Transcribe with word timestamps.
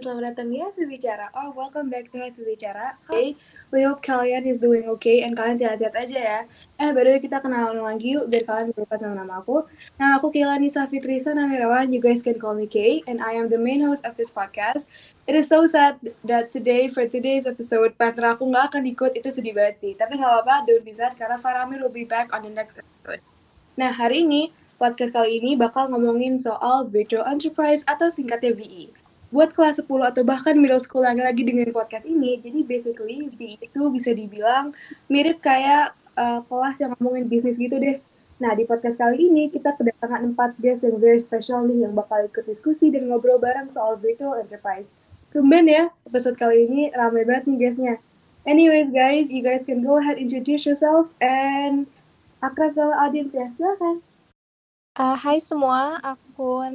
dan 0.00 0.16
selamat 0.16 0.32
datang 0.32 0.48
di 0.48 0.56
Hasil 0.56 0.88
Bicara 0.88 1.28
or 1.36 1.52
welcome 1.52 1.92
back 1.92 2.08
to 2.08 2.16
Hasil 2.16 2.48
Bicara. 2.48 2.96
Hey, 3.12 3.36
we 3.68 3.84
hope 3.84 4.00
kalian 4.00 4.48
is 4.48 4.56
doing 4.56 4.88
okay 4.88 5.20
and 5.20 5.36
kalian 5.36 5.60
sehat-sehat 5.60 5.92
aja 5.92 6.16
ya. 6.16 6.38
Eh, 6.80 6.88
baru 6.96 7.20
kita 7.20 7.36
kenalan 7.36 7.84
lagi 7.84 8.16
yuk 8.16 8.24
biar 8.32 8.48
kalian 8.48 8.72
lupa 8.72 8.96
sama 8.96 9.20
nama 9.20 9.44
aku. 9.44 9.68
Nama 10.00 10.16
aku 10.16 10.32
Keilani 10.32 10.72
Safitrisa 10.72 11.36
Namirawan, 11.36 11.92
you 11.92 12.00
guys 12.00 12.24
can 12.24 12.40
call 12.40 12.56
me 12.56 12.64
Kay, 12.64 13.04
and 13.04 13.20
I 13.20 13.36
am 13.36 13.52
the 13.52 13.60
main 13.60 13.84
host 13.84 14.08
of 14.08 14.16
this 14.16 14.32
podcast. 14.32 14.88
It 15.28 15.36
is 15.36 15.52
so 15.52 15.68
sad 15.68 16.00
that 16.24 16.48
today, 16.48 16.88
for 16.88 17.04
today's 17.04 17.44
episode, 17.44 17.92
partner 18.00 18.32
aku 18.32 18.48
nggak 18.48 18.72
akan 18.72 18.88
ikut, 18.88 19.20
itu 19.20 19.28
sedih 19.28 19.52
banget 19.52 19.84
sih. 19.84 19.92
Tapi 19.92 20.16
nggak 20.16 20.32
apa-apa, 20.32 20.64
don't 20.64 20.80
be 20.80 20.96
sad, 20.96 21.12
karena 21.20 21.36
Faramir 21.36 21.84
will 21.84 21.92
be 21.92 22.08
back 22.08 22.32
on 22.32 22.40
the 22.40 22.48
next 22.48 22.80
episode. 22.80 23.20
Nah, 23.76 23.92
hari 23.92 24.24
ini, 24.24 24.48
podcast 24.80 25.12
kali 25.12 25.36
ini 25.36 25.60
bakal 25.60 25.92
ngomongin 25.92 26.40
soal 26.40 26.88
virtual 26.88 27.28
enterprise 27.28 27.84
atau 27.84 28.08
singkatnya 28.08 28.56
VE 28.56 28.96
buat 29.30 29.54
kelas 29.54 29.78
10 29.82 29.86
atau 29.86 30.22
bahkan 30.26 30.58
middle 30.58 30.82
school 30.82 31.06
yang 31.06 31.22
lagi 31.22 31.46
dengerin 31.46 31.70
podcast 31.70 32.02
ini, 32.06 32.42
jadi 32.42 32.66
basically 32.66 33.30
VE 33.30 33.62
itu 33.62 33.82
bisa 33.94 34.10
dibilang 34.10 34.74
mirip 35.06 35.38
kayak 35.38 35.94
uh, 36.18 36.42
kelas 36.50 36.82
yang 36.82 36.90
ngomongin 36.98 37.30
bisnis 37.30 37.54
gitu 37.54 37.78
deh. 37.78 38.02
Nah, 38.42 38.58
di 38.58 38.66
podcast 38.66 38.98
kali 38.98 39.30
ini 39.30 39.46
kita 39.52 39.78
kedatangan 39.78 40.34
4 40.34 40.58
guest 40.58 40.82
yang 40.82 40.98
very 40.98 41.22
special 41.22 41.62
nih 41.62 41.86
yang 41.86 41.94
bakal 41.94 42.18
ikut 42.26 42.42
diskusi 42.42 42.90
dan 42.90 43.06
ngobrol 43.06 43.38
bareng 43.38 43.70
soal 43.70 43.94
virtual 44.00 44.34
enterprise. 44.34 44.90
Tumben 45.30 45.70
ya, 45.70 45.94
episode 46.02 46.34
kali 46.34 46.66
ini 46.66 46.90
ramai 46.90 47.22
banget 47.22 47.46
nih 47.46 47.58
guestnya. 47.68 47.94
Anyways 48.42 48.90
guys, 48.90 49.30
you 49.30 49.46
guys 49.46 49.62
can 49.62 49.84
go 49.84 50.00
ahead 50.02 50.18
introduce 50.18 50.66
yourself 50.66 51.12
and 51.22 51.86
akrab 52.42 52.74
ke 52.74 52.82
audience 52.82 53.30
ya, 53.36 53.52
silakan. 53.54 54.02
Uh, 54.98 55.14
hai 55.14 55.38
semua, 55.38 56.02
aku 56.02 56.66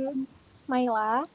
Maila. 0.72 1.35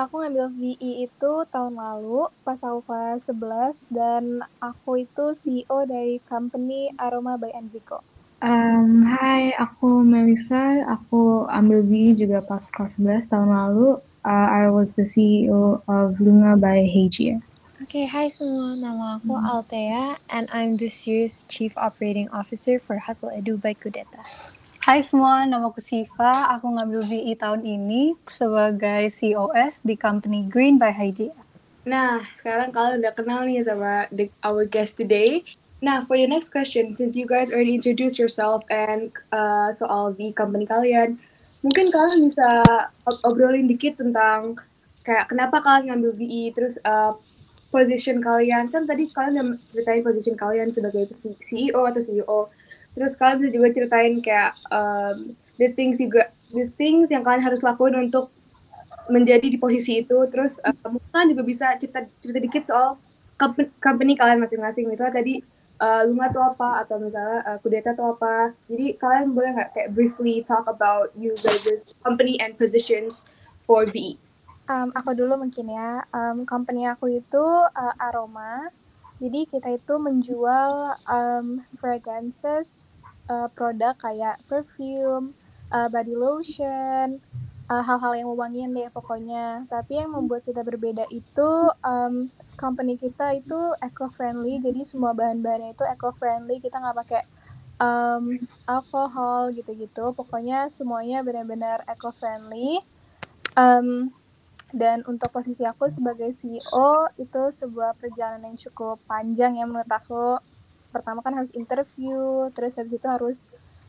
Aku 0.00 0.24
ngambil 0.24 0.48
VE 0.56 1.04
itu 1.04 1.32
tahun 1.52 1.76
lalu 1.76 2.32
pas 2.40 2.56
aku 2.64 2.80
kelas 2.88 3.28
11 3.28 3.92
dan 3.92 4.40
aku 4.56 5.04
itu 5.04 5.36
CEO 5.36 5.84
dari 5.84 6.16
company 6.24 6.88
Aroma 6.96 7.36
by 7.36 7.52
Enrico. 7.52 8.00
Um, 8.40 9.04
hai, 9.04 9.52
aku 9.60 10.00
Melissa. 10.00 10.88
Aku 10.88 11.44
ambil 11.52 11.84
VE 11.84 12.16
juga 12.16 12.40
pas 12.40 12.64
kelas 12.72 12.96
11 12.96 13.28
tahun 13.28 13.52
lalu. 13.52 14.00
Uh, 14.24 14.48
I 14.48 14.72
was 14.72 14.96
the 14.96 15.04
CEO 15.04 15.84
of 15.84 16.16
Lunga 16.16 16.56
by 16.56 16.80
Heijia. 16.80 17.44
Oke, 17.84 18.00
okay, 18.00 18.04
hai 18.08 18.32
semua. 18.32 18.72
Nama 18.80 19.20
aku. 19.20 19.36
Altea 19.36 20.16
and 20.32 20.48
I'm 20.48 20.80
this 20.80 21.04
year's 21.04 21.44
Chief 21.52 21.76
Operating 21.76 22.32
Officer 22.32 22.80
for 22.80 23.04
Hustle 23.04 23.36
Edu 23.36 23.60
by 23.60 23.76
Kudeta. 23.76 24.24
Hai 24.80 25.04
semua, 25.04 25.44
nama 25.44 25.68
aku 25.68 25.76
Siva. 25.84 26.56
Aku 26.56 26.72
ngambil 26.72 27.04
VE 27.04 27.36
tahun 27.36 27.68
ini 27.68 28.16
sebagai 28.32 29.12
COS 29.12 29.84
di 29.84 29.92
company 29.92 30.48
Green 30.48 30.80
by 30.80 30.88
Hygia. 30.88 31.36
Nah, 31.84 32.24
sekarang 32.40 32.72
kalian 32.72 33.04
udah 33.04 33.12
kenal 33.12 33.44
nih 33.44 33.60
sama 33.60 34.08
the, 34.08 34.32
our 34.40 34.64
guest 34.64 34.96
today. 34.96 35.44
Nah, 35.84 36.08
for 36.08 36.16
the 36.16 36.24
next 36.24 36.48
question, 36.48 36.96
since 36.96 37.12
you 37.12 37.28
guys 37.28 37.52
already 37.52 37.76
introduced 37.76 38.16
yourself 38.16 38.64
and 38.72 39.12
uh, 39.36 39.68
soal 39.76 40.16
the 40.16 40.32
company 40.32 40.64
kalian, 40.64 41.20
mungkin 41.60 41.92
kalian 41.92 42.32
bisa 42.32 42.64
obrolin 43.20 43.68
dikit 43.68 44.00
tentang 44.00 44.56
kayak 45.04 45.28
kenapa 45.28 45.60
kalian 45.60 45.92
ngambil 45.92 46.16
VE, 46.24 46.56
terus 46.56 46.80
uh, 46.88 47.12
position 47.68 48.24
kalian. 48.24 48.72
Kan 48.72 48.88
tadi 48.88 49.12
kalian 49.12 49.44
udah 49.44 49.60
ceritain 49.76 50.00
position 50.00 50.40
kalian 50.40 50.72
sebagai 50.72 51.12
CEO 51.44 51.84
atau 51.84 52.00
CEO 52.00 52.48
Terus 52.94 53.14
kalian 53.14 53.36
bisa 53.42 53.50
juga 53.54 53.68
ceritain 53.70 54.14
kayak 54.18 54.52
um, 54.68 55.34
the 55.56 55.68
things 55.70 56.02
juga 56.02 56.34
the 56.50 56.66
things 56.74 57.08
yang 57.08 57.22
kalian 57.22 57.42
harus 57.42 57.62
lakuin 57.62 57.94
untuk 57.96 58.34
menjadi 59.06 59.46
di 59.46 59.58
posisi 59.58 60.02
itu. 60.02 60.18
Terus 60.30 60.58
uh, 60.62 60.74
mungkin 60.90 61.34
juga 61.34 61.42
bisa 61.46 61.66
cerita 61.78 62.02
cerita 62.18 62.38
dikit 62.42 62.64
soal 62.66 62.98
company 63.80 64.18
kalian 64.18 64.42
masing-masing. 64.42 64.90
Misalnya 64.90 65.22
tadi 65.22 65.40
uh, 65.80 66.02
Lunga 66.04 66.28
tuh 66.34 66.44
apa 66.44 66.84
atau 66.84 67.00
misalnya 67.00 67.40
uh, 67.46 67.58
Kudeta 67.62 67.94
tuh 67.94 68.18
apa. 68.18 68.52
Jadi 68.66 68.98
kalian 68.98 69.32
boleh 69.32 69.50
nggak 69.54 69.70
kayak 69.72 69.88
briefly 69.94 70.42
talk 70.42 70.66
about 70.66 71.14
you 71.14 71.32
guys' 71.40 71.86
company 72.02 72.36
and 72.42 72.58
positions 72.58 73.24
for 73.64 73.86
VE? 73.86 74.18
Um, 74.70 74.94
aku 74.94 75.14
dulu 75.18 75.40
mungkin 75.40 75.66
ya. 75.70 76.02
Um, 76.10 76.46
company 76.46 76.86
aku 76.86 77.22
itu 77.22 77.44
uh, 77.74 77.94
Aroma 77.98 78.70
jadi 79.20 79.44
kita 79.44 79.68
itu 79.76 79.94
menjual 80.00 80.96
um, 81.04 81.60
fragrances 81.76 82.88
uh, 83.30 83.46
produk 83.54 83.94
kayak 83.94 84.42
perfume, 84.50 85.32
uh, 85.70 85.86
body 85.86 86.18
lotion, 86.18 87.22
uh, 87.70 87.82
hal-hal 87.86 88.12
yang 88.18 88.28
mewangian 88.28 88.74
deh 88.74 88.90
pokoknya. 88.90 89.64
Tapi 89.70 90.02
yang 90.02 90.10
membuat 90.10 90.42
kita 90.42 90.66
berbeda 90.66 91.06
itu 91.14 91.50
um, 91.86 92.26
company 92.58 92.98
kita 92.98 93.38
itu 93.38 93.56
eco-friendly. 93.78 94.58
Jadi 94.58 94.82
semua 94.82 95.14
bahan-bahannya 95.14 95.72
itu 95.72 95.86
eco-friendly. 95.86 96.58
Kita 96.58 96.82
nggak 96.82 96.98
pakai 97.06 97.22
um, 97.78 98.36
alkohol 98.66 99.54
gitu-gitu. 99.54 100.10
Pokoknya 100.12 100.66
semuanya 100.68 101.22
benar-benar 101.22 101.86
eco-friendly. 101.86 102.82
Um, 103.54 104.12
dan 104.70 105.02
untuk 105.10 105.34
posisi 105.34 105.66
aku 105.66 105.90
sebagai 105.90 106.30
CEO 106.30 107.10
itu 107.18 107.42
sebuah 107.50 107.98
perjalanan 107.98 108.54
yang 108.54 108.58
cukup 108.70 109.02
panjang 109.06 109.58
ya 109.58 109.66
menurut 109.66 109.90
aku. 109.90 110.38
Pertama 110.90 111.22
kan 111.22 111.34
harus 111.38 111.54
interview, 111.54 112.50
terus 112.54 112.78
habis 112.78 112.98
itu 112.98 113.08
harus 113.08 113.38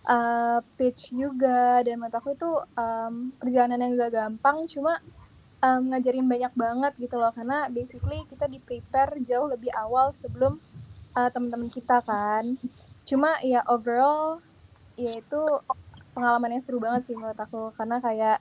uh, 0.05 0.61
pitch 0.77 1.13
juga. 1.13 1.81
Dan 1.81 2.01
menurut 2.01 2.15
aku 2.15 2.33
itu 2.33 2.49
um, 2.77 3.33
perjalanan 3.37 3.81
yang 3.81 3.97
gak 3.97 4.13
gampang 4.13 4.65
cuma 4.69 5.01
um, 5.65 5.81
ngajarin 5.93 6.25
banyak 6.29 6.53
banget 6.53 6.93
gitu 6.97 7.17
loh. 7.17 7.33
Karena 7.33 7.67
basically 7.69 8.25
kita 8.29 8.45
di 8.45 8.61
prepare 8.61 9.17
jauh 9.21 9.49
lebih 9.49 9.73
awal 9.73 10.13
sebelum 10.13 10.61
uh, 11.17 11.29
teman-teman 11.33 11.69
kita 11.69 12.01
kan. 12.05 12.57
Cuma 13.05 13.41
ya 13.41 13.65
overall 13.65 14.41
ya 14.95 15.17
itu 15.17 15.41
pengalaman 16.13 16.53
yang 16.53 16.63
seru 16.63 16.77
banget 16.77 17.09
sih 17.09 17.15
menurut 17.17 17.37
aku. 17.37 17.73
Karena 17.73 17.97
kayak 17.97 18.37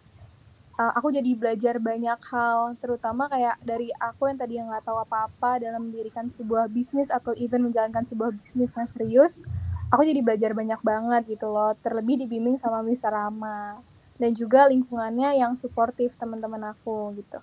uh, 0.81 0.93
aku 0.97 1.13
jadi 1.13 1.37
belajar 1.37 1.77
banyak 1.77 2.17
hal 2.33 2.73
terutama 2.81 3.29
kayak 3.29 3.61
dari 3.61 3.93
aku 4.01 4.33
yang 4.33 4.39
tadi 4.41 4.57
yang 4.57 4.73
nggak 4.73 4.89
tahu 4.89 5.05
apa-apa 5.05 5.61
dalam 5.61 5.93
mendirikan 5.93 6.33
sebuah 6.33 6.73
bisnis 6.73 7.13
atau 7.13 7.37
even 7.37 7.69
menjalankan 7.69 8.09
sebuah 8.09 8.33
bisnis 8.33 8.73
yang 8.73 8.89
serius 8.89 9.45
aku 9.93 10.09
jadi 10.09 10.25
belajar 10.25 10.57
banyak 10.57 10.81
banget 10.81 11.37
gitu 11.37 11.53
loh 11.53 11.77
terlebih 11.85 12.25
dibimbing 12.25 12.57
sama 12.57 12.81
Miss 12.81 13.05
Rama 13.05 13.77
dan 14.17 14.33
juga 14.33 14.65
lingkungannya 14.73 15.37
yang 15.37 15.53
suportif 15.53 16.17
teman-teman 16.17 16.73
aku 16.73 17.13
gitu 17.21 17.41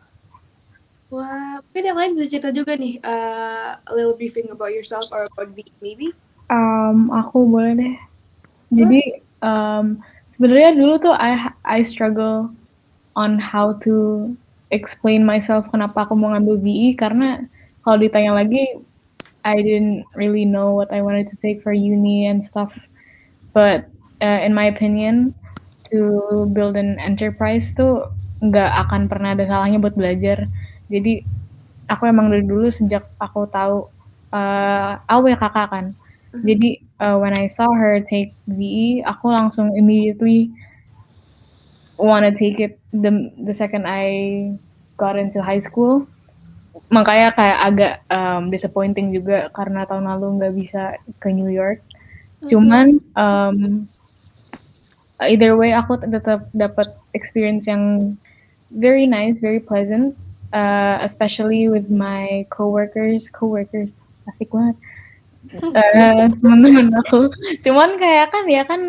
Wah, 1.07 1.63
mungkin 1.63 1.87
yang 1.87 1.95
lain 1.95 2.11
bisa 2.19 2.35
cerita 2.35 2.51
juga 2.51 2.75
nih, 2.75 2.99
uh, 2.99 3.79
a 3.79 3.91
little 3.95 4.11
briefing 4.11 4.51
about 4.51 4.75
yourself 4.75 5.07
or 5.15 5.23
about 5.23 5.55
V, 5.55 5.63
maybe? 5.79 6.11
Um, 6.51 7.07
aku 7.15 7.47
boleh 7.47 7.79
deh. 7.79 7.95
Jadi, 8.75 9.23
um, 9.39 10.03
sebenarnya 10.27 10.75
dulu 10.75 10.99
tuh 10.99 11.15
I 11.15 11.55
I 11.63 11.79
struggle 11.79 12.51
on 13.17 13.41
how 13.41 13.73
to 13.81 14.29
explain 14.69 15.25
myself 15.25 15.65
kenapa 15.73 16.05
aku 16.05 16.13
mau 16.13 16.37
ngambil 16.37 16.61
BE 16.61 16.93
karena 16.93 17.41
kalau 17.81 17.97
ditanya 17.97 18.37
lagi 18.37 18.77
I 19.47 19.63
didn't 19.63 20.03
really 20.19 20.43
know 20.43 20.75
what 20.75 20.91
I 20.91 20.99
wanted 20.99 21.31
to 21.31 21.39
take 21.39 21.63
for 21.63 21.71
uni 21.71 22.27
and 22.27 22.43
stuff. 22.43 22.75
But 23.55 23.87
uh, 24.19 24.43
in 24.43 24.51
my 24.51 24.67
opinion, 24.67 25.31
to 25.87 26.51
build 26.51 26.75
an 26.75 26.99
enterprise 26.99 27.71
tuh 27.71 28.11
nggak 28.43 28.71
akan 28.87 29.07
pernah 29.07 29.31
ada 29.31 29.47
salahnya 29.47 29.79
buat 29.79 29.95
belajar. 29.95 30.51
Jadi 30.91 31.23
aku 31.87 32.11
emang 32.11 32.27
dari 32.27 32.43
dulu 32.43 32.67
sejak 32.67 33.07
aku 33.23 33.47
tahu 33.47 33.87
uh, 34.35 34.99
aku 35.07 35.31
ya 35.31 35.39
kakak 35.39 35.67
kan. 35.71 35.85
Mm-hmm. 35.95 36.43
Jadi 36.43 36.69
uh, 36.99 37.15
when 37.15 37.33
I 37.39 37.47
saw 37.47 37.71
her 37.71 38.03
take 38.03 38.35
BE, 38.51 39.07
aku 39.07 39.31
langsung 39.31 39.71
immediately 39.79 40.51
wanna 41.95 42.35
take 42.35 42.59
it 42.59 42.77
the 43.01 43.31
the 43.45 43.53
second 43.53 43.85
I 43.85 44.53
got 44.97 45.15
into 45.15 45.41
high 45.41 45.61
school 45.61 46.09
makanya 46.93 47.33
kayak 47.35 47.59
agak 47.59 47.93
um, 48.07 48.53
disappointing 48.53 49.11
juga 49.11 49.49
karena 49.51 49.83
tahun 49.89 50.07
lalu 50.07 50.39
nggak 50.39 50.53
bisa 50.55 50.83
ke 51.19 51.33
New 51.33 51.49
York 51.49 51.81
mm-hmm. 51.83 52.47
cuman 52.47 52.87
um, 53.17 53.57
either 55.25 55.57
way 55.57 55.73
aku 55.73 55.97
tetap 55.99 56.47
dapat 56.53 56.93
experience 57.17 57.65
yang 57.65 58.15
very 58.71 59.09
nice 59.09 59.41
very 59.41 59.59
pleasant 59.59 60.13
uh, 60.53 61.01
especially 61.01 61.67
with 61.67 61.89
my 61.89 62.45
coworkers 62.53 63.27
coworkers 63.33 64.05
asik 64.29 64.53
banget 64.53 64.77
uh, 65.75 66.27
teman-teman 66.39 66.93
aku 67.03 67.31
cuman 67.65 67.97
kayak 67.99 68.29
kan 68.31 68.45
ya 68.47 68.63
kan 68.67 68.81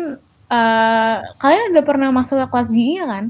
uh, 0.49 1.15
kalian 1.39 1.71
udah 1.73 1.85
pernah 1.85 2.09
masuk 2.11 2.41
ke 2.41 2.47
kelas 2.51 2.69
VI 2.73 2.87
ya 2.99 3.05
kan? 3.07 3.25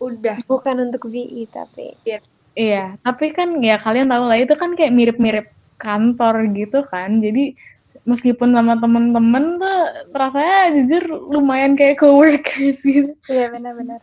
Udah. 0.00 0.40
Bukan 0.48 0.88
untuk 0.88 1.06
VI 1.06 1.46
tapi. 1.52 1.94
Iya. 2.08 2.20
Iya, 2.58 2.98
tapi 3.06 3.30
kan 3.30 3.62
ya 3.62 3.78
kalian 3.78 4.10
tahu 4.10 4.26
lah 4.26 4.38
itu 4.42 4.58
kan 4.58 4.74
kayak 4.74 4.90
mirip-mirip 4.90 5.46
kantor 5.78 6.50
gitu 6.50 6.82
kan. 6.90 7.22
Jadi 7.22 7.54
meskipun 8.02 8.50
sama 8.50 8.74
temen-temen 8.80 9.62
tuh 9.62 9.78
rasanya 10.10 10.74
jujur 10.82 11.30
lumayan 11.30 11.78
kayak 11.78 12.02
coworkers 12.02 12.82
gitu. 12.88 13.14
Iya 13.30 13.54
benar-benar. 13.54 14.02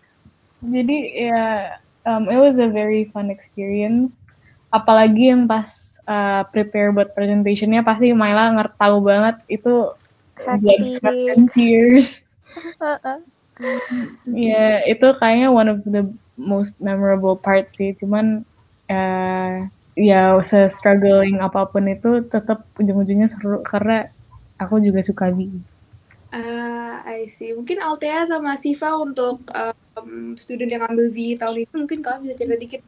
Jadi 0.63 0.97
ya 1.27 1.75
um, 2.07 2.31
it 2.31 2.39
was 2.39 2.55
a 2.57 2.71
very 2.71 3.11
fun 3.11 3.27
experience. 3.27 4.23
Apalagi 4.71 5.31
yang 5.31 5.47
pas 5.47 5.99
uh, 6.07 6.47
prepare 6.47 6.95
buat 6.95 7.11
presentationnya 7.11 7.83
pasti 7.83 8.15
Myla 8.15 8.55
ngerti 8.55 8.75
tahu 8.79 8.97
banget 9.03 9.35
itu 9.51 9.91
blood, 10.39 10.83
sweat, 10.97 11.35
and 11.35 11.47
tears. 11.51 12.23
Ya, 14.29 14.85
itu 14.85 15.07
kayaknya 15.17 15.49
one 15.49 15.69
of 15.69 15.81
the 15.85 16.05
most 16.37 16.77
memorable 16.77 17.35
parts 17.37 17.81
sih. 17.81 17.93
Cuman 17.97 18.45
uh, 18.89 19.53
ya 19.97 20.37
se-struggling 20.45 21.41
apa 21.41 21.65
pun 21.67 21.89
itu 21.89 22.21
tetap 22.29 22.63
ujung-ujungnya 22.77 23.25
seru 23.25 23.65
karena 23.65 24.07
aku 24.61 24.77
juga 24.81 25.01
suka 25.01 25.33
bi. 25.33 25.49
Ah, 26.29 27.01
I 27.07 27.25
see. 27.31 27.55
Mungkin 27.55 27.81
Altea 27.81 28.27
sama 28.27 28.59
Siva 28.59 28.93
untuk 28.99 29.41
um, 29.97 30.35
student 30.37 30.69
yang 30.69 30.83
ambil 30.85 31.09
VI 31.09 31.39
tahun 31.39 31.65
ini 31.65 31.73
mungkin 31.73 31.99
kalian 32.03 32.21
bisa 32.27 32.35
cerita 32.35 32.57
dikit 32.59 32.81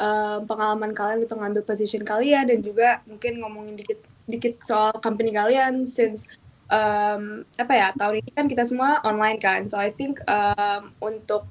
um, 0.00 0.48
pengalaman 0.48 0.90
kalian 0.96 1.26
untuk 1.26 1.38
ngambil 1.38 1.62
position 1.62 2.02
kalian 2.02 2.48
dan 2.48 2.58
juga 2.64 3.04
mungkin 3.04 3.38
ngomongin 3.38 3.76
dikit 3.76 4.00
dikit 4.28 4.60
soal 4.64 4.92
company 5.00 5.32
kalian 5.32 5.84
since 5.84 6.26
um, 6.68 7.44
apa 7.56 7.72
ya 7.74 7.88
tahun 7.96 8.24
ini 8.24 8.30
kan 8.32 8.46
kita 8.46 8.64
semua 8.64 9.00
online 9.04 9.40
kan 9.40 9.68
so 9.68 9.76
I 9.76 9.92
think 9.92 10.20
um, 10.28 10.92
untuk 11.00 11.48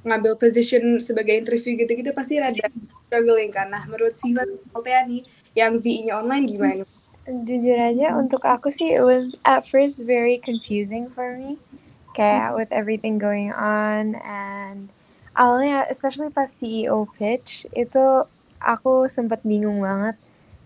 ngambil 0.00 0.40
position 0.40 0.96
sebagai 1.04 1.36
interview 1.36 1.76
gitu-gitu 1.76 2.16
pasti 2.16 2.40
rada 2.40 2.72
struggling 3.04 3.52
kan. 3.52 3.68
Nah 3.68 3.84
menurut 3.84 4.16
Siva 4.16 4.48
Altea 4.72 5.04
nih 5.04 5.22
yang 5.52 5.76
VI-nya 5.76 6.24
online 6.24 6.44
gimana? 6.48 6.82
Jujur 7.28 7.76
aja 7.76 8.16
untuk 8.16 8.42
aku 8.48 8.72
sih 8.72 8.96
it 8.96 9.04
was 9.04 9.36
at 9.44 9.62
first 9.68 10.00
very 10.08 10.40
confusing 10.40 11.12
for 11.12 11.36
me. 11.36 11.60
Kayak 12.16 12.56
with 12.56 12.70
everything 12.72 13.20
going 13.20 13.52
on 13.52 14.16
and 14.24 14.88
awalnya 15.36 15.84
especially 15.92 16.32
pas 16.32 16.48
CEO 16.48 17.04
pitch 17.12 17.68
itu 17.76 18.24
aku 18.56 19.04
sempat 19.06 19.44
bingung 19.44 19.84
banget 19.84 20.16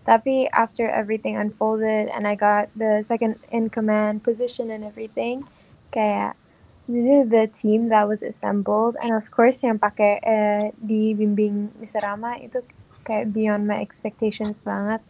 tapi 0.05 0.45
after 0.53 0.85
everything 0.85 1.33
unfolded 1.35 2.13
and 2.13 2.29
I 2.29 2.37
got 2.37 2.69
the 2.77 3.01
second 3.01 3.41
in 3.49 3.73
command 3.73 4.21
position 4.21 4.69
and 4.69 4.85
everything 4.85 5.49
kayak 5.89 6.37
the 6.85 7.49
team 7.49 7.89
that 7.89 8.05
was 8.05 8.21
assembled 8.21 8.93
and 9.01 9.17
of 9.17 9.33
course 9.33 9.65
yang 9.65 9.81
pakai 9.81 10.21
eh, 10.21 10.63
dibimbing 10.77 11.73
Mr. 11.81 12.05
Rama 12.05 12.37
itu 12.37 12.61
kayak 13.01 13.33
beyond 13.33 13.65
my 13.65 13.81
expectations 13.81 14.61
banget 14.61 15.01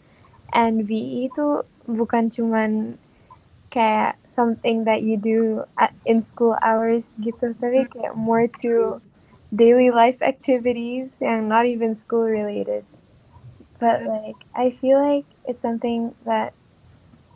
and 0.56 0.88
VE 0.88 1.28
itu 1.28 1.68
bukan 1.84 2.32
cuman 2.32 2.96
kayak 3.68 4.16
something 4.24 4.88
that 4.88 5.04
you 5.04 5.20
do 5.20 5.68
at, 5.76 5.92
in 6.08 6.24
school 6.24 6.56
hours 6.64 7.20
gitu 7.20 7.52
tapi 7.60 7.84
kayak 7.92 8.16
more 8.16 8.48
to 8.48 9.04
daily 9.52 9.92
life 9.92 10.24
activities 10.24 11.20
yang 11.20 11.52
not 11.52 11.68
even 11.68 11.92
school 11.92 12.24
related 12.24 12.88
but 13.80 14.04
like 14.04 14.40
I 14.56 14.70
feel 14.70 15.02
like 15.02 15.26
it's 15.46 15.62
something 15.62 16.16
that 16.26 16.54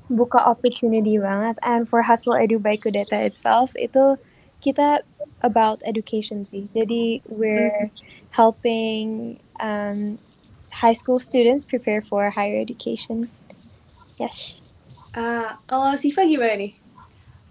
buka 0.09 0.41
opportunity 0.41 1.17
banget 1.17 1.57
and 1.61 1.87
for 1.87 2.01
Hustle 2.01 2.33
Edu 2.33 2.61
by 2.61 2.77
Kudeta 2.77 3.19
itself 3.21 3.71
itu 3.77 4.17
kita 4.59 5.05
about 5.45 5.79
education 5.85 6.43
sih 6.43 6.67
jadi 6.73 7.21
we're 7.29 7.93
helping 8.35 9.37
um, 9.61 10.17
high 10.81 10.95
school 10.95 11.21
students 11.21 11.63
prepare 11.63 12.01
for 12.01 12.33
higher 12.33 12.57
education 12.57 13.29
yes 14.17 14.59
Ah, 15.17 15.57
kalau 15.65 15.97
Siva 15.97 16.21
gimana 16.21 16.53
nih? 16.53 16.73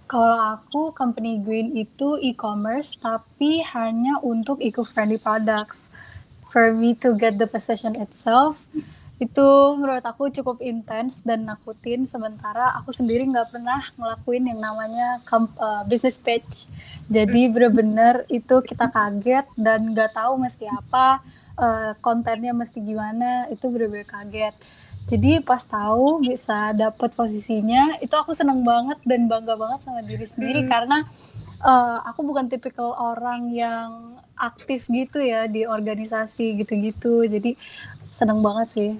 Kalau 0.06 0.38
aku 0.38 0.94
company 0.94 1.42
Green 1.42 1.74
itu 1.74 2.16
e-commerce 2.22 2.94
tapi 2.96 3.60
hanya 3.60 4.22
untuk 4.22 4.62
eco-friendly 4.62 5.18
products. 5.18 5.90
For 6.48 6.72
me 6.72 6.96
to 7.04 7.12
get 7.14 7.36
the 7.36 7.46
position 7.46 7.92
itself 8.00 8.64
itu 9.18 9.48
menurut 9.74 10.06
aku 10.06 10.30
cukup 10.30 10.62
intens 10.62 11.26
dan 11.26 11.42
nakutin 11.42 12.06
sementara 12.06 12.70
aku 12.78 12.94
sendiri 12.94 13.26
nggak 13.26 13.50
pernah 13.50 13.82
ngelakuin 13.98 14.46
yang 14.46 14.62
namanya 14.62 15.18
uh, 15.58 15.82
business 15.90 16.22
page. 16.22 16.70
Jadi 17.10 17.50
bener-bener 17.50 18.22
itu 18.30 18.62
kita 18.62 18.86
kaget 18.86 19.42
dan 19.58 19.90
nggak 19.90 20.14
tahu 20.14 20.38
mesti 20.38 20.70
apa, 20.70 21.18
uh, 21.58 21.98
kontennya 21.98 22.54
mesti 22.54 22.78
gimana, 22.78 23.50
itu 23.50 23.66
bener-bener 23.66 24.06
kaget. 24.06 24.54
Jadi 25.10 25.42
pas 25.42 25.64
tahu 25.66 26.22
bisa 26.22 26.70
dapet 26.76 27.10
posisinya, 27.16 27.98
itu 27.98 28.12
aku 28.12 28.36
seneng 28.38 28.62
banget 28.62 29.02
dan 29.02 29.26
bangga 29.26 29.58
banget 29.58 29.82
sama 29.82 30.04
diri 30.04 30.28
sendiri 30.30 30.62
Hmm. 30.62 30.70
karena 30.70 30.98
uh, 31.62 31.98
aku 32.06 32.20
bukan 32.26 32.46
tipikal 32.50 32.94
orang 32.94 33.50
yang 33.54 34.18
aktif 34.38 34.86
gitu 34.86 35.18
ya 35.18 35.50
di 35.50 35.66
organisasi 35.66 36.58
gitu-gitu. 36.62 37.26
Jadi 37.26 37.58
seneng 38.10 38.42
banget 38.42 38.68
sih. 38.74 38.90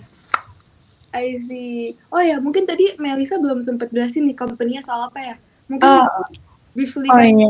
I 1.14 1.40
see. 1.40 1.96
Oh 2.12 2.20
ya, 2.20 2.37
mungkin 2.37 2.69
tadi 2.69 2.93
Melisa 3.00 3.40
belum 3.40 3.64
sempat 3.64 3.88
jelasin 3.88 4.28
nih 4.28 4.37
company-nya 4.37 4.84
soal 4.84 5.08
apa 5.08 5.19
ya? 5.19 5.34
Mungkin 5.69 5.88
Oh, 5.88 6.05
briefly 6.76 7.08
oh 7.08 7.16
kan 7.16 7.32
iya. 7.32 7.49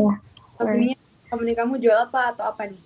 company-nya, 0.55 0.97
company 1.27 1.51
kamu 1.55 1.73
jual 1.83 1.97
apa 2.07 2.35
atau 2.35 2.55
apa 2.55 2.71
nih? 2.71 2.81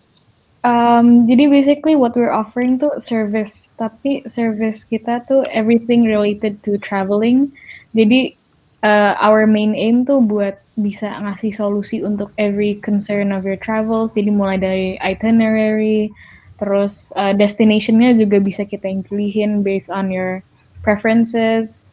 Um, 0.64 1.28
jadi 1.28 1.52
basically 1.52 2.00
what 2.00 2.16
we're 2.16 2.32
offering 2.32 2.80
tuh 2.80 2.96
service, 2.98 3.70
tapi 3.76 4.24
service 4.32 4.88
kita 4.88 5.20
tuh 5.28 5.44
everything 5.52 6.08
related 6.08 6.56
to 6.64 6.80
traveling. 6.80 7.52
Jadi 7.92 8.40
uh, 8.84 9.16
our 9.18 9.48
main 9.48 9.74
aim 9.74 10.04
tuh 10.04 10.22
buat 10.22 10.60
bisa 10.76 11.10
ngasih 11.24 11.56
solusi 11.56 12.04
untuk 12.04 12.30
every 12.38 12.78
concern 12.84 13.32
of 13.32 13.48
your 13.48 13.58
travels. 13.58 14.14
Jadi 14.14 14.30
mulai 14.30 14.60
dari 14.60 14.88
itinerary, 15.00 16.12
terus 16.60 17.16
uh, 17.16 17.32
destinationnya 17.34 18.14
juga 18.14 18.44
bisa 18.44 18.68
kita 18.68 18.86
yang 18.86 19.02
pilihin 19.02 19.64
based 19.64 19.90
on 19.90 20.12
your 20.12 20.44
preferences. 20.84 21.88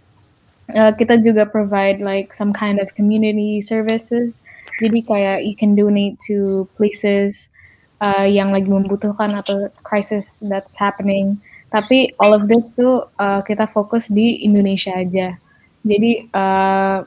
Uh, 0.71 0.95
kita 0.95 1.19
juga 1.19 1.51
provide 1.51 1.99
like 1.99 2.31
some 2.31 2.55
kind 2.55 2.79
of 2.79 2.87
community 2.95 3.59
services. 3.59 4.43
Jadi 4.79 5.03
kayak 5.03 5.43
you 5.43 5.55
can 5.59 5.75
donate 5.75 6.15
to 6.23 6.67
places 6.79 7.51
uh, 7.99 8.27
yang 8.27 8.55
lagi 8.55 8.71
membutuhkan 8.71 9.35
atau 9.35 9.67
crisis 9.83 10.39
that's 10.47 10.79
happening. 10.79 11.37
Tapi 11.75 12.15
all 12.19 12.35
of 12.35 12.47
this 12.51 12.75
tuh 12.75 13.07
uh, 13.19 13.43
kita 13.47 13.67
fokus 13.71 14.11
di 14.11 14.43
Indonesia 14.43 14.95
aja. 14.95 15.39
Jadi 15.85 16.29
uh, 16.33 17.05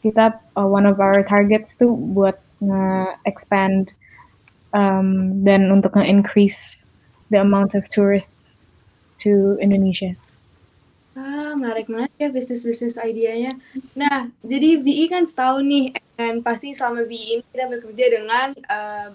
kita 0.00 0.40
uh, 0.56 0.68
one 0.68 0.88
of 0.88 1.00
our 1.00 1.24
targets 1.24 1.76
tuh 1.76 1.92
buat 1.92 2.40
nge-expand 2.60 3.92
um, 4.76 5.40
dan 5.44 5.68
untuk 5.72 5.96
nge-increase 5.96 6.84
the 7.32 7.40
amount 7.40 7.72
of 7.76 7.88
tourists 7.88 8.60
to 9.20 9.56
Indonesia. 9.60 10.16
Ah, 11.16 11.52
menarik 11.52 11.90
banget 11.90 12.12
ya 12.16 12.28
bisnis-bisnis 12.30 12.96
idenya. 12.96 13.58
Nah, 13.92 14.30
jadi 14.40 14.80
VI 14.80 15.04
kan 15.10 15.24
setahun 15.26 15.66
nih, 15.66 15.92
dan 16.16 16.40
pasti 16.40 16.72
selama 16.72 17.04
VI 17.04 17.40
ini 17.40 17.44
kita 17.50 17.64
bekerja 17.66 18.06
dengan 18.08 18.48
uh, 18.70 19.08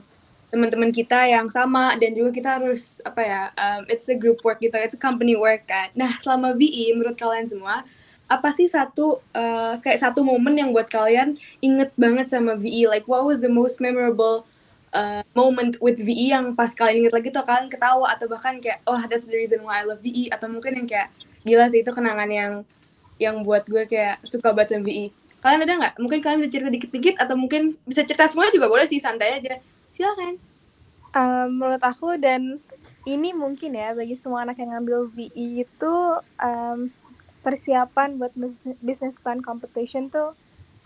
teman-teman 0.54 0.92
kita 0.94 1.26
yang 1.26 1.50
sama 1.50 1.98
dan 1.98 2.14
juga 2.14 2.30
kita 2.36 2.62
harus 2.62 3.02
apa 3.02 3.22
ya, 3.24 3.42
um, 3.58 3.82
it's 3.90 4.06
a 4.12 4.16
group 4.16 4.44
work 4.46 4.62
gitu, 4.62 4.76
it's 4.78 4.94
a 4.94 5.02
company 5.02 5.34
work 5.34 5.66
kan. 5.66 5.90
Nah, 5.98 6.20
selama 6.22 6.54
VI 6.54 6.94
menurut 6.94 7.18
kalian 7.18 7.48
semua 7.48 7.88
apa 8.26 8.50
sih 8.50 8.66
satu 8.66 9.22
uh, 9.38 9.78
kayak 9.78 10.02
satu 10.02 10.26
momen 10.26 10.58
yang 10.58 10.74
buat 10.74 10.90
kalian 10.90 11.38
inget 11.62 11.94
banget 11.94 12.34
sama 12.34 12.58
VI? 12.58 12.90
Like 12.90 13.06
what 13.06 13.22
was 13.22 13.38
the 13.38 13.52
most 13.52 13.78
memorable 13.78 14.50
uh, 14.96 15.22
moment 15.38 15.78
with 15.78 16.02
VI 16.02 16.34
yang 16.34 16.46
pas 16.58 16.74
kalian 16.74 17.06
inget 17.06 17.14
lagi 17.14 17.30
tuh 17.30 17.46
kalian 17.46 17.70
ketawa 17.70 18.10
atau 18.18 18.26
bahkan 18.26 18.58
kayak 18.58 18.82
oh 18.90 18.98
that's 19.06 19.30
the 19.30 19.38
reason 19.38 19.62
why 19.62 19.82
I 19.82 19.86
love 19.86 20.02
VI 20.02 20.34
atau 20.34 20.50
mungkin 20.50 20.74
yang 20.74 20.88
kayak 20.90 21.14
gila 21.46 21.70
sih 21.70 21.86
itu 21.86 21.92
kenangan 21.94 22.30
yang 22.34 22.54
yang 23.22 23.46
buat 23.46 23.64
gue 23.70 23.86
kayak 23.86 24.26
suka 24.26 24.52
sama 24.52 24.84
VI. 24.84 25.14
Kalian 25.46 25.62
ada 25.62 25.74
nggak? 25.78 25.94
Mungkin 26.02 26.20
kalian 26.26 26.40
bisa 26.42 26.52
cerita 26.58 26.70
dikit-dikit 26.74 27.16
atau 27.22 27.38
mungkin 27.38 27.78
bisa 27.86 28.02
cerita 28.02 28.26
semuanya 28.26 28.58
juga 28.58 28.68
boleh 28.68 28.90
sih 28.90 28.98
santai 28.98 29.38
aja. 29.38 29.62
Silakan. 29.94 30.42
Um, 31.16 31.48
menurut 31.62 31.80
aku 31.86 32.18
dan 32.18 32.60
ini 33.06 33.32
mungkin 33.32 33.78
ya 33.78 33.94
bagi 33.94 34.18
semua 34.18 34.44
anak 34.44 34.58
yang 34.58 34.74
ngambil 34.74 35.06
VI 35.14 35.64
itu 35.64 35.96
um, 36.42 36.90
persiapan 37.46 38.18
buat 38.18 38.34
bus- 38.34 38.74
business 38.82 39.22
plan 39.22 39.46
competition 39.46 40.10
tuh 40.10 40.34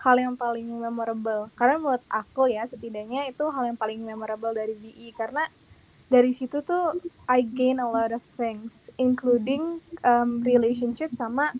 hal 0.03 0.15
yang 0.19 0.35
paling 0.35 0.67
memorable. 0.67 1.47
Karena 1.55 1.79
menurut 1.79 2.03
aku 2.11 2.51
ya 2.51 2.67
setidaknya 2.67 3.31
itu 3.31 3.47
hal 3.47 3.71
yang 3.71 3.79
paling 3.79 4.03
memorable 4.03 4.51
dari 4.51 4.75
VI 4.75 5.15
karena 5.15 5.47
dari 6.11 6.33
situ 6.35 6.59
tuh 6.65 6.99
I 7.29 7.45
gain 7.45 7.79
a 7.79 7.87
lot 7.87 8.11
of 8.11 8.23
things 8.35 8.89
including 8.99 9.79
um, 10.01 10.41
relationship 10.41 11.15
sama 11.15 11.55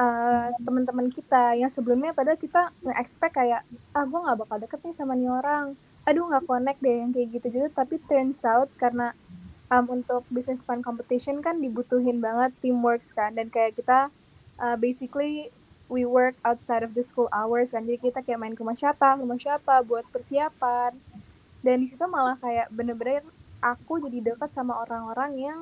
uh, 0.00 0.48
teman-teman 0.64 1.08
kita. 1.12 1.56
Yang 1.56 1.80
sebelumnya 1.80 2.16
padahal 2.16 2.40
kita 2.40 2.72
nge-expect 2.84 3.34
kayak 3.36 3.62
ah 3.96 4.04
gue 4.04 4.20
nggak 4.20 4.38
bakal 4.44 4.56
deket 4.60 4.80
nih 4.84 4.96
sama 4.96 5.12
nih 5.16 5.30
orang. 5.30 5.76
Aduh 6.04 6.28
nggak 6.28 6.44
connect 6.44 6.80
deh 6.84 7.00
yang 7.00 7.12
kayak 7.12 7.28
gitu-gitu 7.32 7.68
tapi 7.72 7.96
turns 8.08 8.44
out 8.44 8.68
karena 8.76 9.12
um, 9.68 9.84
untuk 9.92 10.24
business 10.32 10.60
plan 10.64 10.80
competition 10.80 11.44
kan 11.44 11.60
dibutuhin 11.60 12.18
banget 12.18 12.56
teamwork 12.64 13.04
kan. 13.12 13.36
Dan 13.36 13.52
kayak 13.52 13.76
kita 13.76 14.08
uh, 14.58 14.76
basically 14.78 15.50
we 15.88 16.02
work 16.08 16.34
outside 16.42 16.82
of 16.82 16.96
the 16.96 17.04
school 17.04 17.28
hours 17.30 17.72
kan. 17.72 17.84
Jadi 17.84 18.10
kita 18.10 18.24
kayak 18.24 18.40
main 18.40 18.54
ke 18.56 18.60
rumah 18.60 18.76
siapa 18.76 19.14
ke 19.16 19.20
rumah 19.22 19.40
siapa 19.40 19.84
buat 19.84 20.04
persiapan. 20.10 20.96
Dan 21.64 21.80
di 21.80 21.86
situ 21.88 22.04
malah 22.04 22.36
kayak 22.36 22.68
bener-bener 22.72 23.24
aku 23.64 23.96
jadi 24.00 24.34
dekat 24.34 24.52
sama 24.52 24.76
orang-orang 24.84 25.32
yang 25.40 25.60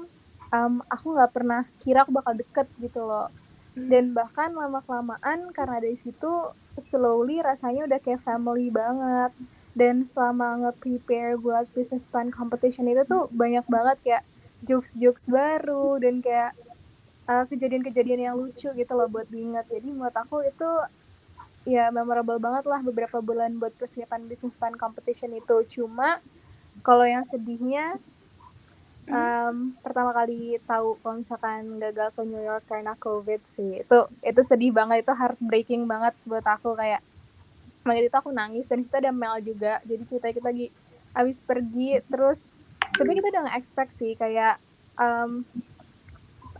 um, 0.50 0.82
aku 0.90 1.14
nggak 1.14 1.30
pernah 1.30 1.62
kira 1.78 2.02
aku 2.02 2.10
bakal 2.14 2.34
deket 2.34 2.66
gitu 2.78 3.02
loh. 3.02 3.30
Dan 3.72 4.12
bahkan 4.12 4.52
lama 4.52 4.84
kelamaan 4.84 5.48
karena 5.54 5.80
dari 5.80 5.96
situ 5.96 6.52
slowly 6.76 7.40
rasanya 7.40 7.88
udah 7.88 8.00
kayak 8.02 8.20
family 8.20 8.68
banget. 8.68 9.32
Dan 9.72 10.04
selama 10.04 10.68
nge-prepare 10.68 11.40
buat 11.40 11.64
business 11.72 12.04
plan 12.04 12.28
competition 12.28 12.84
itu 12.92 13.08
tuh 13.08 13.32
banyak 13.32 13.64
banget 13.64 13.96
kayak 14.04 14.22
jokes-jokes 14.62 15.32
baru 15.32 15.96
dan 15.96 16.20
kayak 16.20 16.52
uh, 17.32 17.44
kejadian-kejadian 17.48 18.20
yang 18.28 18.34
lucu 18.36 18.68
gitu 18.68 18.92
loh 18.92 19.08
buat 19.08 19.24
diingat. 19.32 19.64
Jadi 19.72 19.88
menurut 19.88 20.12
aku 20.12 20.44
itu 20.44 20.68
ya 21.64 21.88
memorable 21.94 22.42
banget 22.42 22.66
lah 22.66 22.82
beberapa 22.82 23.22
bulan 23.22 23.56
buat 23.56 23.72
persiapan 23.80 24.28
business 24.28 24.52
plan 24.52 24.76
competition 24.76 25.32
itu. 25.32 25.80
Cuma 25.80 26.20
kalau 26.84 27.06
yang 27.08 27.24
sedihnya 27.24 27.96
um, 29.08 29.72
pertama 29.80 30.10
kali 30.12 30.58
tahu 30.66 30.98
kalau 31.00 31.16
misalkan 31.22 31.78
gagal 31.78 32.12
ke 32.12 32.22
New 32.26 32.42
York 32.42 32.64
karena 32.68 32.92
COVID 32.98 33.40
sih. 33.46 33.82
Itu 33.82 34.10
itu 34.20 34.40
sedih 34.44 34.74
banget 34.74 35.06
itu 35.08 35.12
heartbreaking 35.14 35.88
banget 35.88 36.14
buat 36.28 36.44
aku. 36.44 36.76
Kayak 36.76 37.00
makanya 37.82 38.10
itu 38.10 38.18
aku 38.18 38.30
nangis 38.30 38.66
dan 38.66 38.82
kita 38.82 39.00
ada 39.00 39.12
Mel 39.14 39.38
juga. 39.40 39.78
Jadi 39.86 40.02
cerita 40.06 40.28
kita 40.30 40.50
lagi 40.50 40.68
abis 41.12 41.44
pergi 41.44 42.00
terus 42.08 42.56
sebenarnya 42.96 43.18
kita 43.22 43.28
udah 43.38 43.44
nge-expect 43.48 43.92
sih. 43.94 44.12
Kayak 44.18 44.58
um, 44.98 45.46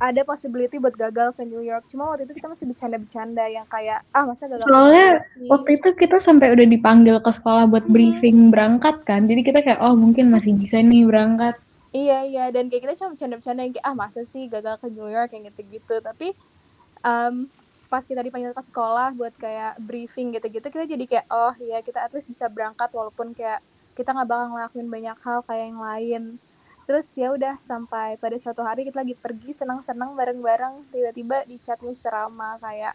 ada 0.03 0.27
possibility 0.27 0.83
buat 0.83 0.99
gagal 0.99 1.39
ke 1.39 1.47
New 1.47 1.63
York 1.63 1.87
cuma 1.87 2.11
waktu 2.11 2.27
itu 2.27 2.35
kita 2.35 2.51
masih 2.51 2.67
bercanda-bercanda 2.75 3.47
yang 3.47 3.63
kayak 3.71 4.03
ah 4.11 4.27
masa 4.27 4.51
gagal 4.51 4.67
Soalnya 4.67 5.23
sih? 5.23 5.47
waktu 5.47 5.79
itu 5.79 5.89
kita 5.95 6.19
sampai 6.19 6.51
udah 6.51 6.67
dipanggil 6.67 7.23
ke 7.23 7.31
sekolah 7.31 7.71
buat 7.71 7.87
briefing 7.87 8.51
berangkat 8.51 9.07
kan. 9.07 9.31
Jadi 9.31 9.47
kita 9.47 9.63
kayak 9.63 9.79
oh 9.79 9.95
mungkin 9.95 10.35
masih 10.35 10.59
bisa 10.59 10.83
nih 10.83 11.07
berangkat. 11.07 11.55
Iya 11.95 12.27
iya 12.27 12.45
dan 12.51 12.67
kayak 12.67 12.83
kita 12.91 12.95
cuma 12.99 13.15
bercanda-bercanda 13.15 13.63
yang 13.63 13.75
kayak 13.79 13.87
ah 13.87 13.95
masa 13.95 14.27
sih 14.27 14.51
gagal 14.51 14.75
ke 14.83 14.91
New 14.91 15.07
York 15.07 15.31
yang 15.39 15.47
gitu-gitu 15.47 15.97
tapi 16.03 16.35
um, 17.07 17.47
pas 17.87 18.03
kita 18.03 18.25
dipanggil 18.25 18.57
ke 18.57 18.63
sekolah 18.65 19.13
buat 19.15 19.37
kayak 19.37 19.77
briefing 19.85 20.33
gitu-gitu 20.33 20.67
kita 20.67 20.89
jadi 20.89 21.05
kayak 21.05 21.27
oh 21.29 21.53
ya 21.61 21.85
kita 21.85 22.01
at 22.01 22.11
least 22.17 22.33
bisa 22.33 22.49
berangkat 22.49 22.89
walaupun 22.97 23.37
kayak 23.37 23.61
kita 23.93 24.17
nggak 24.17 24.25
bakal 24.25 24.57
ngelakuin 24.57 24.89
banyak 24.89 25.19
hal 25.21 25.45
kayak 25.45 25.69
yang 25.69 25.81
lain 25.85 26.23
terus 26.85 27.07
ya 27.15 27.31
udah 27.31 27.57
sampai 27.63 28.19
pada 28.19 28.37
suatu 28.37 28.61
hari 28.67 28.87
kita 28.87 29.03
lagi 29.03 29.15
pergi 29.15 29.55
senang-senang 29.55 30.13
bareng-bareng 30.19 30.91
tiba-tiba 30.91 31.47
di 31.47 31.57
chat 31.63 31.79
Mr. 31.81 32.11
Rama 32.11 32.59
kayak 32.59 32.95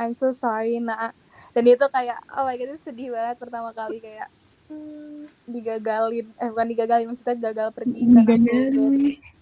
I'm 0.00 0.16
so 0.16 0.32
sorry 0.32 0.80
nak 0.80 1.12
dan 1.52 1.64
itu 1.68 1.84
kayak 1.92 2.18
oh 2.32 2.48
my 2.48 2.56
god 2.56 2.72
itu 2.72 2.80
sedih 2.88 3.12
banget 3.12 3.36
pertama 3.36 3.70
kali 3.76 4.00
kayak 4.00 4.28
hmm, 4.72 5.28
digagalin 5.44 6.26
eh 6.40 6.48
bukan 6.48 6.66
digagalin 6.68 7.06
maksudnya 7.08 7.36
gagal 7.52 7.68
pergi 7.76 8.00
karena. 8.08 8.32
Digagalin. 8.32 8.94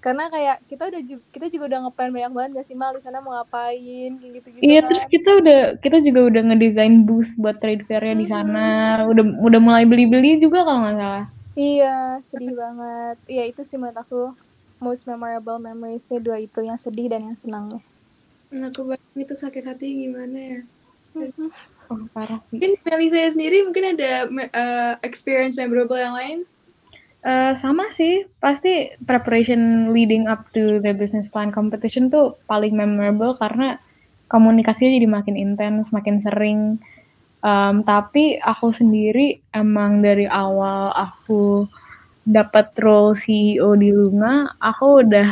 karena 0.02 0.24
kayak 0.30 0.56
kita 0.66 0.82
udah 0.86 1.00
ju- 1.02 1.26
kita 1.34 1.46
juga 1.50 1.64
udah 1.74 1.78
ngeplan 1.86 2.10
banyak 2.14 2.32
banget 2.34 2.50
gak 2.58 2.66
sih 2.66 2.76
mal 2.78 2.94
di 2.94 3.02
sana 3.02 3.18
mau 3.18 3.34
ngapain 3.34 4.10
kayak 4.18 4.32
gitu-gitu 4.38 4.62
Iya, 4.62 4.80
kan. 4.82 4.88
terus 4.90 5.04
kita 5.06 5.30
udah 5.42 5.58
kita 5.82 5.96
juga 6.00 6.20
udah 6.30 6.42
ngedesain 6.52 6.94
booth 7.02 7.30
buat 7.36 7.58
trade 7.58 7.82
fair-nya 7.86 8.14
di 8.16 8.26
sana. 8.26 8.66
Udah 9.04 9.24
udah 9.42 9.60
mulai 9.60 9.82
beli-beli 9.82 10.38
juga 10.38 10.62
kalau 10.62 10.86
nggak 10.86 10.96
salah. 10.96 11.24
Iya, 11.56 12.20
sedih 12.20 12.52
banget. 12.52 13.16
Iya, 13.24 13.42
itu 13.48 13.64
sih 13.64 13.80
menurut 13.80 13.96
aku 13.96 14.22
most 14.76 15.08
memorable 15.08 15.56
memories-nya 15.56 16.20
dua 16.20 16.36
itu, 16.36 16.60
yang 16.60 16.76
sedih 16.76 17.08
dan 17.08 17.24
yang 17.24 17.36
senangnya. 17.36 17.80
Nah, 18.52 18.68
kebayang 18.68 19.16
itu 19.16 19.34
sakit 19.34 19.64
hati 19.64 20.06
gimana 20.06 20.36
ya. 20.36 20.60
Oh, 21.88 22.04
parah 22.12 22.44
sih. 22.52 22.60
Mungkin 22.60 22.76
Meli 22.84 23.08
saya 23.08 23.32
sendiri 23.32 23.64
mungkin 23.64 23.96
ada 23.96 24.28
eh, 24.28 24.94
experience 25.00 25.56
memorable 25.56 25.96
yang 25.96 26.12
lain? 26.12 26.38
Eh, 27.26 27.52
sama 27.58 27.90
sih, 27.90 28.28
pasti 28.38 28.92
preparation 29.02 29.90
leading 29.90 30.30
up 30.30 30.46
to 30.54 30.78
the 30.78 30.94
business 30.94 31.26
plan 31.26 31.50
competition 31.50 32.06
tuh 32.06 32.38
paling 32.46 32.76
memorable 32.76 33.34
karena 33.40 33.82
komunikasinya 34.30 34.94
jadi 34.94 35.08
makin 35.10 35.34
intens, 35.34 35.90
makin 35.90 36.22
sering. 36.22 36.78
Um, 37.46 37.86
tapi 37.86 38.42
aku 38.42 38.74
sendiri 38.74 39.38
emang 39.54 40.02
dari 40.02 40.26
awal 40.26 40.90
aku 40.90 41.70
dapat 42.26 42.74
role 42.82 43.14
CEO 43.14 43.78
di 43.78 43.94
Lunga, 43.94 44.50
aku 44.58 45.06
udah 45.06 45.30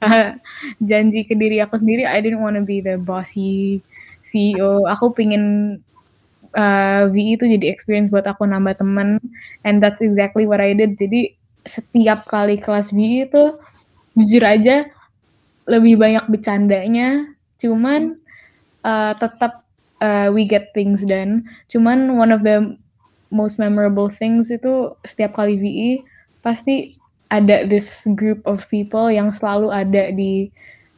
janji 0.88 1.28
ke 1.28 1.36
diri 1.36 1.60
aku 1.60 1.76
sendiri, 1.76 2.08
I 2.08 2.24
didn't 2.24 2.40
wanna 2.40 2.64
be 2.64 2.80
the 2.80 2.96
bossy 2.96 3.84
CEO. 4.24 4.88
Aku 4.88 5.12
pingin 5.12 5.76
uh, 6.56 7.06
VE 7.10 7.38
itu 7.38 7.44
jadi 7.46 7.66
experience 7.70 8.10
buat 8.10 8.26
aku 8.26 8.46
nambah 8.46 8.80
temen 8.80 9.20
and 9.62 9.78
that's 9.78 10.02
exactly 10.02 10.46
what 10.46 10.58
I 10.58 10.74
did 10.74 10.98
jadi 10.98 11.34
setiap 11.62 12.26
kali 12.26 12.58
kelas 12.58 12.90
VE 12.90 13.28
itu 13.30 13.44
jujur 14.16 14.42
aja 14.42 14.88
lebih 15.68 16.00
banyak 16.00 16.24
bercandanya 16.26 17.30
cuman 17.60 18.18
uh, 18.82 19.12
tetap 19.14 19.59
uh, 20.00 20.28
we 20.32 20.44
get 20.48 20.72
things 20.76 21.04
done 21.06 21.44
cuman 21.68 22.16
one 22.16 22.32
of 22.32 22.42
the 22.42 22.76
most 23.30 23.56
memorable 23.62 24.10
things 24.10 24.50
itu 24.50 24.90
setiap 25.06 25.38
kali 25.38 25.54
VE 25.56 25.90
pasti 26.42 26.98
ada 27.30 27.62
this 27.68 28.04
group 28.18 28.42
of 28.42 28.66
people 28.66 29.06
yang 29.06 29.30
selalu 29.30 29.70
ada 29.70 30.10
di 30.10 30.50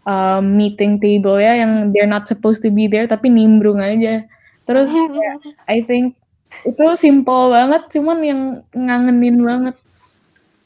um, 0.09 0.57
meeting 0.57 0.97
table 0.97 1.37
ya 1.37 1.61
yang 1.61 1.93
they're 1.93 2.09
not 2.09 2.25
supposed 2.25 2.65
to 2.65 2.73
be 2.73 2.89
there 2.89 3.05
tapi 3.05 3.29
nimbrung 3.29 3.85
aja 3.85 4.25
terus 4.65 4.89
kayak, 4.89 5.37
I 5.75 5.85
think 5.85 6.17
itu 6.65 6.85
simple 6.97 7.53
banget 7.53 7.93
cuman 7.93 8.19
yang 8.25 8.41
ngangenin 8.73 9.45
banget 9.45 9.77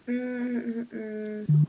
Hmm, 0.06 0.62
hmm, 0.62 0.86
hmm. 0.86 1.66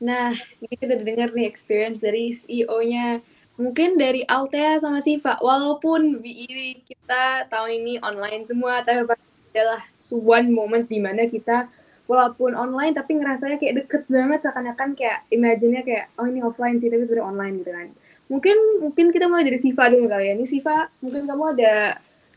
Nah, 0.00 0.32
ini 0.64 0.74
kita 0.80 0.96
udah 0.96 1.04
dengar 1.04 1.28
nih 1.36 1.44
experience 1.44 2.00
dari 2.00 2.32
CEO-nya. 2.32 3.20
Mungkin 3.58 3.98
dari 3.98 4.22
Altea 4.22 4.78
sama 4.78 5.02
Siva, 5.02 5.34
walaupun 5.42 6.22
VI 6.22 6.78
kita 6.86 7.50
tahun 7.50 7.82
ini 7.82 7.98
online 7.98 8.46
semua, 8.46 8.86
tapi 8.86 9.18
adalah 9.50 9.82
one 10.14 10.48
moment 10.54 10.86
di 10.86 11.02
mana 11.02 11.26
kita 11.26 11.66
walaupun 12.08 12.56
online 12.56 12.96
tapi 12.96 13.18
ngerasanya 13.18 13.60
kayak 13.60 13.84
deket 13.84 14.02
banget 14.08 14.40
seakan-akan 14.46 14.96
kayak 14.96 15.26
imagine-nya 15.28 15.84
kayak 15.84 16.08
oh 16.16 16.24
ini 16.24 16.40
offline 16.40 16.80
sih 16.80 16.88
tapi 16.88 17.04
sebenarnya 17.04 17.26
online 17.28 17.54
gitu 17.60 17.70
kan. 17.74 17.88
Mungkin 18.32 18.56
mungkin 18.80 19.06
kita 19.10 19.26
mulai 19.26 19.44
dari 19.44 19.58
Siva 19.60 19.90
dulu 19.90 20.06
kali 20.06 20.24
ya. 20.30 20.32
Ini 20.38 20.46
Siva, 20.46 20.88
mungkin 21.02 21.26
kamu 21.28 21.44
ada 21.58 21.74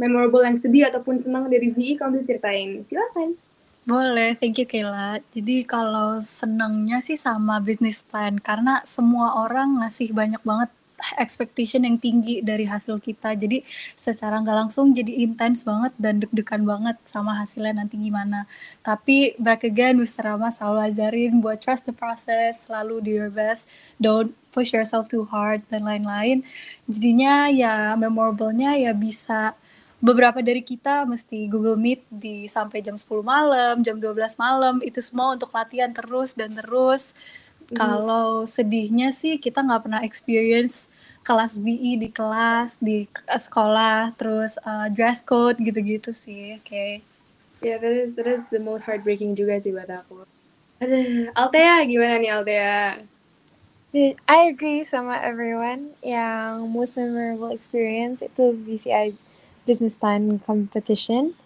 memorable 0.02 0.42
yang 0.42 0.58
sedih 0.58 0.90
ataupun 0.90 1.22
senang 1.22 1.48
dari 1.48 1.70
VI 1.70 2.02
kamu 2.02 2.20
bisa 2.20 2.36
ceritain. 2.36 2.82
Silakan. 2.84 3.38
Boleh, 3.82 4.38
thank 4.38 4.62
you 4.62 4.66
Kayla. 4.66 5.22
Jadi 5.34 5.66
kalau 5.66 6.22
senangnya 6.22 7.02
sih 7.02 7.18
sama 7.18 7.58
business 7.62 8.06
plan 8.06 8.38
karena 8.38 8.82
semua 8.86 9.46
orang 9.46 9.82
ngasih 9.82 10.14
banyak 10.14 10.42
banget 10.46 10.70
expectation 11.18 11.84
yang 11.84 11.98
tinggi 11.98 12.40
dari 12.46 12.66
hasil 12.70 13.02
kita. 13.02 13.34
Jadi 13.36 13.66
secara 13.98 14.40
nggak 14.40 14.58
langsung 14.68 14.94
jadi 14.94 15.26
intens 15.26 15.66
banget 15.66 15.94
dan 15.98 16.22
deg-degan 16.22 16.64
banget 16.64 16.98
sama 17.04 17.36
hasilnya 17.38 17.84
nanti 17.84 17.98
gimana. 17.98 18.46
Tapi 18.86 19.36
back 19.42 19.66
again, 19.66 19.98
Mr. 19.98 20.30
Rama 20.30 20.54
selalu 20.54 20.94
ajarin 20.94 21.42
buat 21.42 21.60
trust 21.60 21.90
the 21.90 21.96
process, 21.96 22.70
selalu 22.70 23.02
do 23.02 23.12
your 23.12 23.34
best, 23.34 23.66
don't 23.98 24.38
push 24.52 24.76
yourself 24.76 25.08
too 25.08 25.26
hard 25.28 25.64
dan 25.72 25.88
lain-lain. 25.88 26.44
Jadinya 26.86 27.48
ya 27.50 27.96
memorable-nya 27.98 28.78
ya 28.78 28.92
bisa 28.92 29.56
beberapa 30.02 30.42
dari 30.42 30.66
kita 30.66 31.06
mesti 31.06 31.46
Google 31.48 31.78
Meet 31.78 32.02
di 32.10 32.50
sampai 32.50 32.82
jam 32.82 32.98
10 32.98 33.22
malam, 33.22 33.86
jam 33.86 34.02
12 34.02 34.36
malam, 34.42 34.82
itu 34.82 35.00
semua 35.00 35.38
untuk 35.38 35.54
latihan 35.54 35.94
terus 35.94 36.34
dan 36.34 36.58
terus. 36.58 37.14
Kalau 37.72 38.44
sedihnya 38.44 39.16
sih 39.16 39.40
kita 39.40 39.64
nggak 39.64 39.88
pernah 39.88 40.02
experience 40.04 40.91
kelas 41.22 41.58
VE 41.58 42.02
di 42.02 42.10
kelas, 42.10 42.82
di 42.82 43.06
k- 43.06 43.22
sekolah, 43.30 44.14
terus 44.18 44.58
uh, 44.66 44.88
dress 44.90 45.22
code 45.22 45.62
gitu-gitu 45.62 46.12
sih. 46.14 46.58
Oke. 46.58 47.02
Ya, 47.62 47.78
that 47.78 47.94
is 47.94 48.18
that 48.18 48.26
is 48.26 48.42
the 48.50 48.58
most 48.58 48.90
heartbreaking 48.90 49.38
juga 49.38 49.62
sih 49.62 49.70
buat 49.70 49.86
aku. 49.86 50.26
Aduh, 50.82 51.30
Altea 51.38 51.86
gimana 51.86 52.18
nih 52.18 52.32
Altea? 52.34 53.06
Dude, 53.92 54.18
I 54.26 54.50
agree 54.50 54.82
sama 54.82 55.20
everyone. 55.22 55.94
Yang 56.02 56.54
most 56.72 56.94
memorable 56.98 57.52
experience 57.54 58.24
itu 58.26 58.56
VCI 58.66 59.14
Business 59.68 59.94
Plan 59.94 60.42
Competition. 60.42 61.38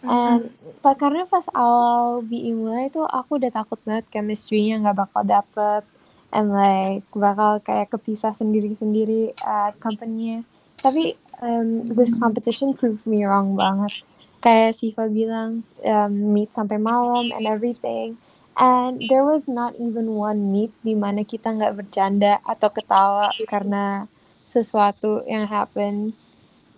And 0.00 0.50
pa- 0.80 0.96
karena 0.96 1.28
pas 1.28 1.44
awal 1.52 2.24
BI 2.24 2.56
mulai 2.56 2.88
tuh 2.88 3.04
aku 3.04 3.36
udah 3.36 3.52
takut 3.52 3.76
banget 3.84 4.08
chemistry-nya 4.08 4.80
nggak 4.80 4.96
bakal 5.06 5.22
dapet 5.22 5.84
and 6.30 6.54
like 6.54 7.04
bakal 7.14 7.58
kayak 7.62 7.90
kepisah 7.90 8.34
sendiri-sendiri 8.34 9.34
at 9.42 9.74
company-nya. 9.82 10.46
Tapi 10.80 11.18
um, 11.42 11.84
this 11.84 12.14
competition 12.16 12.72
proved 12.74 13.04
me 13.04 13.26
wrong 13.26 13.58
banget. 13.58 13.92
Kayak 14.40 14.80
Siva 14.80 15.04
bilang, 15.12 15.68
um, 15.84 16.12
meet 16.32 16.54
sampai 16.56 16.80
malam 16.80 17.28
and 17.34 17.44
everything. 17.44 18.16
And 18.56 19.00
there 19.08 19.24
was 19.24 19.48
not 19.48 19.76
even 19.76 20.16
one 20.16 20.52
meet 20.52 20.72
di 20.84 20.96
mana 20.96 21.24
kita 21.24 21.52
nggak 21.52 21.76
bercanda 21.80 22.40
atau 22.44 22.68
ketawa 22.72 23.32
karena 23.48 24.08
sesuatu 24.44 25.24
yang 25.28 25.48
happen. 25.48 26.16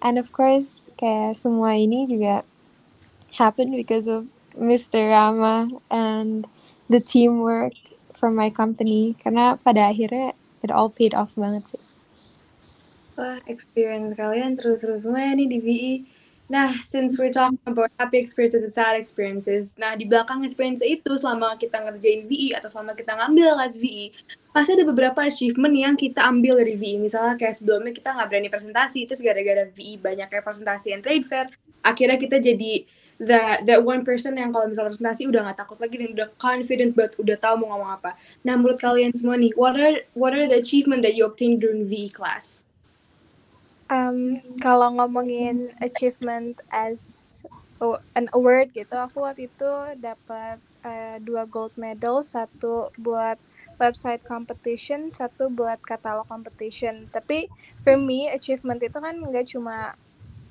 And 0.02 0.18
of 0.18 0.34
course, 0.34 0.86
kayak 0.98 1.38
semua 1.38 1.78
ini 1.78 2.06
juga 2.10 2.42
happened 3.38 3.74
because 3.78 4.10
of 4.10 4.26
Mr. 4.58 5.10
Rama 5.10 5.70
and 5.88 6.44
the 6.90 7.00
teamwork 7.00 7.74
from 8.22 8.38
my 8.38 8.54
company 8.54 9.18
karena 9.18 9.58
pada 9.58 9.90
akhirnya 9.90 10.38
it 10.62 10.70
all 10.70 10.86
paid 10.86 11.10
off 11.10 11.34
banget 11.34 11.66
sih. 11.74 11.82
Wah, 13.18 13.42
experience 13.50 14.14
kalian 14.14 14.54
seru-seru 14.54 14.94
semua 15.02 15.26
ya 15.26 15.34
nih 15.34 15.50
di 15.50 15.58
VE. 15.58 15.94
Nah, 16.52 16.84
since 16.84 17.16
we're 17.16 17.32
talking 17.32 17.58
about 17.64 17.88
happy 17.96 18.20
experiences 18.20 18.60
and 18.60 18.70
sad 18.76 18.94
experiences, 19.00 19.72
nah 19.80 19.96
di 19.96 20.04
belakang 20.04 20.44
experience 20.44 20.84
itu 20.84 21.16
selama 21.16 21.56
kita 21.56 21.80
ngerjain 21.80 22.28
VE 22.28 22.52
atau 22.52 22.68
selama 22.68 22.92
kita 22.92 23.16
ngambil 23.16 23.56
kelas 23.56 23.74
VE, 23.80 24.12
pasti 24.52 24.76
ada 24.76 24.84
beberapa 24.84 25.24
achievement 25.24 25.72
yang 25.72 25.96
kita 25.96 26.20
ambil 26.22 26.60
dari 26.60 26.76
VE. 26.76 27.00
Misalnya 27.00 27.40
kayak 27.40 27.56
sebelumnya 27.56 27.96
kita 27.96 28.12
nggak 28.12 28.28
berani 28.28 28.48
presentasi, 28.52 29.08
terus 29.08 29.24
gara-gara 29.24 29.64
VE 29.64 29.96
banyak 29.96 30.28
kayak 30.28 30.44
presentasi 30.44 30.92
and 30.92 31.00
trade 31.00 31.24
fair, 31.24 31.48
akhirnya 31.82 32.18
kita 32.18 32.38
jadi 32.38 32.86
the 33.22 33.62
that 33.66 33.80
one 33.82 34.02
person 34.02 34.34
yang 34.34 34.50
kalau 34.50 34.66
misalnya 34.66 34.90
presentasi 34.90 35.30
udah 35.30 35.46
nggak 35.46 35.58
takut 35.62 35.78
lagi 35.78 35.94
dan 35.94 36.10
udah 36.10 36.28
confident 36.42 36.92
but 36.98 37.14
udah 37.22 37.38
tahu 37.38 37.62
mau 37.62 37.78
ngomong 37.78 38.02
apa. 38.02 38.18
Nah, 38.42 38.58
menurut 38.58 38.82
kalian 38.82 39.14
semua 39.14 39.38
nih, 39.38 39.54
what 39.54 39.78
are 39.78 40.02
what 40.18 40.34
are 40.34 40.50
the 40.50 40.58
achievement 40.58 41.06
that 41.06 41.14
you 41.14 41.22
obtained 41.22 41.62
during 41.62 41.86
VE 41.86 42.10
class? 42.10 42.66
Um, 43.92 44.40
kalau 44.58 44.88
ngomongin 44.98 45.70
achievement 45.84 46.64
as 46.72 47.40
oh, 47.78 48.00
an 48.18 48.26
award 48.32 48.72
gitu, 48.72 48.96
aku 48.96 49.22
waktu 49.22 49.46
itu 49.52 49.70
dapat 50.00 50.58
uh, 50.82 51.20
dua 51.22 51.46
gold 51.46 51.76
medal, 51.78 52.24
satu 52.24 52.90
buat 52.98 53.36
website 53.76 54.24
competition, 54.26 55.12
satu 55.12 55.52
buat 55.52 55.78
katalog 55.84 56.26
competition. 56.26 57.06
Tapi 57.12 57.46
for 57.86 57.94
me 58.00 58.32
achievement 58.32 58.82
itu 58.82 58.96
kan 58.96 59.18
nggak 59.18 59.52
cuma 59.52 59.94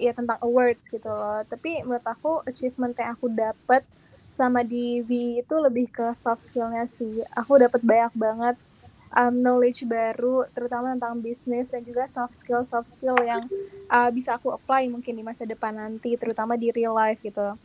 ya 0.01 0.17
tentang 0.17 0.41
awards 0.41 0.89
gitu 0.89 1.05
loh. 1.05 1.45
Tapi 1.45 1.85
menurut 1.85 2.05
aku 2.09 2.41
achievement 2.49 2.97
yang 2.97 3.13
aku 3.13 3.29
dapat 3.29 3.85
sama 4.31 4.65
di 4.65 5.05
V 5.05 5.43
itu 5.43 5.55
lebih 5.61 5.93
ke 5.93 6.17
soft 6.17 6.41
skillnya 6.41 6.89
sih. 6.89 7.21
Aku 7.37 7.61
dapat 7.61 7.85
banyak 7.85 8.13
banget 8.17 8.55
um, 9.13 9.33
knowledge 9.35 9.83
baru, 9.85 10.47
terutama 10.55 10.95
tentang 10.95 11.19
bisnis 11.19 11.67
dan 11.67 11.83
juga 11.83 12.07
soft 12.07 12.33
skill 12.33 12.63
soft 12.63 12.89
skill 12.89 13.19
yang 13.21 13.43
uh, 13.91 14.09
bisa 14.09 14.39
aku 14.39 14.55
apply 14.55 14.87
mungkin 14.87 15.19
di 15.19 15.23
masa 15.23 15.43
depan 15.43 15.75
nanti, 15.75 16.15
terutama 16.15 16.55
di 16.55 16.71
real 16.71 16.95
life 16.95 17.19
gitu. 17.21 17.55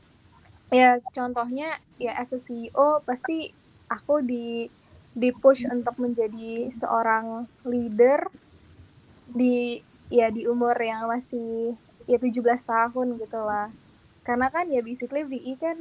Ya 0.74 0.98
contohnya 1.14 1.78
ya 1.96 2.18
as 2.18 2.34
a 2.34 2.40
CEO 2.42 3.00
pasti 3.06 3.54
aku 3.86 4.18
di 4.20 4.66
di 5.16 5.30
push 5.32 5.64
untuk 5.70 5.96
menjadi 6.02 6.68
seorang 6.68 7.46
leader 7.64 8.26
di 9.30 9.80
ya 10.10 10.28
di 10.30 10.44
umur 10.50 10.74
yang 10.76 11.06
masih 11.06 11.78
ya 12.06 12.18
17 12.18 12.42
tahun 12.42 13.06
gitu 13.18 13.40
lah. 13.42 13.70
Karena 14.26 14.50
kan 14.50 14.66
ya 14.66 14.82
basically 14.82 15.22
VE 15.22 15.54
kan 15.58 15.78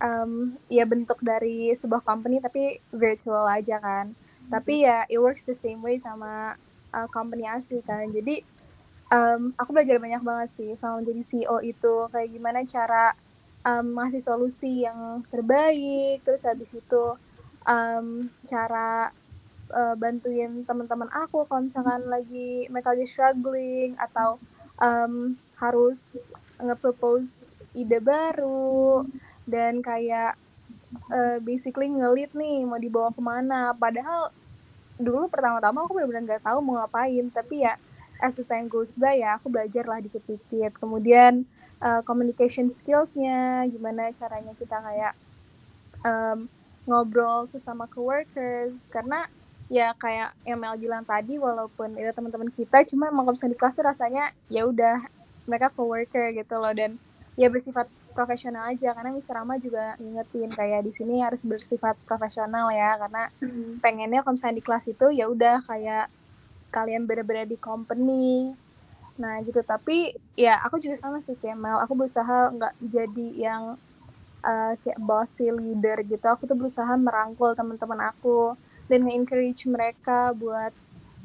um, 0.00 0.56
ya 0.68 0.84
bentuk 0.84 1.20
dari 1.24 1.72
sebuah 1.72 2.04
company 2.04 2.40
tapi 2.40 2.80
virtual 2.92 3.44
aja 3.48 3.80
kan. 3.80 4.12
Tapi 4.52 4.84
ya 4.84 5.08
it 5.08 5.20
works 5.20 5.44
the 5.44 5.56
same 5.56 5.80
way 5.80 5.96
sama 5.96 6.56
uh, 6.92 7.08
company 7.08 7.48
asli 7.48 7.80
kan. 7.84 8.08
Jadi 8.12 8.44
um, 9.12 9.52
aku 9.56 9.72
belajar 9.72 9.96
banyak 9.96 10.22
banget 10.24 10.48
sih 10.52 10.70
sama 10.76 11.00
menjadi 11.00 11.22
CEO 11.24 11.56
itu. 11.64 11.94
Kayak 12.12 12.28
gimana 12.32 12.60
cara 12.64 13.04
um, 13.64 13.96
ngasih 13.96 14.22
solusi 14.24 14.84
yang 14.84 15.24
terbaik. 15.32 16.20
Terus 16.24 16.44
habis 16.44 16.72
itu 16.76 17.04
um, 17.66 18.30
cara 18.46 19.10
uh, 19.72 19.94
bantuin 19.98 20.62
teman-teman 20.62 21.10
aku 21.10 21.44
kalau 21.48 21.66
misalkan 21.66 22.06
lagi 22.06 22.70
mereka 22.70 22.94
lagi 22.94 23.06
struggling 23.08 23.98
atau 23.98 24.38
um, 24.78 25.34
harus 25.56 26.20
nge-propose 26.60 27.48
ide 27.76 28.00
baru 28.00 29.04
dan 29.44 29.84
kayak 29.84 30.36
uh, 31.12 31.38
basically 31.44 31.88
ngelit 31.92 32.32
nih 32.32 32.64
mau 32.64 32.80
dibawa 32.80 33.12
ke 33.12 33.20
mana. 33.20 33.72
Padahal 33.76 34.32
dulu 34.96 35.28
pertama-tama 35.28 35.84
aku 35.84 35.92
benar-benar 35.96 36.24
nggak 36.24 36.44
tahu 36.44 36.58
mau 36.64 36.80
ngapain 36.80 37.28
tapi 37.28 37.68
ya 37.68 37.76
as 38.16 38.32
the 38.32 38.44
time 38.48 38.64
goes 38.64 38.96
by 38.96 39.20
ya 39.20 39.36
aku 39.36 39.52
belajar 39.52 39.84
lah 39.84 40.00
dikit-dikit. 40.00 40.76
Kemudian 40.80 41.44
uh, 41.80 42.00
communication 42.04 42.72
skillsnya 42.72 43.68
gimana 43.68 44.12
caranya 44.12 44.56
kita 44.56 44.76
kayak 44.80 45.12
um, 46.04 46.48
ngobrol 46.88 47.44
sesama 47.44 47.84
coworkers. 47.88 48.88
Karena 48.88 49.28
ya 49.66 49.92
kayak 49.98 50.32
yang 50.46 50.62
Mel 50.62 50.78
bilang 50.78 51.02
tadi 51.02 51.36
walaupun 51.36 51.98
itu 51.98 52.10
teman-teman 52.14 52.50
kita 52.54 52.86
cuma 52.86 53.10
emang 53.10 53.26
kalau 53.26 53.34
misalnya 53.34 53.54
di 53.54 53.60
kelas 53.60 53.76
rasanya 53.82 54.24
ya 54.46 54.62
udah 54.62 55.15
mereka 55.46 55.72
coworker 55.72 56.34
gitu 56.34 56.54
loh 56.58 56.74
dan 56.74 56.98
ya 57.38 57.48
bersifat 57.48 57.86
profesional 58.16 58.64
aja 58.72 58.96
karena 58.96 59.12
Miss 59.12 59.28
Rama 59.28 59.60
juga 59.60 59.92
ngingetin 60.00 60.48
kayak 60.56 60.88
di 60.88 60.92
sini 60.92 61.20
harus 61.20 61.44
bersifat 61.44 62.00
profesional 62.08 62.72
ya 62.72 62.96
karena 62.96 63.28
hmm. 63.44 63.84
pengennya 63.84 64.24
kalau 64.24 64.34
misalnya 64.34 64.56
di 64.56 64.64
kelas 64.64 64.84
itu 64.88 65.06
ya 65.12 65.28
udah 65.28 65.60
kayak 65.68 66.08
kalian 66.72 67.04
bener-bener 67.04 67.44
di 67.44 67.60
company. 67.60 68.56
Nah 69.20 69.40
gitu. 69.44 69.60
Tapi 69.60 70.16
ya 70.32 70.60
aku 70.64 70.80
juga 70.80 70.96
sama 70.96 71.20
sih 71.20 71.36
Mel 71.56 71.76
aku 71.80 71.92
berusaha 71.92 72.52
nggak 72.56 72.74
jadi 72.80 73.28
yang 73.36 73.62
uh, 74.40 74.72
kayak 74.80 74.98
bossy 75.00 75.52
leader 75.52 76.00
gitu. 76.08 76.24
Aku 76.24 76.48
tuh 76.48 76.56
berusaha 76.56 76.96
merangkul 76.96 77.52
teman-teman 77.52 78.12
aku 78.12 78.56
dan 78.88 79.04
nge-encourage 79.04 79.68
mereka 79.68 80.32
buat 80.32 80.72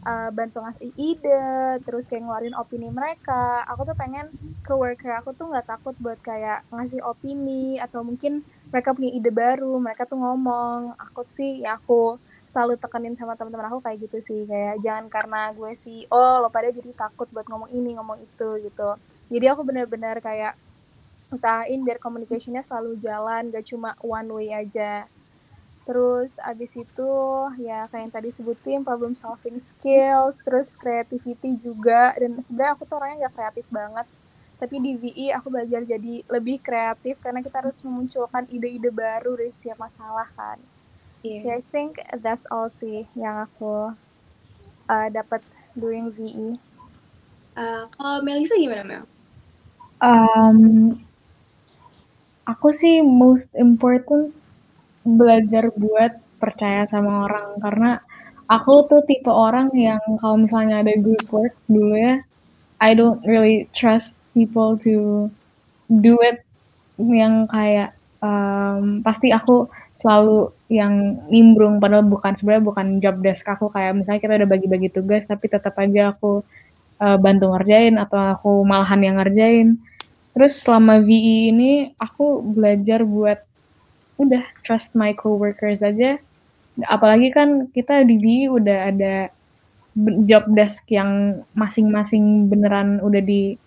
uh, 0.05 0.29
bantu 0.33 0.61
ngasih 0.65 0.91
ide 0.97 1.79
terus 1.85 2.05
kayak 2.09 2.25
ngeluarin 2.25 2.57
opini 2.57 2.89
mereka. 2.89 3.65
Aku 3.69 3.85
tuh 3.85 3.97
pengen 3.97 4.29
coworker 4.65 5.17
aku 5.21 5.33
tuh 5.33 5.49
nggak 5.49 5.67
takut 5.67 5.95
buat 6.01 6.19
kayak 6.21 6.65
ngasih 6.73 7.01
opini 7.05 7.77
atau 7.77 8.01
mungkin 8.05 8.45
mereka 8.69 8.95
punya 8.95 9.11
ide 9.13 9.31
baru 9.33 9.77
mereka 9.77 10.05
tuh 10.09 10.19
ngomong. 10.19 10.97
Aku 11.09 11.25
sih 11.25 11.65
ya 11.65 11.77
aku 11.77 12.17
selalu 12.49 12.75
tekenin 12.75 13.15
sama 13.15 13.39
teman-teman 13.39 13.71
aku 13.71 13.79
kayak 13.83 13.97
gitu 14.09 14.17
sih. 14.21 14.39
Kayak 14.49 14.81
jangan 14.83 15.05
karena 15.07 15.41
gue 15.53 15.71
sih 15.77 16.05
oh 16.09 16.41
lo 16.41 16.49
pada 16.49 16.69
jadi 16.69 16.91
takut 16.93 17.29
buat 17.29 17.45
ngomong 17.47 17.69
ini 17.73 17.97
ngomong 17.97 18.17
itu 18.21 18.49
gitu. 18.65 18.97
Jadi 19.31 19.45
aku 19.47 19.61
benar-benar 19.63 20.19
kayak 20.19 20.59
usahain 21.31 21.79
biar 21.87 21.95
communicationnya 21.97 22.59
selalu 22.59 22.99
jalan 22.99 23.55
gak 23.55 23.63
cuma 23.63 23.95
one 24.03 24.29
way 24.35 24.51
aja 24.51 25.07
terus 25.91 26.39
abis 26.39 26.79
itu 26.79 27.11
ya 27.59 27.83
kayak 27.91 28.07
yang 28.07 28.13
tadi 28.15 28.31
sebutin 28.31 28.79
problem 28.79 29.11
solving 29.11 29.59
skills 29.59 30.39
terus 30.39 30.71
creativity 30.79 31.59
juga 31.59 32.15
dan 32.15 32.39
sebenarnya 32.39 32.79
aku 32.79 32.87
tuh 32.87 32.95
orangnya 32.95 33.27
nggak 33.27 33.35
kreatif 33.35 33.67
banget 33.67 34.07
tapi 34.55 34.79
di 34.79 34.95
VE 34.95 35.35
aku 35.35 35.51
belajar 35.51 35.83
jadi 35.83 36.23
lebih 36.31 36.63
kreatif 36.63 37.19
karena 37.19 37.43
kita 37.43 37.59
harus 37.59 37.83
memunculkan 37.83 38.47
ide-ide 38.47 38.87
baru 38.87 39.35
dari 39.35 39.51
setiap 39.51 39.83
masalah 39.83 40.31
kan 40.31 40.63
yeah. 41.27 41.43
yeah 41.43 41.59
I 41.59 41.63
think 41.75 41.99
that's 42.23 42.47
all 42.47 42.71
sih 42.71 43.11
yang 43.11 43.43
aku 43.43 43.91
uh, 44.87 45.07
dapat 45.11 45.43
doing 45.75 46.07
VE 46.15 46.55
uh, 47.59 47.91
kalau 47.99 48.23
Melisa 48.23 48.55
gimana 48.55 48.87
Mel? 48.87 49.03
Um, 49.99 51.03
aku 52.47 52.71
sih 52.71 53.03
most 53.03 53.51
important 53.59 54.39
belajar 55.03 55.69
buat 55.73 56.17
percaya 56.41 56.85
sama 56.89 57.25
orang. 57.29 57.57
Karena 57.61 57.91
aku 58.49 58.87
tuh 58.89 59.01
tipe 59.05 59.29
orang 59.29 59.71
yang 59.77 60.01
kalau 60.19 60.41
misalnya 60.41 60.83
ada 60.83 60.93
group 60.99 61.23
work 61.31 61.55
dulu 61.71 61.95
ya 61.95 62.19
I 62.81 62.97
don't 62.97 63.21
really 63.23 63.69
trust 63.77 64.17
people 64.33 64.75
to 64.81 65.29
do 65.87 66.17
it 66.25 66.41
yang 66.97 67.45
kayak 67.45 67.93
um, 68.25 69.05
pasti 69.05 69.29
aku 69.29 69.69
selalu 70.01 70.49
yang 70.73 71.21
nimbrung. 71.29 71.77
Padahal 71.77 72.09
bukan 72.09 72.33
sebenarnya 72.33 72.63
bukan 72.65 72.87
job 72.97 73.21
desk 73.21 73.45
aku. 73.45 73.69
Kayak 73.69 74.01
misalnya 74.01 74.21
kita 74.25 74.33
udah 74.41 74.49
bagi-bagi 74.49 74.89
tugas 74.89 75.29
tapi 75.29 75.45
tetap 75.45 75.77
aja 75.77 76.17
aku 76.17 76.41
uh, 76.97 77.17
bantu 77.21 77.53
ngerjain 77.53 78.01
atau 78.01 78.17
aku 78.33 78.51
malahan 78.65 79.01
yang 79.05 79.15
ngerjain. 79.21 79.77
Terus 80.33 80.57
selama 80.57 81.03
VE 81.05 81.53
ini 81.53 81.71
aku 82.01 82.41
belajar 82.41 83.05
buat 83.05 83.45
udah 84.21 84.43
trust 84.61 84.93
my 84.93 85.11
coworkers 85.17 85.81
aja 85.81 86.21
apalagi 86.87 87.33
kan 87.33 87.67
kita 87.73 88.05
di 88.07 88.15
BI 88.21 88.39
udah 88.47 88.93
ada 88.93 89.15
job 90.23 90.47
desk 90.55 90.87
yang 90.87 91.43
masing-masing 91.51 92.47
beneran 92.47 93.03
udah 93.03 93.19
di 93.19 93.59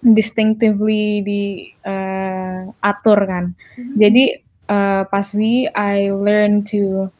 distinctively 0.00 1.20
di 1.20 1.42
uh, 1.84 2.70
atur 2.80 3.18
kan 3.26 3.52
mm-hmm. 3.52 3.96
jadi 3.98 4.24
uh, 4.70 5.02
pas 5.10 5.26
BI 5.34 5.68
I 5.74 6.14
learn 6.14 6.64
to 6.70 7.10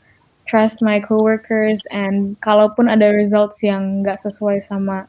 trust 0.48 0.80
my 0.80 1.02
coworkers 1.02 1.84
and 1.90 2.38
kalaupun 2.40 2.88
ada 2.88 3.10
results 3.12 3.60
yang 3.66 4.02
nggak 4.02 4.18
sesuai 4.22 4.62
sama 4.64 5.04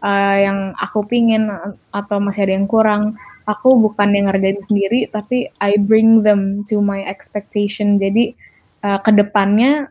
uh, 0.00 0.36
yang 0.38 0.72
aku 0.80 1.04
pingin 1.04 1.50
atau 1.92 2.18
masih 2.22 2.48
ada 2.48 2.54
yang 2.56 2.70
kurang 2.70 3.18
aku 3.50 3.74
bukan 3.90 4.14
yang 4.14 4.30
ngerjain 4.30 4.62
sendiri 4.62 5.10
tapi 5.10 5.50
I 5.58 5.74
bring 5.82 6.22
them 6.22 6.62
to 6.70 6.78
my 6.78 7.02
expectation. 7.02 7.98
Jadi 7.98 8.38
uh, 8.86 9.02
ke 9.02 9.10
depannya 9.10 9.90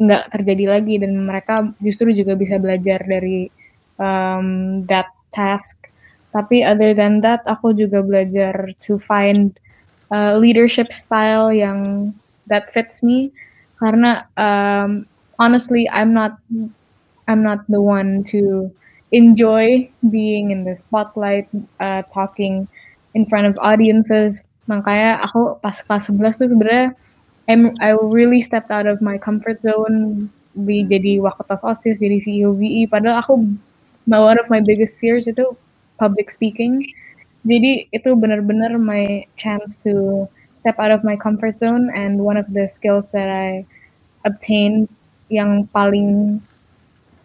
nggak 0.00 0.32
terjadi 0.32 0.64
lagi 0.78 0.94
dan 1.02 1.12
mereka 1.26 1.74
justru 1.82 2.14
juga 2.14 2.38
bisa 2.38 2.56
belajar 2.56 3.02
dari 3.04 3.50
um, 3.98 4.80
that 4.86 5.10
task. 5.34 5.76
Tapi 6.30 6.62
other 6.62 6.94
than 6.94 7.18
that 7.26 7.42
aku 7.50 7.74
juga 7.74 8.00
belajar 8.06 8.54
to 8.78 8.96
find 9.02 9.58
uh, 10.14 10.38
leadership 10.38 10.94
style 10.94 11.50
yang 11.50 12.10
that 12.46 12.70
fits 12.70 13.02
me. 13.02 13.34
Karena 13.82 14.24
um, 14.38 15.04
honestly 15.42 15.90
I'm 15.90 16.14
not 16.14 16.38
I'm 17.26 17.42
not 17.42 17.66
the 17.66 17.82
one 17.82 18.22
to 18.30 18.70
enjoy 19.10 19.90
being 20.08 20.54
in 20.54 20.62
the 20.62 20.78
spotlight 20.78 21.50
uh, 21.82 22.06
talking 22.14 22.70
in 23.14 23.26
front 23.26 23.46
of 23.50 23.58
audiences. 23.58 24.42
Makanya 24.70 25.22
aku 25.26 25.58
pas 25.58 25.78
kelas 25.82 26.06
11 26.10 26.46
tuh 26.46 26.50
sebenarnya 26.54 26.94
I 27.50 27.98
really 27.98 28.38
stepped 28.38 28.70
out 28.70 28.86
of 28.86 29.02
my 29.02 29.18
comfort 29.18 29.62
zone. 29.66 30.30
Di 30.50 30.82
jadi 30.82 31.22
waketas 31.22 31.62
osis 31.62 32.02
jadi 32.02 32.18
CEO 32.18 32.54
VE 32.58 32.90
padahal 32.90 33.22
aku 33.22 33.34
one 34.10 34.38
of 34.38 34.50
my 34.50 34.58
biggest 34.58 34.98
fears 34.98 35.30
itu 35.30 35.46
public 35.98 36.30
speaking. 36.30 36.82
Jadi 37.46 37.86
itu 37.94 38.10
benar-benar 38.18 38.74
my 38.76 39.24
chance 39.38 39.78
to 39.86 40.26
step 40.60 40.76
out 40.76 40.92
of 40.92 41.06
my 41.06 41.16
comfort 41.16 41.56
zone 41.56 41.88
and 41.94 42.20
one 42.20 42.36
of 42.36 42.44
the 42.52 42.68
skills 42.68 43.08
that 43.14 43.30
I 43.30 43.64
obtained 44.28 44.92
yang 45.32 45.70
paling 45.72 46.42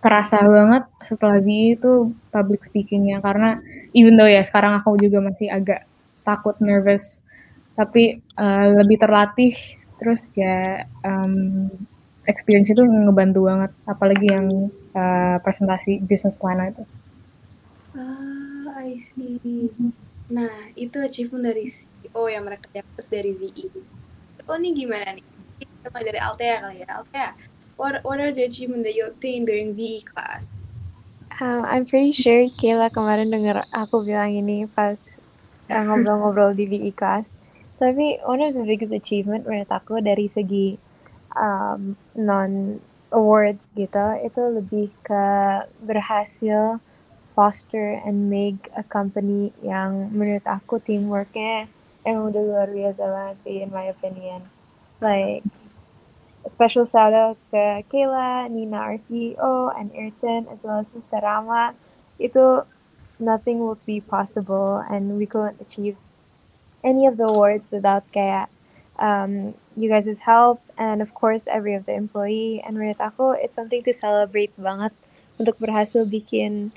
kerasa 0.05 0.37
banget 0.45 0.85
setelah 1.01 1.41
BI 1.41 1.73
itu 1.73 2.13
public 2.29 2.61
speakingnya 2.61 3.17
karena 3.25 3.57
even 3.97 4.13
though 4.13 4.29
ya 4.29 4.45
sekarang 4.45 4.77
aku 4.77 5.01
juga 5.01 5.17
masih 5.25 5.49
agak 5.49 5.89
takut 6.21 6.53
nervous 6.61 7.25
tapi 7.73 8.21
uh, 8.37 8.85
lebih 8.85 9.01
terlatih 9.01 9.57
terus 9.97 10.21
ya 10.37 10.85
um, 11.01 11.73
experience 12.29 12.69
itu 12.69 12.85
ngebantu 12.85 13.49
banget 13.49 13.71
apalagi 13.89 14.29
yang 14.29 14.69
uh, 14.93 15.37
presentasi 15.41 16.05
business 16.05 16.37
plan 16.37 16.61
itu. 16.69 16.85
Ah, 17.97 18.85
I 18.85 19.01
see. 19.01 19.71
Nah, 20.29 20.73
itu 20.73 20.97
achievement 20.99 21.45
dari 21.53 21.69
CEO 21.69 22.27
yang 22.27 22.43
mereka 22.49 22.65
dapat 22.73 23.05
dari 23.07 23.31
VE. 23.33 23.69
Oh, 24.49 24.57
ini 24.57 24.73
gimana 24.73 25.13
nih? 25.15 25.25
Sama 25.85 26.01
dari 26.01 26.17
Altea 26.17 26.55
kali 26.65 26.81
ya. 26.81 26.87
Altea, 26.97 27.29
what, 27.77 28.03
what 28.03 28.19
are 28.19 28.31
the 28.31 28.43
achievement 28.43 28.83
that 28.83 28.95
you 28.95 29.07
obtained 29.07 29.47
during 29.47 29.75
VE 29.75 30.01
class? 30.01 30.47
Um, 31.41 31.67
I'm 31.67 31.83
pretty 31.83 32.15
sure 32.15 32.47
Kayla 32.47 32.87
kemarin 32.95 33.27
denger 33.27 33.67
aku 33.75 34.07
bilang 34.07 34.31
ini 34.31 34.71
pas 34.71 35.19
uh, 35.67 35.83
ngobrol-ngobrol 35.83 36.55
di 36.55 36.63
VE 36.63 36.95
class. 36.95 37.35
Tapi 37.75 38.23
one 38.23 38.39
of 38.39 38.55
the 38.55 38.63
biggest 38.63 38.95
achievement 38.95 39.43
menurut 39.43 39.67
aku 39.67 39.99
dari 39.99 40.31
segi 40.31 40.79
um, 41.35 41.99
non 42.15 42.79
awards 43.11 43.75
gitu, 43.75 44.15
itu 44.23 44.41
lebih 44.47 44.95
ke 45.03 45.25
berhasil 45.83 46.79
foster 47.35 47.99
and 48.07 48.31
make 48.31 48.71
a 48.79 48.83
company 48.87 49.51
yang 49.59 50.07
menurut 50.15 50.47
aku 50.47 50.79
teamworknya 50.79 51.67
emang 52.07 52.31
udah 52.31 52.43
luar 52.47 52.67
biasa 52.71 53.03
banget 53.03 53.37
sih 53.43 53.55
in 53.59 53.69
my 53.75 53.91
opinion. 53.91 54.47
Like 55.03 55.43
a 56.45 56.49
special 56.49 56.85
shout 56.85 57.11
out 57.11 57.41
ke 57.49 57.81
Kayla, 57.89 58.45
Nina 58.53 58.77
our 58.77 59.01
CEO, 59.01 59.73
and 59.73 59.89
Ayrton 59.97 60.45
as 60.53 60.61
well 60.61 60.77
as 60.77 60.93
Mr. 60.93 61.17
Rama. 61.17 61.73
Itu 62.21 62.69
nothing 63.17 63.65
would 63.65 63.81
be 63.85 63.99
possible 63.99 64.83
and 64.85 65.17
we 65.17 65.25
couldn't 65.25 65.57
achieve 65.59 65.97
any 66.83 67.09
of 67.09 67.17
the 67.17 67.25
awards 67.25 67.71
without 67.71 68.05
kayak 68.13 68.51
um, 68.99 69.55
you 69.75 69.89
guys' 69.89 70.27
help 70.27 70.61
and 70.77 71.01
of 71.01 71.15
course 71.15 71.47
every 71.47 71.73
of 71.73 71.87
the 71.87 71.95
employee 71.95 72.61
and 72.61 72.77
menurut 72.77 72.99
aku 72.99 73.33
it's 73.39 73.55
something 73.55 73.81
to 73.83 73.95
celebrate 73.95 74.51
banget 74.59 74.91
untuk 75.39 75.55
berhasil 75.59 76.03
bikin 76.07 76.71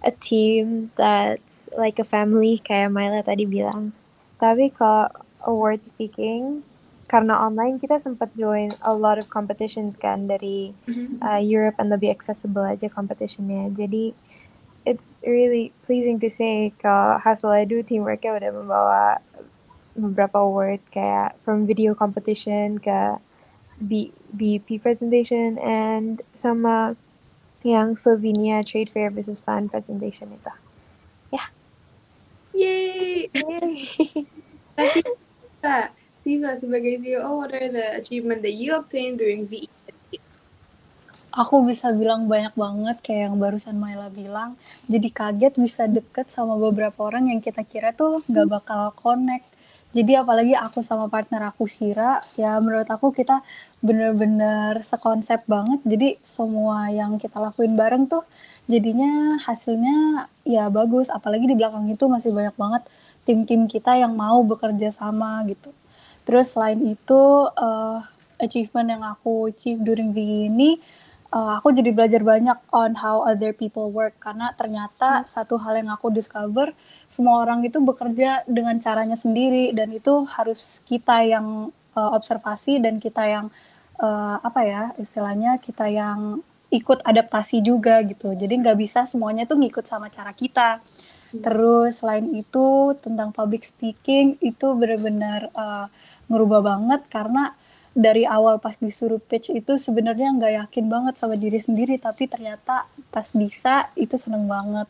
a 0.00 0.10
team 0.10 0.90
that's 0.96 1.68
like 1.76 2.00
a 2.00 2.06
family 2.06 2.56
kayak 2.58 2.90
Myla 2.90 3.20
tadi 3.20 3.44
bilang. 3.44 3.92
Tapi 4.40 4.72
kalau 4.72 5.12
award 5.44 5.84
speaking, 5.84 6.64
karena 7.10 7.42
online 7.42 7.82
kita 7.82 7.98
sempat 7.98 8.30
join 8.38 8.70
a 8.86 8.94
lot 8.94 9.18
of 9.18 9.26
competitions 9.26 9.98
kan 9.98 10.30
dari 10.30 10.70
uh, 11.18 11.42
Europe 11.42 11.74
and 11.82 11.90
lebih 11.90 12.06
accessible 12.06 12.62
aja 12.62 12.86
competitionnya. 12.86 13.66
Jadi 13.74 14.14
it's 14.86 15.18
really 15.26 15.74
pleasing 15.82 16.22
to 16.22 16.30
say 16.30 16.70
kalau 16.78 17.18
hasil 17.18 17.50
edu 17.66 17.82
teamworknya 17.82 18.38
udah 18.38 18.50
membawa 18.54 19.04
beberapa 19.98 20.38
award 20.38 20.78
kayak 20.94 21.34
from 21.42 21.66
video 21.66 21.98
competition 21.98 22.78
ke 22.78 23.18
B 23.82 24.14
BP 24.30 24.78
presentation 24.78 25.58
and 25.58 26.22
sama 26.38 26.94
yang 27.66 27.98
Slovenia 27.98 28.62
Trade 28.62 28.86
Fair 28.86 29.10
Business 29.10 29.42
Plan 29.42 29.66
presentation 29.66 30.30
itu. 30.30 30.54
Ya. 31.34 31.50
Yay! 32.54 33.28
Tapi, 34.78 35.00
Kak, 35.60 35.99
Siva, 36.20 36.52
sebagai 36.52 37.00
CEO, 37.00 37.40
what 37.40 37.48
are 37.56 37.72
the 37.72 37.96
achievement 37.96 38.44
that 38.44 38.52
you 38.52 38.76
obtained 38.76 39.16
during 39.16 39.48
VE? 39.48 39.72
Aku 41.32 41.64
bisa 41.64 41.96
bilang 41.96 42.28
banyak 42.28 42.52
banget 42.52 43.00
kayak 43.00 43.32
yang 43.32 43.40
barusan 43.40 43.80
Myla 43.80 44.12
bilang. 44.12 44.60
Jadi 44.84 45.08
kaget 45.08 45.56
bisa 45.56 45.88
deket 45.88 46.28
sama 46.28 46.60
beberapa 46.60 47.08
orang 47.08 47.32
yang 47.32 47.40
kita 47.40 47.64
kira 47.64 47.96
tuh 47.96 48.20
nggak 48.28 48.46
bakal 48.52 48.92
connect. 49.00 49.48
Jadi 49.96 50.12
apalagi 50.12 50.52
aku 50.52 50.84
sama 50.84 51.08
partner 51.08 51.48
aku 51.48 51.64
Shira, 51.64 52.20
ya 52.36 52.60
menurut 52.60 52.84
aku 52.84 53.16
kita 53.16 53.40
bener-bener 53.80 54.84
sekonsep 54.84 55.48
banget. 55.48 55.80
Jadi 55.88 56.20
semua 56.20 56.92
yang 56.92 57.16
kita 57.16 57.40
lakuin 57.40 57.80
bareng 57.80 58.12
tuh 58.12 58.28
jadinya 58.68 59.40
hasilnya 59.40 60.28
ya 60.44 60.68
bagus. 60.68 61.08
Apalagi 61.08 61.48
di 61.48 61.56
belakang 61.56 61.88
itu 61.88 62.04
masih 62.12 62.28
banyak 62.28 62.60
banget 62.60 62.82
tim-tim 63.24 63.64
kita 63.64 63.96
yang 63.96 64.12
mau 64.12 64.44
bekerja 64.44 64.92
sama 64.92 65.40
gitu. 65.48 65.72
Terus 66.30 66.54
selain 66.54 66.78
itu 66.86 67.50
uh, 67.50 67.98
achievement 68.38 68.86
yang 68.86 69.02
aku 69.02 69.50
achieve 69.50 69.82
during 69.82 70.14
VE 70.14 70.46
ini 70.46 70.78
uh, 71.34 71.58
aku 71.58 71.70
jadi 71.74 71.90
belajar 71.94 72.22
banyak 72.22 72.58
on 72.74 72.98
how 72.98 73.22
other 73.24 73.54
people 73.54 73.88
work 73.90 74.18
karena 74.18 74.52
ternyata 74.54 75.22
hmm. 75.22 75.26
satu 75.26 75.56
hal 75.62 75.78
yang 75.78 75.90
aku 75.90 76.10
discover 76.10 76.74
semua 77.06 77.42
orang 77.42 77.62
itu 77.64 77.78
bekerja 77.80 78.44
dengan 78.46 78.76
caranya 78.82 79.14
sendiri 79.14 79.70
dan 79.74 79.90
itu 79.94 80.26
harus 80.26 80.82
kita 80.84 81.22
yang 81.24 81.70
uh, 81.94 82.10
observasi 82.14 82.82
dan 82.82 82.98
kita 82.98 83.24
yang 83.26 83.46
uh, 84.02 84.36
apa 84.42 84.60
ya 84.66 84.82
istilahnya 84.98 85.58
kita 85.62 85.86
yang 85.88 86.42
ikut 86.70 87.02
adaptasi 87.02 87.62
juga 87.62 87.98
gitu 88.06 88.34
jadi 88.34 88.54
nggak 88.62 88.78
bisa 88.78 89.02
semuanya 89.02 89.46
tuh 89.46 89.58
ngikut 89.58 89.86
sama 89.86 90.06
cara 90.06 90.30
kita 90.30 90.78
hmm. 91.34 91.42
terus 91.42 91.98
selain 92.02 92.26
itu 92.30 92.94
tentang 93.02 93.34
public 93.34 93.66
speaking 93.66 94.38
itu 94.38 94.66
benar-benar 94.78 95.50
uh, 95.54 95.90
ngerubah 96.30 96.60
banget 96.62 97.00
karena 97.10 97.52
dari 97.90 98.22
awal 98.22 98.62
pas 98.62 98.78
disuruh 98.78 99.18
pitch 99.18 99.50
itu 99.50 99.74
sebenarnya 99.74 100.30
nggak 100.30 100.54
yakin 100.66 100.86
banget 100.86 101.14
sama 101.18 101.34
diri 101.34 101.58
sendiri 101.58 101.98
tapi 101.98 102.30
ternyata 102.30 102.86
pas 103.10 103.26
bisa 103.34 103.90
itu 103.98 104.14
seneng 104.14 104.46
banget 104.46 104.86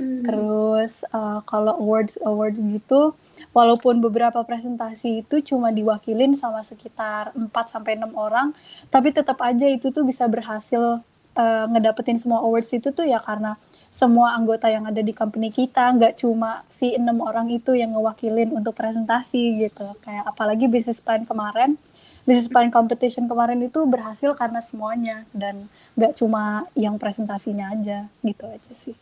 hmm. 0.00 0.24
terus 0.24 1.04
uh, 1.12 1.44
kalau 1.44 1.76
awards 1.76 2.16
award 2.24 2.56
gitu 2.56 3.12
walaupun 3.52 4.00
beberapa 4.00 4.40
presentasi 4.40 5.28
itu 5.28 5.44
cuma 5.52 5.68
diwakilin 5.68 6.32
sama 6.40 6.64
sekitar 6.64 7.36
4 7.36 7.52
sampai 7.68 8.00
enam 8.00 8.16
orang 8.16 8.56
tapi 8.88 9.12
tetap 9.12 9.36
aja 9.44 9.68
itu 9.68 9.92
tuh 9.92 10.08
bisa 10.08 10.24
berhasil 10.24 11.04
uh, 11.36 11.64
ngedapetin 11.68 12.16
semua 12.16 12.40
awards 12.40 12.72
itu 12.72 12.88
tuh 12.96 13.04
ya 13.04 13.20
karena 13.20 13.60
semua 13.88 14.36
anggota 14.36 14.68
yang 14.68 14.84
ada 14.84 15.00
di 15.00 15.16
company 15.16 15.48
kita 15.48 15.96
nggak 15.96 16.20
cuma 16.20 16.62
si 16.68 16.92
enam 16.92 17.24
orang 17.24 17.48
itu 17.48 17.72
yang 17.72 17.96
ngewakilin 17.96 18.52
untuk 18.52 18.76
presentasi 18.76 19.68
gitu 19.68 19.96
kayak 20.04 20.28
apalagi 20.28 20.68
bisnis 20.68 21.00
plan 21.00 21.24
kemarin 21.24 21.80
business 22.28 22.52
plan 22.52 22.68
competition 22.68 23.24
kemarin 23.24 23.56
itu 23.64 23.80
berhasil 23.88 24.36
karena 24.36 24.60
semuanya 24.60 25.24
dan 25.32 25.72
nggak 25.96 26.12
cuma 26.20 26.68
yang 26.76 27.00
presentasinya 27.00 27.72
aja 27.72 28.04
gitu 28.20 28.44
aja 28.44 28.72
sih. 28.76 28.92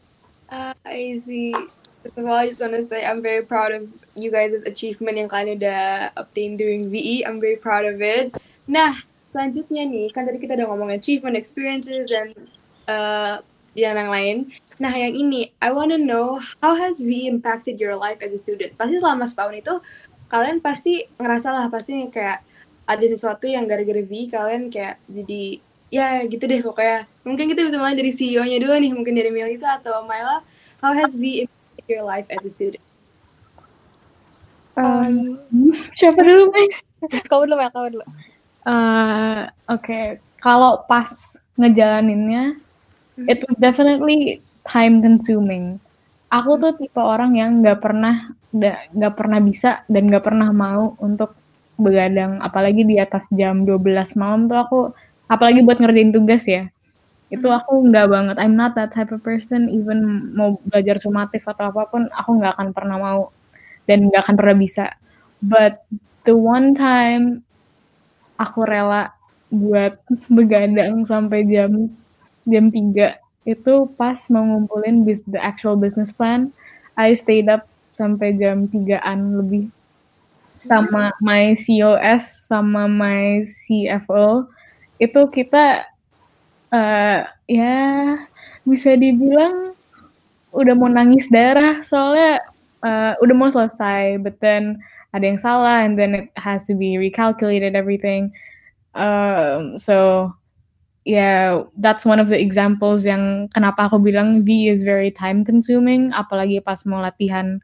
Uh, 0.47 0.71
I 0.87 1.19
see. 1.19 1.51
First 2.07 2.23
of 2.23 2.31
all, 2.31 2.39
I 2.39 2.47
just 2.47 2.63
want 2.63 2.79
to 2.79 2.87
say 2.87 3.03
I'm 3.03 3.19
very 3.19 3.43
proud 3.43 3.75
of 3.75 3.91
you 4.15 4.31
guys' 4.31 4.63
achievement 4.63 5.19
yang 5.19 5.27
kalian 5.27 5.59
udah 5.59 6.15
obtain 6.15 6.55
during 6.55 6.87
VE. 6.87 7.27
I'm 7.27 7.43
very 7.43 7.59
proud 7.59 7.83
of 7.83 7.99
it. 7.99 8.31
Nah, 8.71 9.03
selanjutnya 9.35 9.83
nih, 9.91 10.15
kan 10.15 10.23
tadi 10.23 10.39
kita 10.39 10.55
udah 10.55 10.71
ngomong 10.71 10.95
achievement, 10.95 11.35
experiences, 11.35 12.07
dan 12.07 12.31
uh, 12.87 13.43
yang 13.77 14.11
lain. 14.11 14.37
Nah, 14.81 14.93
yang 14.93 15.13
ini, 15.13 15.53
I 15.61 15.73
want 15.73 15.93
to 15.93 16.01
know 16.01 16.41
how 16.61 16.77
has 16.77 17.01
VE 17.01 17.29
impacted 17.29 17.81
your 17.81 17.97
life 17.97 18.21
as 18.25 18.33
a 18.33 18.41
student? 18.41 18.77
Pasti 18.77 19.01
selama 19.01 19.25
setahun 19.29 19.55
itu, 19.57 19.75
kalian 20.33 20.61
pasti 20.61 21.09
ngerasa 21.17 21.49
lah, 21.53 21.67
pasti 21.69 21.97
kayak 22.13 22.45
ada 22.87 23.05
sesuatu 23.07 23.45
yang 23.51 23.67
gara-gara 23.67 23.99
V 23.99 24.31
kalian 24.31 24.71
kayak 24.71 25.03
jadi 25.11 25.59
ya 25.91 26.23
gitu 26.27 26.47
deh 26.47 26.63
pokoknya 26.63 27.07
mungkin 27.27 27.47
kita 27.51 27.67
bisa 27.67 27.79
mulai 27.79 27.99
dari 27.99 28.15
CEO-nya 28.15 28.59
dulu 28.63 28.75
nih 28.79 28.93
mungkin 28.95 29.15
dari 29.15 29.31
Melisa 29.31 29.79
atau 29.79 30.07
Myla 30.07 30.43
how 30.83 30.95
has 30.95 31.19
V 31.19 31.47
impacted 31.47 31.87
your 31.91 32.07
life 32.07 32.27
as 32.31 32.47
a 32.47 32.51
student 32.51 32.83
um, 34.79 35.39
siapa 35.99 36.19
dulu 36.23 36.51
May? 36.55 36.67
kau 37.31 37.43
dulu 37.43 37.59
ya 37.59 37.71
kau 37.75 37.87
dulu 37.91 38.07
uh, 38.67 39.47
oke 39.67 39.83
okay. 39.83 40.23
kalau 40.39 40.87
pas 40.87 41.11
ngejalaninnya. 41.57 42.61
It 43.25 43.41
was 43.49 43.57
definitely 43.57 44.45
time 44.69 45.01
consuming 45.01 45.81
aku 46.31 46.59
tuh 46.59 46.73
tipe 46.77 47.01
orang 47.01 47.39
yang 47.39 47.51
nggak 47.63 47.79
pernah 47.81 48.35
nggak 48.93 49.15
pernah 49.15 49.39
bisa 49.43 49.85
dan 49.87 50.09
nggak 50.09 50.25
pernah 50.25 50.49
mau 50.51 50.97
untuk 50.99 51.37
begadang. 51.77 52.41
Apalagi 52.41 52.83
di 52.89 52.97
atas 52.97 53.29
jam 53.33 53.69
12 53.69 54.17
malam 54.17 54.49
tuh 54.49 54.59
aku 54.59 54.79
apalagi 55.29 55.61
buat 55.63 55.79
ngerjain 55.79 56.13
tugas 56.15 56.45
ya. 56.49 56.69
Itu 57.29 57.51
aku 57.51 57.91
nggak 57.91 58.07
banget. 58.09 58.37
I'm 58.41 58.57
not 58.57 58.73
that 58.79 58.95
type 58.95 59.13
of 59.13 59.21
person 59.23 59.69
even 59.69 60.33
mau 60.35 60.57
belajar 60.71 60.97
sumatif 61.03 61.45
atau 61.45 61.69
apa 61.75 61.89
pun 61.91 62.09
aku 62.11 62.31
nggak 62.41 62.55
akan 62.57 62.69
pernah 62.73 62.97
mau 62.99 63.21
dan 63.85 64.09
nggak 64.09 64.23
akan 64.27 64.37
pernah 64.39 64.57
bisa. 64.57 64.87
But 65.45 65.85
the 66.25 66.35
one 66.35 66.73
time 66.73 67.45
aku 68.41 68.65
rela 68.65 69.13
buat 69.53 70.01
begadang 70.37 71.05
sampai 71.05 71.45
jam 71.47 71.93
jam 72.47 72.71
3 72.71 73.19
itu 73.47 73.75
pas 73.95 74.19
mau 74.31 74.43
ngumpulin 74.43 75.07
the 75.07 75.39
actual 75.39 75.79
business 75.79 76.11
plan 76.11 76.51
I 76.97 77.15
stayed 77.15 77.47
up 77.53 77.69
sampai 77.93 78.37
jam 78.41 78.67
3an 78.69 79.41
lebih. 79.41 79.69
Sama 80.67 81.15
my 81.23 81.55
COS 81.55 82.51
sama 82.51 82.91
my 82.91 83.45
CFO 83.47 84.51
itu 84.99 85.21
kita 85.31 85.87
uh, 86.75 87.21
ya 87.47 87.79
bisa 88.67 88.99
dibilang 88.99 89.77
udah 90.51 90.75
mau 90.75 90.91
nangis 90.91 91.29
darah 91.31 91.85
soalnya 91.85 92.43
uh, 92.83 93.13
udah 93.23 93.35
mau 93.37 93.53
selesai 93.53 94.19
but 94.25 94.35
then 94.43 94.81
ada 95.15 95.23
yang 95.23 95.39
salah 95.39 95.85
and 95.87 95.95
then 95.95 96.17
it 96.17 96.29
has 96.35 96.67
to 96.67 96.75
be 96.75 96.99
recalculated 96.99 97.79
everything. 97.79 98.33
Um, 98.97 99.79
so 99.79 100.33
yeah, 101.07 101.63
that's 101.79 102.05
one 102.05 102.19
of 102.19 102.29
the 102.29 102.39
examples 102.39 103.07
yang 103.07 103.47
kenapa 103.55 103.87
aku 103.87 104.03
bilang 104.03 104.43
V 104.43 104.67
is 104.67 104.83
very 104.83 105.15
time 105.15 105.47
consuming, 105.47 106.11
apalagi 106.11 106.59
pas 106.59 106.83
mau 106.83 106.99
latihan 106.99 107.63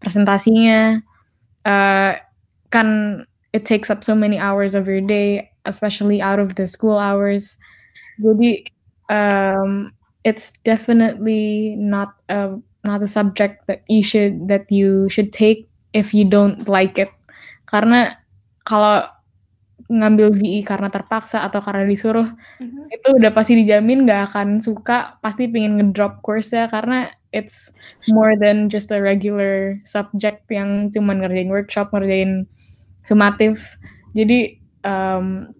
presentasinya. 0.00 1.04
Uh, 1.68 2.16
kan 2.72 3.20
it 3.52 3.68
takes 3.68 3.92
up 3.92 4.00
so 4.00 4.16
many 4.16 4.40
hours 4.40 4.72
of 4.72 4.88
your 4.88 5.04
day, 5.04 5.52
especially 5.68 6.24
out 6.24 6.40
of 6.40 6.56
the 6.56 6.64
school 6.64 6.96
hours. 6.96 7.60
Jadi 8.24 8.64
um, 9.12 9.92
it's 10.24 10.56
definitely 10.64 11.76
not 11.76 12.16
a 12.32 12.56
not 12.88 13.04
a 13.04 13.10
subject 13.10 13.68
that 13.68 13.84
you 13.92 14.00
should 14.00 14.48
that 14.48 14.64
you 14.72 15.12
should 15.12 15.28
take 15.36 15.68
if 15.92 16.16
you 16.16 16.24
don't 16.24 16.64
like 16.64 16.96
it. 16.96 17.12
Karena 17.68 18.16
kalau 18.64 19.04
ngambil 19.88 20.36
VI 20.36 20.60
karena 20.68 20.92
terpaksa 20.92 21.40
atau 21.48 21.64
karena 21.64 21.88
disuruh 21.88 22.28
mm-hmm. 22.60 22.92
itu 22.92 23.08
udah 23.16 23.32
pasti 23.32 23.56
dijamin 23.56 24.04
gak 24.04 24.32
akan 24.32 24.60
suka 24.60 25.16
pasti 25.24 25.48
pengen 25.48 25.80
ngedrop 25.80 26.20
course 26.20 26.52
ya 26.52 26.68
karena 26.68 27.08
it's 27.32 27.72
more 28.08 28.36
than 28.36 28.68
just 28.68 28.92
a 28.92 29.00
regular 29.00 29.76
subject 29.88 30.44
yang 30.52 30.92
cuma 30.92 31.16
ngerjain 31.16 31.48
workshop 31.48 31.88
ngerjain 31.92 32.44
sumatif 33.04 33.80
jadi 34.12 34.60
um, 34.84 35.56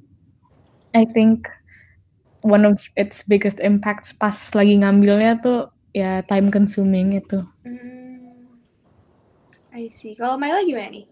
I 0.93 1.05
think 1.13 1.49
one 2.43 2.65
of 2.65 2.81
its 2.97 3.25
biggest 3.27 3.61
impacts 3.61 4.13
pas 4.15 4.35
lagi 4.55 4.81
ngambilnya 4.81 5.41
tuh 5.43 5.69
ya 5.93 6.23
time 6.25 6.49
consuming 6.49 7.19
itu. 7.19 7.43
Mm, 7.67 8.49
I 9.75 9.91
see. 9.93 10.15
Kalau 10.17 10.41
Myla 10.41 10.65
gimana 10.65 10.91
nih? 10.95 11.07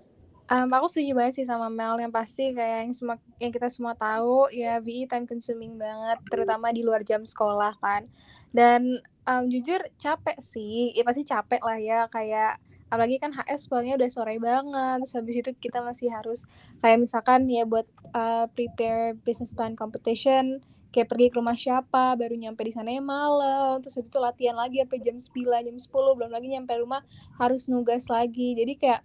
Um, 0.46 0.70
aku 0.70 0.86
setuju 0.86 1.18
banget 1.18 1.42
sih 1.42 1.46
sama 1.46 1.66
Mel 1.66 1.98
yang 1.98 2.14
pasti 2.14 2.54
kayak 2.54 2.86
yang 2.86 2.94
semua 2.94 3.18
yang 3.42 3.50
kita 3.50 3.66
semua 3.66 3.98
tahu 3.98 4.46
ya 4.54 4.78
BI 4.78 5.10
time 5.10 5.26
consuming 5.26 5.74
banget 5.74 6.22
terutama 6.30 6.70
di 6.70 6.86
luar 6.86 7.02
jam 7.02 7.26
sekolah 7.26 7.74
kan. 7.82 8.06
Dan 8.54 9.02
um, 9.26 9.50
jujur 9.50 9.82
capek 9.98 10.38
sih 10.38 10.94
ya 10.94 11.02
pasti 11.02 11.26
capek 11.26 11.58
lah 11.66 11.78
ya 11.82 12.06
kayak 12.06 12.62
apalagi 12.86 13.18
kan 13.18 13.34
HS 13.34 13.66
pulangnya 13.66 13.98
udah 13.98 14.10
sore 14.14 14.38
banget 14.38 15.02
terus 15.02 15.14
habis 15.18 15.34
itu 15.42 15.50
kita 15.58 15.82
masih 15.82 16.06
harus 16.14 16.46
kayak 16.78 17.02
misalkan 17.02 17.50
ya 17.50 17.66
buat 17.66 17.90
uh, 18.14 18.46
prepare 18.54 19.18
business 19.26 19.50
plan 19.50 19.74
competition 19.74 20.62
kayak 20.94 21.10
pergi 21.10 21.28
ke 21.28 21.36
rumah 21.36 21.58
siapa 21.58 22.14
baru 22.14 22.38
nyampe 22.38 22.62
di 22.62 22.70
sana 22.70 22.94
ya 22.94 23.02
malam 23.02 23.82
terus 23.82 23.98
habis 23.98 24.08
itu 24.14 24.18
latihan 24.22 24.54
lagi 24.54 24.78
sampai 24.80 24.98
jam 25.02 25.16
9 25.18 25.66
jam 25.66 25.76
10 25.76 25.90
belum 25.90 26.30
lagi 26.30 26.46
nyampe 26.46 26.72
rumah 26.78 27.02
harus 27.36 27.66
nugas 27.66 28.06
lagi. 28.08 28.54
Jadi 28.54 28.72
kayak 28.78 29.02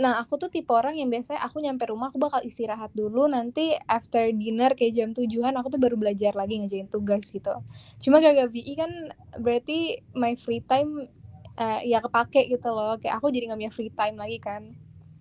Nah, 0.00 0.24
aku 0.24 0.40
tuh 0.40 0.48
tipe 0.48 0.72
orang 0.72 0.96
yang 0.96 1.12
biasanya 1.12 1.44
aku 1.44 1.60
nyampe 1.60 1.84
rumah 1.84 2.08
aku 2.08 2.16
bakal 2.16 2.40
istirahat 2.40 2.88
dulu 2.96 3.28
nanti 3.28 3.76
after 3.84 4.32
dinner 4.32 4.72
kayak 4.72 4.96
jam 4.96 5.10
tujuan 5.12 5.52
aku 5.52 5.68
tuh 5.76 5.80
baru 5.80 6.00
belajar 6.00 6.32
lagi 6.32 6.56
ngejain 6.64 6.88
tugas 6.88 7.28
gitu. 7.28 7.52
Cuma 8.00 8.24
gara-gara 8.24 8.48
VI 8.48 8.72
kan 8.72 8.92
berarti 9.36 10.00
my 10.16 10.32
free 10.40 10.64
time 10.64 11.12
uh, 11.60 11.80
ya 11.84 12.00
kepake 12.00 12.48
gitu 12.48 12.72
loh. 12.72 12.96
Kayak 12.96 13.20
aku 13.20 13.28
jadi 13.28 13.52
gak 13.52 13.60
punya 13.60 13.72
free 13.72 13.92
time 13.92 14.16
lagi 14.16 14.38
kan. 14.40 14.62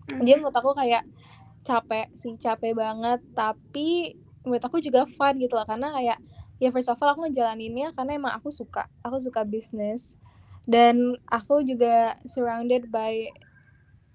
Jadi 0.08 0.40
menurut 0.40 0.56
aku 0.56 0.72
kayak 0.72 1.04
capek 1.68 2.08
sih, 2.16 2.40
capek 2.40 2.72
banget. 2.72 3.20
Tapi 3.36 4.16
menurut 4.48 4.64
aku 4.64 4.80
juga 4.80 5.04
fun 5.04 5.36
gitu 5.36 5.52
loh. 5.60 5.68
Karena 5.68 5.92
kayak 6.00 6.20
ya 6.64 6.72
first 6.72 6.88
of 6.88 7.00
all 7.04 7.12
aku 7.12 7.28
ngejalaninnya 7.28 7.92
karena 7.92 8.16
emang 8.16 8.34
aku 8.40 8.48
suka. 8.48 8.88
Aku 9.04 9.20
suka 9.20 9.44
bisnis. 9.44 10.16
Dan 10.64 11.20
aku 11.28 11.66
juga 11.68 12.16
surrounded 12.24 12.88
by 12.88 13.28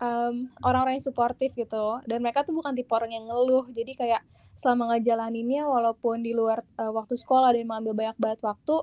um, 0.01 0.51
orang-orang 0.63 1.01
yang 1.01 1.07
suportif 1.07 1.53
gitu. 1.57 2.01
Dan 2.05 2.23
mereka 2.23 2.43
tuh 2.43 2.57
bukan 2.57 2.73
tipe 2.73 2.91
orang 2.93 3.13
yang 3.13 3.25
ngeluh. 3.29 3.67
Jadi 3.71 3.97
kayak 3.97 4.23
selama 4.57 4.97
ngejalaninnya 4.97 5.69
walaupun 5.69 6.25
di 6.25 6.33
luar 6.33 6.65
uh, 6.81 6.93
waktu 6.93 7.17
sekolah 7.17 7.53
dan 7.53 7.69
mengambil 7.69 7.93
banyak 7.93 8.17
banget 8.17 8.41
waktu 8.45 8.77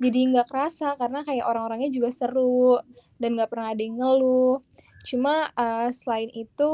jadi 0.00 0.18
nggak 0.32 0.48
kerasa. 0.48 0.96
Karena 0.96 1.22
kayak 1.22 1.44
orang-orangnya 1.46 1.90
juga 1.92 2.10
seru 2.10 2.80
dan 3.20 3.36
nggak 3.36 3.50
pernah 3.50 3.72
ada 3.72 3.82
yang 3.82 3.96
ngeluh. 4.00 4.58
Cuma 5.06 5.48
uh, 5.56 5.88
selain 5.90 6.28
itu 6.32 6.72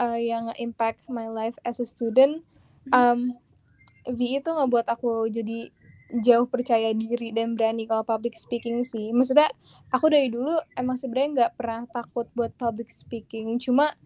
uh, 0.00 0.18
yang 0.20 0.50
impact 0.56 1.06
my 1.12 1.28
life 1.28 1.56
as 1.66 1.78
a 1.78 1.86
student 1.86 2.42
um, 2.90 3.36
V 4.08 4.18
itu 4.18 4.50
ngebuat 4.50 4.90
aku 4.90 5.30
jadi 5.30 5.70
jauh 6.20 6.44
percaya 6.44 6.92
diri 6.92 7.32
dan 7.32 7.56
berani 7.56 7.88
kalau 7.88 8.04
public 8.04 8.36
speaking 8.36 8.84
sih. 8.84 9.10
Maksudnya 9.16 9.48
aku 9.88 10.12
dari 10.12 10.28
dulu 10.28 10.52
emang 10.76 11.00
sebenarnya 11.00 11.30
nggak 11.32 11.52
pernah 11.56 11.88
takut 11.88 12.28
buat 12.36 12.52
public 12.60 12.92
speaking. 12.92 13.56
Cuma 13.56 13.96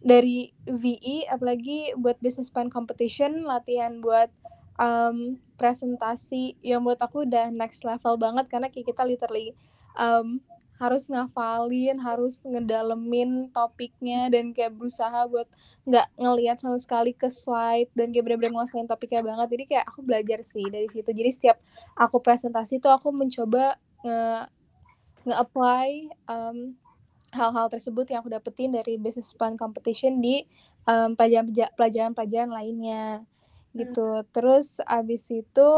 dari 0.00 0.56
VE 0.64 1.28
apalagi 1.28 1.92
buat 2.00 2.16
business 2.24 2.48
plan 2.48 2.72
competition 2.72 3.44
latihan 3.44 4.00
buat 4.00 4.32
um, 4.80 5.36
presentasi 5.60 6.56
yang 6.64 6.80
menurut 6.80 7.04
aku 7.04 7.28
udah 7.28 7.52
next 7.52 7.84
level 7.84 8.16
banget 8.16 8.48
karena 8.48 8.72
kita 8.72 9.04
literally 9.04 9.52
um, 10.00 10.40
harus 10.80 11.12
ngafalin, 11.12 12.00
harus 12.00 12.40
ngedalemin 12.40 13.52
topiknya 13.52 14.32
dan 14.32 14.56
kayak 14.56 14.72
berusaha 14.72 15.28
buat 15.28 15.44
nggak 15.84 16.08
ngelihat 16.16 16.56
sama 16.56 16.80
sekali 16.80 17.12
ke 17.12 17.28
slide 17.28 17.92
dan 17.92 18.08
kayak 18.08 18.24
bener-bener 18.24 18.56
nguasain 18.56 18.88
topiknya 18.88 19.20
banget. 19.20 19.52
Jadi 19.52 19.64
kayak 19.76 19.84
aku 19.92 20.00
belajar 20.00 20.40
sih 20.40 20.64
dari 20.72 20.88
situ. 20.88 21.12
Jadi 21.12 21.30
setiap 21.30 21.60
aku 22.00 22.24
presentasi 22.24 22.80
tuh 22.80 22.88
aku 22.96 23.12
mencoba 23.12 23.76
nge 24.00 24.48
nge-apply 25.28 26.16
um, 26.32 26.72
hal-hal 27.36 27.68
tersebut 27.68 28.08
yang 28.08 28.24
aku 28.24 28.32
dapetin 28.32 28.72
dari 28.72 28.96
business 28.96 29.36
plan 29.36 29.60
competition 29.60 30.16
di 30.24 30.48
um, 30.88 31.12
pelajaran-pelajaran 31.12 32.48
lainnya 32.48 33.20
gitu. 33.76 34.24
Terus 34.32 34.80
abis 34.82 35.28
itu 35.28 35.68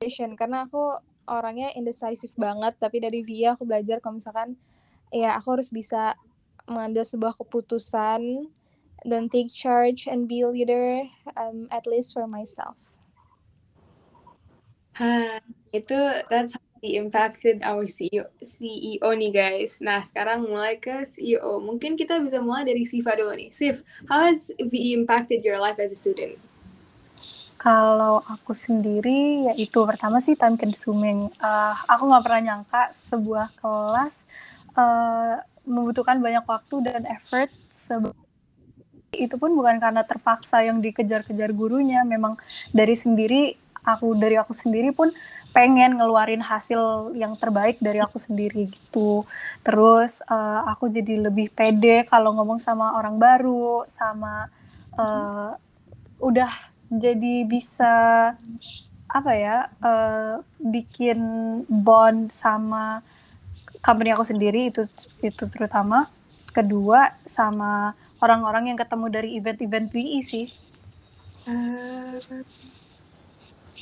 karena 0.00 0.64
aku 0.64 0.96
orangnya 1.28 1.76
indecisive 1.76 2.32
banget 2.32 2.72
tapi 2.80 3.04
dari 3.04 3.20
dia 3.20 3.52
aku 3.52 3.68
belajar 3.68 4.00
kalau 4.00 4.16
misalkan 4.16 4.56
ya 5.12 5.36
aku 5.36 5.60
harus 5.60 5.68
bisa 5.68 6.16
mengambil 6.64 7.04
sebuah 7.04 7.36
keputusan 7.36 8.48
dan 9.04 9.28
take 9.28 9.52
charge 9.52 10.08
and 10.08 10.24
be 10.24 10.40
a 10.40 10.48
leader 10.48 11.04
um, 11.36 11.68
at 11.68 11.84
least 11.84 12.16
for 12.16 12.24
myself. 12.24 12.96
Ha, 14.96 15.44
itu 15.76 16.00
that's 16.32 16.56
how 16.56 16.64
we 16.80 16.96
impacted 16.96 17.60
our 17.60 17.84
CEO, 17.84 18.24
CEO 18.40 19.04
nih 19.04 19.32
guys. 19.36 19.84
Nah 19.84 20.00
sekarang 20.00 20.48
mulai 20.48 20.80
ke 20.80 21.04
CEO. 21.04 21.60
Mungkin 21.60 22.00
kita 22.00 22.16
bisa 22.24 22.40
mulai 22.40 22.64
dari 22.64 22.88
Siva 22.88 23.12
dulu 23.20 23.36
nih. 23.36 23.52
Sif, 23.52 23.84
how 24.08 24.24
has 24.24 24.48
VE 24.56 24.96
impacted 24.96 25.44
your 25.44 25.60
life 25.60 25.76
as 25.76 25.92
a 25.92 25.98
student? 26.00 26.40
Kalau 27.60 28.24
aku 28.24 28.56
sendiri, 28.56 29.52
yaitu 29.52 29.84
pertama 29.84 30.16
sih 30.24 30.32
time 30.32 30.56
consuming. 30.56 31.28
Uh, 31.36 31.76
aku 31.84 32.08
nggak 32.08 32.24
pernah 32.24 32.40
nyangka 32.40 32.88
sebuah 33.12 33.52
kelas 33.60 34.24
uh, 34.80 35.44
membutuhkan 35.68 36.16
banyak 36.24 36.40
waktu 36.48 36.88
dan 36.88 37.04
effort. 37.04 37.52
Itu 39.12 39.36
pun 39.36 39.52
bukan 39.52 39.76
karena 39.76 40.08
terpaksa 40.08 40.64
yang 40.64 40.80
dikejar-kejar 40.80 41.52
gurunya, 41.52 42.00
memang 42.00 42.40
dari 42.72 42.96
sendiri 42.96 43.60
aku 43.84 44.16
dari 44.16 44.40
aku 44.40 44.56
sendiri 44.56 44.96
pun 44.96 45.12
pengen 45.52 46.00
ngeluarin 46.00 46.40
hasil 46.40 47.12
yang 47.12 47.36
terbaik 47.36 47.76
dari 47.76 48.00
aku 48.00 48.16
sendiri 48.16 48.72
gitu. 48.72 49.28
Terus 49.60 50.24
uh, 50.32 50.64
aku 50.64 50.88
jadi 50.88 51.28
lebih 51.28 51.52
pede 51.52 52.08
kalau 52.08 52.32
ngomong 52.40 52.56
sama 52.56 52.96
orang 52.96 53.20
baru, 53.20 53.84
sama 53.84 54.48
uh, 54.96 55.52
udah 56.24 56.69
jadi 56.90 57.46
bisa 57.46 57.94
apa 59.10 59.32
ya 59.34 59.66
uh, 59.82 60.42
bikin 60.58 61.18
bond 61.66 62.30
sama 62.34 63.02
company 63.82 64.14
aku 64.14 64.26
sendiri 64.26 64.70
itu 64.70 64.86
itu 65.22 65.44
terutama 65.50 66.10
kedua 66.50 67.14
sama 67.26 67.94
orang-orang 68.20 68.74
yang 68.74 68.78
ketemu 68.78 69.06
dari 69.10 69.28
event-event 69.38 69.88
VI 69.90 70.20
sih 70.22 70.46
Uh, 71.48 72.20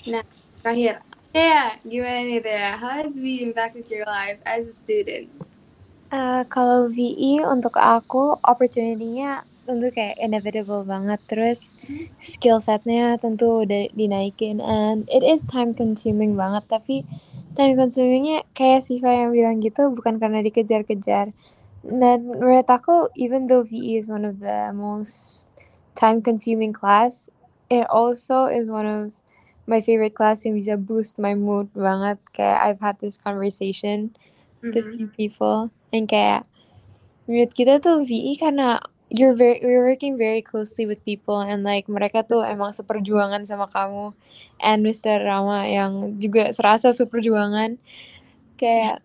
nah, 0.06 0.22
terakhir. 0.62 1.02
Tea, 1.34 1.76
gimana 1.82 2.20
nih 2.24 2.40
Tea? 2.40 2.70
How 2.78 3.02
has 3.02 3.12
VE 3.18 3.42
impacted 3.44 3.84
your 3.90 4.06
life 4.06 4.38
as 4.46 4.70
a 4.70 4.74
student? 4.74 5.26
Uh, 6.08 6.46
kalau 6.48 6.88
VE 6.88 7.44
untuk 7.44 7.76
aku 7.76 8.38
opportunity-nya 8.40 9.44
tentu 9.68 9.92
kayak 9.92 10.16
inevitable 10.16 10.82
banget. 10.88 11.20
Terus 11.28 11.76
skill 12.16 12.58
setnya 12.64 13.20
tentu 13.20 13.68
udah 13.68 13.92
dinaikin. 13.92 14.64
And 14.64 15.04
it 15.12 15.20
is 15.20 15.44
time 15.44 15.76
consuming 15.76 16.32
banget. 16.40 16.64
Tapi 16.72 17.04
time 17.52 17.76
consumingnya 17.76 18.48
kayak 18.56 18.88
Siva 18.88 19.12
yang 19.12 19.36
bilang 19.36 19.60
gitu 19.60 19.92
bukan 19.92 20.16
karena 20.16 20.40
dikejar-kejar. 20.40 21.36
Dan 21.84 22.18
menurut 22.32 22.66
aku 22.66 23.12
even 23.20 23.46
though 23.46 23.62
VE 23.62 24.00
is 24.00 24.08
one 24.08 24.24
of 24.24 24.40
the 24.40 24.72
most 24.72 25.46
time 25.94 26.24
consuming 26.24 26.72
class 26.74 27.30
it 27.70 27.84
also 27.92 28.46
is 28.48 28.72
one 28.72 28.86
of 28.88 29.12
my 29.68 29.84
favorite 29.84 30.16
class 30.16 30.48
yang 30.48 30.56
bisa 30.56 30.80
boost 30.80 31.20
my 31.20 31.36
mood 31.36 31.68
banget. 31.76 32.16
Kayak 32.32 32.58
I've 32.64 32.80
had 32.80 32.96
this 33.04 33.20
conversation 33.20 34.16
with 34.64 34.80
a 34.80 34.82
Mhm. 34.82 34.92
few 34.96 35.08
people. 35.12 35.68
And 35.92 36.08
kayak 36.08 36.48
menurut 37.28 37.52
kita 37.52 37.78
tuh 37.84 38.00
VE 38.08 38.40
karena 38.40 38.80
you're 39.08 39.32
very 39.32 39.60
you're 39.64 39.84
working 39.84 40.16
very 40.16 40.42
closely 40.44 40.84
with 40.84 41.00
people 41.04 41.40
and 41.40 41.64
like 41.64 41.88
mereka 41.88 42.20
tuh 42.24 42.44
emang 42.44 42.72
seperjuangan 42.76 43.44
sama 43.48 43.64
kamu 43.68 44.12
and 44.60 44.84
Mr. 44.84 45.24
Rama 45.24 45.64
yang 45.64 46.20
juga 46.20 46.52
serasa 46.52 46.92
seperjuangan 46.92 47.80
kayak 48.60 49.00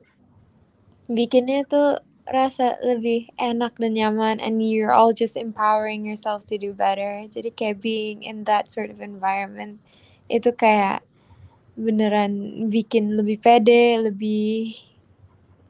bikinnya 1.07 1.63
tuh 1.63 2.03
rasa 2.23 2.79
lebih 2.79 3.31
enak 3.35 3.75
dan 3.75 3.95
nyaman 3.99 4.39
and 4.39 4.63
you're 4.63 4.95
all 4.95 5.11
just 5.11 5.35
empowering 5.35 6.07
yourselves 6.07 6.47
to 6.47 6.55
do 6.55 6.71
better 6.71 7.23
jadi 7.27 7.51
kayak 7.51 7.83
being 7.83 8.23
in 8.23 8.47
that 8.47 8.67
sort 8.71 8.87
of 8.87 9.03
environment 9.03 9.79
itu 10.31 10.51
kayak 10.55 11.03
beneran 11.75 12.65
bikin 12.71 13.19
lebih 13.19 13.43
pede 13.43 13.99
lebih 13.99 14.77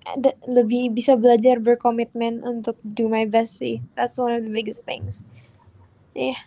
ada 0.05 0.35
lebih 0.45 0.91
bisa 0.91 1.15
belajar 1.15 1.63
berkomitmen 1.63 2.43
untuk 2.43 2.75
do 2.83 3.07
my 3.07 3.23
best 3.23 3.59
sih 3.59 3.79
that's 3.95 4.19
one 4.19 4.35
of 4.35 4.43
the 4.43 4.51
biggest 4.51 4.83
things 4.83 5.23
yeah 6.11 6.37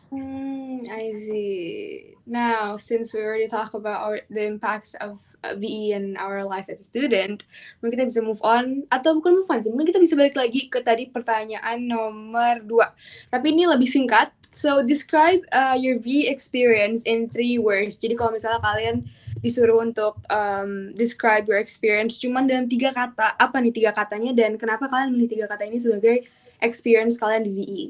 Hmm, 0.76 0.92
I 0.92 1.12
see. 1.16 2.14
Now, 2.26 2.76
since 2.76 3.14
we 3.14 3.20
already 3.20 3.48
talked 3.48 3.74
about 3.74 4.02
our, 4.02 4.20
the 4.28 4.44
impacts 4.44 4.94
of 5.00 5.22
uh, 5.44 5.54
VE 5.54 5.92
in 5.92 6.16
our 6.16 6.44
life 6.44 6.68
as 6.68 6.80
a 6.80 6.84
student, 6.84 7.46
mungkin 7.80 7.96
kita 7.96 8.04
bisa 8.10 8.20
move 8.20 8.42
on 8.42 8.84
atau 8.92 9.16
bukan 9.16 9.40
move 9.40 9.48
on 9.48 9.62
sih, 9.62 9.70
mungkin 9.70 9.94
kita 9.94 10.02
bisa 10.02 10.18
balik 10.18 10.36
lagi 10.36 10.68
ke 10.68 10.82
tadi 10.82 11.08
pertanyaan 11.08 11.86
nomor 11.86 12.60
dua. 12.66 12.92
Tapi 13.30 13.54
ini 13.54 13.64
lebih 13.64 13.88
singkat. 13.88 14.34
So, 14.52 14.82
describe 14.82 15.44
uh, 15.52 15.76
your 15.76 16.00
VE 16.00 16.28
experience 16.28 17.04
in 17.04 17.28
three 17.28 17.56
words. 17.56 17.96
Jadi 17.96 18.16
kalau 18.16 18.34
misalnya 18.34 18.60
kalian 18.64 19.06
disuruh 19.40 19.84
untuk 19.84 20.16
um, 20.32 20.92
describe 20.96 21.44
your 21.44 21.60
experience 21.60 22.16
cuman 22.16 22.48
dalam 22.48 22.66
tiga 22.66 22.92
kata, 22.92 23.36
apa 23.36 23.56
nih 23.60 23.74
tiga 23.74 23.90
katanya 23.92 24.32
dan 24.32 24.56
kenapa 24.56 24.88
kalian 24.88 25.12
milih 25.12 25.28
tiga 25.28 25.46
kata 25.48 25.68
ini 25.68 25.76
sebagai 25.76 26.24
experience 26.60 27.20
kalian 27.20 27.44
di 27.44 27.52
E? 27.52 27.56
VE? 27.60 27.84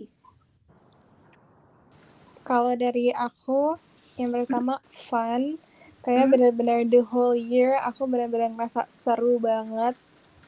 Kalau 2.46 2.78
dari 2.78 3.10
aku, 3.10 3.74
yang 4.14 4.30
pertama 4.30 4.78
fun. 4.94 5.58
Kayak 6.06 6.30
benar-benar 6.30 6.86
the 6.86 7.02
whole 7.02 7.34
year 7.34 7.74
aku 7.82 8.06
benar-benar 8.06 8.54
ngerasa 8.54 8.86
seru 8.86 9.42
banget. 9.42 9.98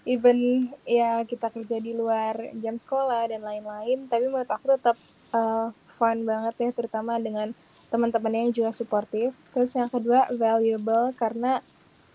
Even 0.07 0.71
ya 0.87 1.27
kita 1.27 1.51
kerja 1.51 1.83
di 1.83 1.99
luar 1.99 2.55
jam 2.55 2.79
sekolah 2.79 3.27
dan 3.27 3.43
lain-lain, 3.43 4.07
tapi 4.07 4.31
menurut 4.31 4.47
aku 4.47 4.79
tetap 4.79 4.95
uh, 5.35 5.75
fun 5.91 6.23
banget 6.23 6.55
ya, 6.63 6.71
terutama 6.71 7.19
dengan 7.19 7.51
teman-temannya 7.89 8.49
yang 8.49 8.55
juga 8.55 8.71
supportive. 8.73 9.33
Terus 9.53 9.73
yang 9.77 9.89
kedua 9.89 10.29
valuable 10.33 11.13
karena 11.17 11.65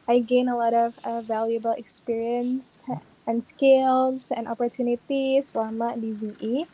I 0.04 0.20
gain 0.20 0.52
a 0.52 0.58
lot 0.58 0.76
of 0.76 1.00
uh, 1.08 1.24
valuable 1.24 1.72
experience 1.80 2.84
and 3.24 3.40
skills 3.40 4.36
and 4.36 4.52
opportunities 4.52 5.56
selama 5.56 5.96
di 5.96 6.12
VE. 6.12 6.68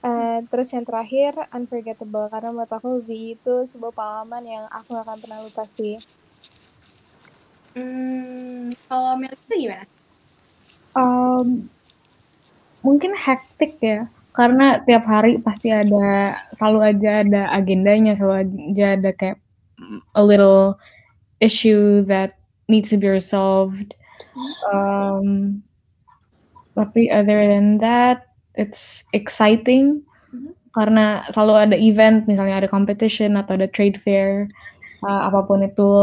Uh, 0.00 0.40
terus 0.48 0.72
yang 0.72 0.82
terakhir 0.82 1.36
unforgettable 1.52 2.26
karena 2.32 2.50
menurut 2.50 2.72
aku 2.72 3.04
VE 3.04 3.36
itu 3.36 3.54
sebuah 3.68 3.92
pengalaman 3.92 4.42
yang 4.48 4.64
aku 4.72 4.96
gak 4.96 5.04
akan 5.06 5.18
pernah 5.20 5.38
lupa 5.44 5.64
sih. 5.68 6.00
Hmm, 7.76 8.74
kalau 8.90 9.14
Melissa 9.14 9.54
gimana? 9.54 9.86
Um, 10.90 11.70
mungkin 12.82 13.14
hektik 13.14 13.78
ya, 13.78 14.10
karena 14.36 14.80
tiap 14.86 15.04
hari 15.06 15.38
pasti 15.42 15.74
ada, 15.74 16.38
selalu 16.54 16.78
aja 16.94 17.10
ada 17.26 17.42
agendanya, 17.50 18.12
selalu 18.14 18.34
aja 18.74 18.86
ada 18.96 19.10
kayak 19.14 19.38
a 20.14 20.22
little 20.22 20.78
issue 21.40 22.04
that 22.06 22.36
needs 22.68 22.90
to 22.90 22.98
be 23.00 23.08
resolved. 23.08 23.94
Um, 24.70 25.60
tapi 26.78 27.10
other 27.10 27.48
than 27.50 27.82
that, 27.82 28.30
it's 28.54 29.04
exciting 29.12 30.06
karena 30.70 31.26
selalu 31.34 31.54
ada 31.58 31.76
event, 31.76 32.30
misalnya 32.30 32.62
ada 32.62 32.68
competition 32.70 33.34
atau 33.34 33.58
ada 33.58 33.66
trade 33.66 33.98
fair, 33.98 34.46
uh, 35.02 35.26
apa 35.26 35.42
pun 35.42 35.66
itu, 35.66 35.94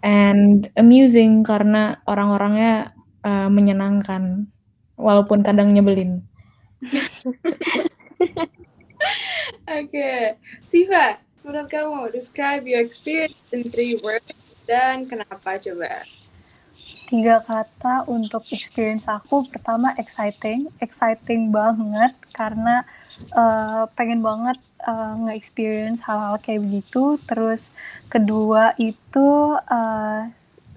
and 0.00 0.72
amusing 0.80 1.44
karena 1.44 2.00
orang-orangnya 2.08 2.96
uh, 3.20 3.52
menyenangkan, 3.52 4.48
walaupun 4.96 5.44
kadang 5.44 5.68
nyebelin. 5.76 6.24
Oke, 9.80 10.10
Siva, 10.64 11.20
menurut 11.40 11.68
kamu 11.72 12.12
describe 12.12 12.68
your 12.68 12.84
experience 12.84 13.36
in 13.54 13.64
three 13.68 13.96
words 14.00 14.28
dan 14.68 15.08
kenapa 15.08 15.56
coba? 15.56 16.04
tiga 17.10 17.42
kata 17.42 18.06
untuk 18.06 18.46
experience 18.54 19.10
aku. 19.10 19.42
Pertama 19.50 19.92
exciting. 19.98 20.70
Exciting 20.78 21.50
banget 21.50 22.14
karena 22.30 22.86
uh, 23.34 23.90
pengen 23.98 24.22
banget 24.22 24.62
uh, 24.86 25.18
nge-experience 25.26 26.06
hal-hal 26.06 26.38
kayak 26.38 26.62
begitu. 26.62 27.18
Terus 27.26 27.74
kedua 28.06 28.78
itu 28.78 29.58
uh, 29.58 30.30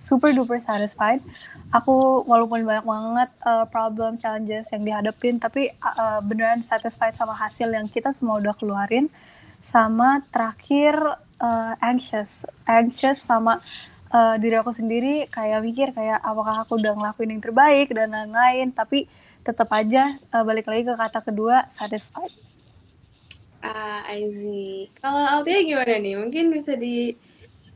super 0.03 0.35
duper 0.35 0.59
satisfied 0.59 1.23
aku 1.71 2.27
walaupun 2.27 2.67
banyak 2.67 2.83
banget 2.83 3.29
uh, 3.47 3.63
problem 3.71 4.19
challenges 4.19 4.67
yang 4.75 4.83
dihadapin 4.83 5.39
tapi 5.39 5.71
uh, 5.79 6.19
beneran 6.19 6.59
satisfied 6.67 7.15
sama 7.15 7.31
hasil 7.39 7.71
yang 7.71 7.87
kita 7.87 8.11
semua 8.11 8.43
udah 8.43 8.51
keluarin 8.59 9.07
sama 9.63 10.19
terakhir 10.27 10.99
uh, 11.39 11.73
anxious 11.79 12.43
anxious 12.67 13.23
sama 13.23 13.63
uh, 14.11 14.35
diri 14.35 14.59
aku 14.59 14.75
sendiri 14.75 15.31
kayak 15.31 15.63
mikir 15.63 15.95
kayak 15.95 16.19
apakah 16.19 16.67
aku 16.67 16.75
udah 16.75 16.91
ngelakuin 16.99 17.39
yang 17.39 17.43
terbaik 17.43 17.87
dan 17.95 18.11
lain-lain 18.11 18.75
tapi 18.75 19.07
tetap 19.47 19.71
aja 19.71 20.19
uh, 20.35 20.43
balik 20.43 20.67
lagi 20.67 20.83
ke 20.83 20.95
kata 20.95 21.19
kedua 21.23 21.67
satisfied. 21.75 22.31
Ah, 23.63 24.03
I 24.11 24.27
see. 24.35 24.91
Kalau 24.99 25.23
Altia 25.23 25.63
gimana 25.63 25.95
nih? 25.95 26.19
Mungkin 26.19 26.51
bisa 26.51 26.75
di 26.75 27.15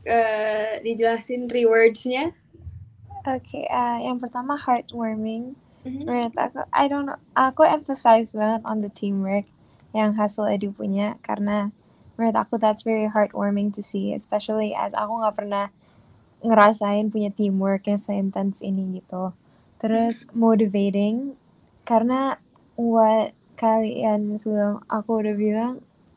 uh, 0.06 0.78
dijelasin 0.84 1.48
three 1.50 1.66
words-nya? 1.66 2.36
Oke, 3.26 3.66
uh, 3.66 3.98
yang 3.98 4.22
pertama 4.22 4.54
heartwarming. 4.54 5.58
Mhm. 5.82 6.06
Menurut 6.06 6.34
aku, 6.38 6.62
I 6.70 6.86
don't 6.86 7.08
know, 7.08 7.20
aku 7.34 7.66
emphasize 7.66 8.34
banget 8.36 8.62
on 8.68 8.84
the 8.84 8.92
teamwork 8.92 9.48
yang 9.96 10.14
hasil 10.14 10.46
edu 10.46 10.70
punya 10.70 11.16
karena 11.24 11.72
menurut 12.14 12.36
aku 12.36 12.60
that's 12.60 12.84
very 12.84 13.08
heartwarming 13.08 13.72
to 13.72 13.80
see, 13.80 14.12
especially 14.12 14.76
as 14.76 14.92
aku 14.92 15.22
nggak 15.22 15.36
pernah 15.38 15.66
ngerasain 16.42 17.10
punya 17.10 17.34
teamwork 17.34 17.86
yang 17.90 17.98
seintens 17.98 18.62
ini 18.62 19.02
gitu. 19.02 19.34
Terus 19.78 20.26
motivating 20.34 21.38
karena 21.86 22.38
what 22.78 23.34
kalian 23.58 24.38
sebelum 24.38 24.82
aku 24.86 25.24
udah 25.24 25.34
bilang 25.34 25.72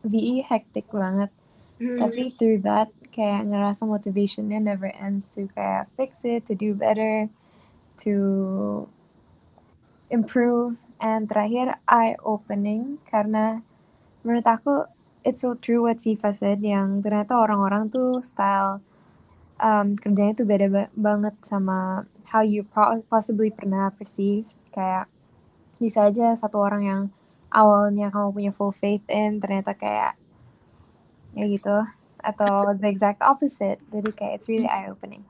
VE 0.06 0.46
hectic 0.46 0.90
banget. 0.94 1.34
Hmm. 1.82 1.98
Tapi 1.98 2.34
through 2.38 2.62
that 2.62 2.94
kayak 3.12 3.48
ngerasa 3.52 3.84
motivationnya 3.84 4.64
never 4.64 4.90
ends 4.96 5.28
to 5.32 5.52
kayak 5.52 5.92
fix 6.00 6.24
it, 6.24 6.48
to 6.48 6.56
do 6.56 6.72
better, 6.74 7.28
to 8.00 8.16
improve. 10.10 10.88
And 10.98 11.28
terakhir 11.28 11.78
eye 11.88 12.16
opening 12.24 13.04
karena 13.06 13.62
menurut 14.24 14.48
aku 14.48 14.90
it's 15.22 15.44
so 15.44 15.54
true 15.54 15.86
what 15.86 16.02
Siva 16.02 16.34
said 16.34 16.64
yang 16.66 17.04
ternyata 17.06 17.38
orang-orang 17.38 17.92
tuh 17.92 18.24
style 18.26 18.82
um, 19.62 19.94
kerjanya 20.00 20.34
tuh 20.34 20.48
beda 20.50 20.68
ba- 20.72 20.94
banget 20.98 21.36
sama 21.46 22.10
how 22.32 22.42
you 22.42 22.66
possibly 23.12 23.52
pernah 23.52 23.94
perceive. 23.94 24.50
Kayak 24.72 25.12
bisa 25.78 26.08
aja 26.08 26.32
satu 26.34 26.62
orang 26.62 26.84
yang 26.86 27.04
awalnya 27.52 28.08
kamu 28.08 28.30
punya 28.32 28.52
full 28.56 28.72
faith 28.72 29.04
in 29.12 29.44
ternyata 29.44 29.76
kayak 29.76 30.16
ya 31.36 31.46
gitu 31.48 32.01
atau 32.22 32.74
the 32.78 32.88
exact 32.88 33.22
opposite 33.22 33.82
jadi 33.90 34.10
kayak 34.14 34.34
it's 34.40 34.48
really 34.48 34.68
eye 34.70 34.90
opening 34.90 35.26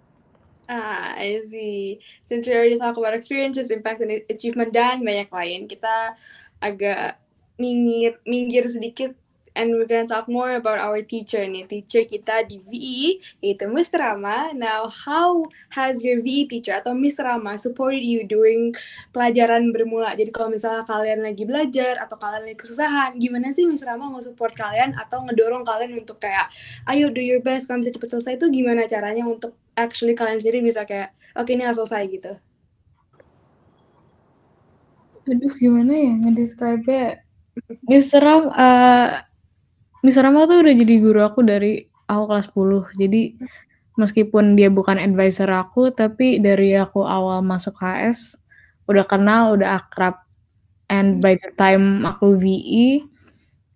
Ah, 0.71 1.19
I 1.19 1.43
see. 1.51 1.99
Since 2.23 2.47
we 2.47 2.55
already 2.55 2.79
talk 2.79 2.95
about 2.95 3.11
experiences, 3.11 3.75
impact, 3.75 3.99
and 4.07 4.23
achievement, 4.31 4.71
dan 4.71 5.03
banyak 5.03 5.27
lain, 5.27 5.67
kita 5.67 6.15
agak 6.63 7.19
minggir, 7.59 8.15
minggir 8.23 8.71
sedikit 8.71 9.11
and 9.55 9.75
we're 9.75 9.87
gonna 9.87 10.07
talk 10.07 10.27
more 10.31 10.55
about 10.55 10.79
our 10.79 11.03
teacher 11.03 11.43
nih. 11.43 11.67
Teacher 11.67 12.07
kita 12.07 12.47
di 12.47 12.63
VE, 12.63 13.19
yaitu 13.43 13.67
Mr. 13.67 13.99
Rama. 13.99 14.55
Now, 14.55 14.87
how 14.87 15.47
has 15.75 16.03
your 16.03 16.23
VE 16.23 16.47
teacher 16.47 16.79
atau 16.79 16.95
Miss 16.95 17.19
Rama 17.19 17.59
supported 17.59 18.03
you 18.03 18.23
during 18.23 18.71
pelajaran 19.11 19.75
bermula? 19.75 20.15
Jadi 20.15 20.31
kalau 20.31 20.49
misalnya 20.53 20.87
kalian 20.87 21.19
lagi 21.25 21.43
belajar 21.43 21.99
atau 21.99 22.15
kalian 22.15 22.47
lagi 22.47 22.57
kesusahan, 22.59 23.19
gimana 23.19 23.51
sih 23.51 23.67
Miss 23.67 23.83
Rama 23.83 24.07
mau 24.07 24.23
support 24.23 24.55
kalian 24.55 24.95
atau 24.95 25.23
ngedorong 25.27 25.67
kalian 25.67 25.99
untuk 25.99 26.23
kayak, 26.23 26.47
ayo 26.87 27.11
do 27.11 27.19
your 27.19 27.43
best, 27.43 27.67
kalian 27.67 27.83
bisa 27.83 27.95
cepet 27.99 28.09
selesai 28.11 28.33
itu 28.39 28.47
gimana 28.49 28.87
caranya 28.87 29.27
untuk 29.27 29.55
actually 29.75 30.15
kalian 30.15 30.39
sendiri 30.39 30.63
bisa 30.63 30.87
kayak, 30.87 31.11
oke 31.35 31.47
okay, 31.47 31.59
ini 31.59 31.63
harus 31.67 31.79
selesai 31.83 32.03
gitu? 32.07 32.33
Aduh, 35.29 35.53
gimana 35.53 35.93
ya 35.93 36.13
ngedescribe-nya? 36.17 37.21
Miss 37.85 38.09
Ram, 38.15 38.49
uh, 38.49 39.21
Miss 40.01 40.17
Rama 40.17 40.49
tuh 40.49 40.65
udah 40.65 40.73
jadi 40.73 40.95
guru 40.97 41.21
aku 41.21 41.45
dari 41.45 41.85
aku 42.09 42.23
kelas 42.25 42.49
10. 42.49 43.01
Jadi 43.01 43.21
meskipun 44.01 44.57
dia 44.57 44.73
bukan 44.73 44.97
advisor 44.97 45.45
aku, 45.53 45.93
tapi 45.93 46.41
dari 46.41 46.73
aku 46.73 47.05
awal 47.05 47.45
masuk 47.45 47.77
HS 47.77 48.41
udah 48.89 49.05
kenal, 49.05 49.53
udah 49.53 49.77
akrab. 49.77 50.17
And 50.91 51.23
by 51.23 51.39
the 51.39 51.53
time 51.55 52.03
aku 52.03 52.35
VE, 52.35 53.05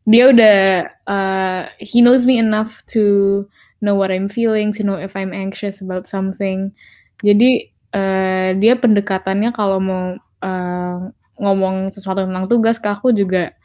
dia 0.09 0.33
udah 0.33 0.59
uh, 1.07 1.61
he 1.79 2.01
knows 2.03 2.27
me 2.27 2.41
enough 2.41 2.83
to 2.91 3.45
know 3.79 3.95
what 3.95 4.11
I'm 4.11 4.27
feeling, 4.27 4.73
to 4.75 4.83
know 4.83 4.97
if 4.97 5.13
I'm 5.13 5.31
anxious 5.31 5.79
about 5.79 6.09
something. 6.09 6.73
Jadi 7.21 7.69
uh, 7.93 8.57
dia 8.57 8.75
pendekatannya 8.75 9.53
kalau 9.53 9.77
mau 9.79 10.05
uh, 10.41 10.97
ngomong 11.39 11.93
sesuatu 11.93 12.25
tentang 12.25 12.49
tugas 12.49 12.81
ke 12.81 12.89
aku 12.89 13.13
juga 13.13 13.55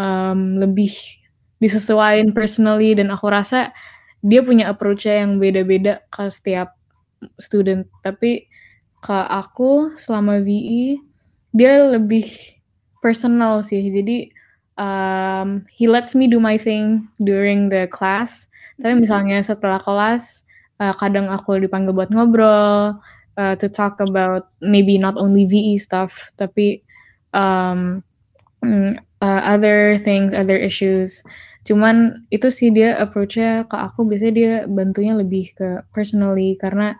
um, 0.00 0.58
lebih 0.58 1.19
disesuaikan 1.60 2.32
personally 2.32 2.96
dan 2.96 3.12
aku 3.12 3.28
rasa 3.28 3.70
dia 4.20 4.44
punya 4.44 4.68
approach 4.68 5.08
yang 5.08 5.40
beda-beda 5.40 6.04
ke 6.12 6.28
setiap 6.28 6.76
student. 7.40 7.88
Tapi 8.04 8.48
ke 9.00 9.18
aku 9.28 9.96
selama 9.96 10.40
VE 10.44 11.00
dia 11.56 11.88
lebih 11.88 12.28
personal 13.00 13.64
sih. 13.64 13.80
Jadi 13.80 14.28
um, 14.76 15.64
he 15.72 15.88
lets 15.88 16.12
me 16.16 16.28
do 16.28 16.40
my 16.40 16.56
thing 16.60 17.08
during 17.20 17.72
the 17.72 17.88
class. 17.88 18.48
Tapi 18.80 18.96
misalnya 18.96 19.40
setelah 19.44 19.80
kelas 19.80 20.44
uh, 20.80 20.96
kadang 20.96 21.28
aku 21.28 21.60
dipanggil 21.60 21.92
buat 21.92 22.08
ngobrol 22.12 22.96
uh, 23.36 23.54
to 23.60 23.68
talk 23.68 24.00
about 24.00 24.52
maybe 24.64 24.96
not 24.96 25.14
only 25.20 25.44
VE 25.44 25.76
stuff 25.76 26.32
tapi 26.40 26.80
um, 27.36 28.04
uh, 28.64 29.40
other 29.44 30.00
things 30.00 30.32
other 30.32 30.56
issues 30.56 31.20
Cuman 31.68 32.24
itu 32.32 32.48
sih 32.48 32.72
dia 32.72 32.96
approach-nya 32.96 33.68
ke 33.68 33.76
aku 33.76 34.08
biasanya 34.08 34.34
dia 34.34 34.52
bantunya 34.64 35.14
lebih 35.16 35.52
ke 35.54 35.84
personally 35.92 36.56
karena 36.56 36.96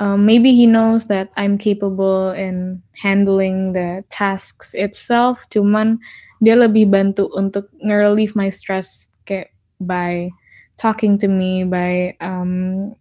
um, 0.00 0.24
maybe 0.24 0.56
he 0.56 0.64
knows 0.64 1.06
that 1.06 1.28
I'm 1.36 1.60
capable 1.60 2.32
in 2.32 2.82
handling 2.96 3.76
the 3.76 4.02
tasks 4.08 4.72
itself. 4.72 5.44
Cuman 5.52 6.00
dia 6.40 6.56
lebih 6.56 6.88
bantu 6.88 7.28
untuk 7.36 7.68
nge-relieve 7.84 8.32
my 8.32 8.48
stress 8.48 9.12
kayak 9.28 9.52
by 9.84 10.32
talking 10.80 11.20
to 11.20 11.28
me, 11.28 11.68
by 11.68 12.16
um, 12.24 12.96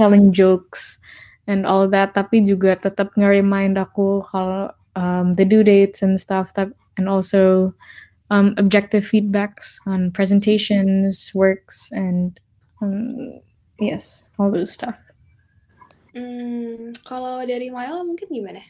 telling 0.00 0.32
jokes 0.32 0.96
and 1.44 1.68
all 1.68 1.84
that. 1.92 2.16
Tapi 2.16 2.40
juga 2.40 2.80
tetap 2.80 3.12
nge-remind 3.20 3.76
aku 3.76 4.24
kalau 4.32 4.72
um, 4.96 5.36
the 5.36 5.44
due 5.44 5.62
dates 5.62 6.00
and 6.00 6.16
stuff. 6.16 6.56
And 6.96 7.06
also 7.06 7.76
um, 8.30 8.54
objective 8.56 9.04
feedbacks 9.04 9.80
on 9.86 10.10
presentations, 10.12 11.32
works, 11.34 11.90
and 11.92 12.40
um, 12.80 13.40
yes, 13.80 14.30
all 14.38 14.50
those 14.50 14.72
stuff. 14.72 14.96
Hmm, 16.16 16.96
kalau 17.04 17.44
dari 17.44 17.68
Maila 17.70 18.02
mungkin 18.04 18.28
gimana? 18.32 18.64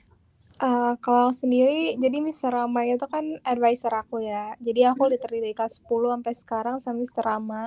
Uh, 0.59 0.99
kalau 0.99 1.31
sendiri, 1.31 1.95
jadi 2.03 2.19
Mr. 2.19 2.51
Rama 2.51 2.83
itu 2.83 3.07
kan 3.07 3.39
advisor 3.47 3.95
aku 3.95 4.27
ya. 4.27 4.59
Jadi 4.59 4.83
aku 4.91 5.07
hmm. 5.07 5.13
literally 5.15 5.41
dari 5.51 5.55
kelas 5.55 5.79
10 5.87 6.19
sampai 6.19 6.35
sekarang 6.35 6.77
sama 6.83 6.99
Mr. 6.99 7.23
Rama. 7.23 7.63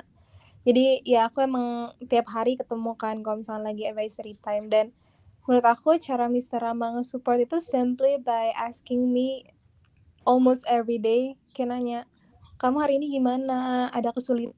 Jadi 0.62 1.02
ya 1.08 1.26
aku 1.32 1.42
emang 1.42 1.96
tiap 2.06 2.30
hari 2.30 2.54
ketemu 2.54 2.94
kan 2.94 3.24
kalau 3.26 3.42
misalnya 3.42 3.72
lagi 3.72 3.88
advisory 3.88 4.36
time. 4.44 4.68
Dan 4.68 4.92
menurut 5.48 5.66
aku 5.66 5.98
cara 6.04 6.28
Mr. 6.28 6.60
Rama 6.62 7.00
nge-support 7.00 7.40
itu 7.40 7.58
simply 7.64 8.20
by 8.20 8.52
asking 8.60 9.08
me 9.10 9.48
almost 10.24 10.66
every 10.70 11.02
day 11.02 11.36
kayak 11.54 11.74
nanya 11.74 12.00
kamu 12.62 12.78
hari 12.78 13.02
ini 13.02 13.18
gimana? 13.18 13.90
Ada 13.90 14.14
kesulitan? 14.14 14.54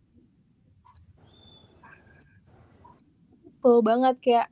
Full 3.63 3.79
banget 3.79 4.19
kayak 4.19 4.51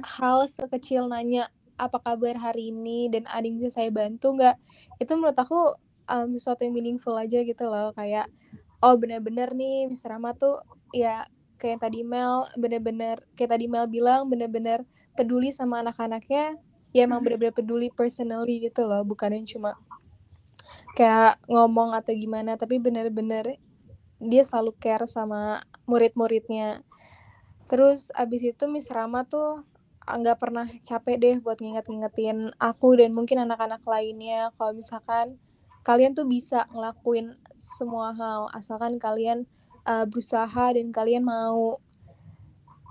hal 0.00 0.48
sekecil 0.48 1.04
nanya 1.04 1.52
apa 1.76 2.00
kabar 2.00 2.40
hari 2.40 2.72
ini? 2.72 3.12
Dan 3.12 3.28
ada 3.28 3.44
yang 3.44 3.60
bisa 3.60 3.84
saya 3.84 3.92
bantu 3.92 4.32
nggak? 4.40 4.56
Itu 4.96 5.20
menurut 5.20 5.36
aku 5.36 5.76
um, 6.08 6.32
sesuatu 6.32 6.64
yang 6.64 6.72
meaningful 6.72 7.12
aja 7.12 7.44
gitu 7.44 7.68
loh 7.68 7.92
kayak 7.92 8.32
oh 8.80 8.96
bener-bener 8.96 9.52
nih 9.52 9.84
Mister 9.84 10.16
Rama 10.16 10.32
tuh 10.32 10.64
ya 10.96 11.28
kayak 11.60 11.76
yang 11.76 11.82
tadi 11.84 12.00
Mel 12.08 12.48
bener-bener 12.56 13.20
kayak 13.36 13.52
tadi 13.52 13.68
Mel 13.68 13.84
bilang 13.84 14.32
bener-bener 14.32 14.88
peduli 15.12 15.52
sama 15.52 15.84
anak-anaknya 15.84 16.56
ya 16.96 17.04
emang 17.04 17.20
bener-bener 17.20 17.52
peduli 17.52 17.92
personally 17.92 18.64
gitu 18.64 18.88
loh 18.88 19.04
bukan 19.04 19.36
yang 19.36 19.44
cuma 19.44 19.76
kayak 20.98 21.38
ngomong 21.46 21.94
atau 21.94 22.12
gimana 22.14 22.58
tapi 22.58 22.82
bener-bener 22.82 23.58
dia 24.18 24.42
selalu 24.42 24.74
care 24.78 25.06
sama 25.06 25.62
murid-muridnya. 25.86 26.82
Terus 27.70 28.10
abis 28.14 28.42
itu 28.54 28.64
Miss 28.66 28.90
Rama 28.90 29.22
tuh 29.22 29.62
nggak 30.08 30.38
pernah 30.40 30.66
capek 30.66 31.16
deh 31.20 31.36
buat 31.44 31.60
nginget-ngingetin 31.60 32.56
aku 32.56 32.98
dan 32.98 33.14
mungkin 33.14 33.44
anak-anak 33.44 33.84
lainnya. 33.86 34.50
Kalau 34.58 34.74
misalkan 34.74 35.38
kalian 35.86 36.18
tuh 36.18 36.26
bisa 36.26 36.66
ngelakuin 36.74 37.38
semua 37.60 38.14
hal 38.16 38.50
asalkan 38.54 38.98
kalian 38.98 39.46
uh, 39.86 40.04
berusaha 40.08 40.74
dan 40.74 40.90
kalian 40.90 41.22
mau. 41.22 41.78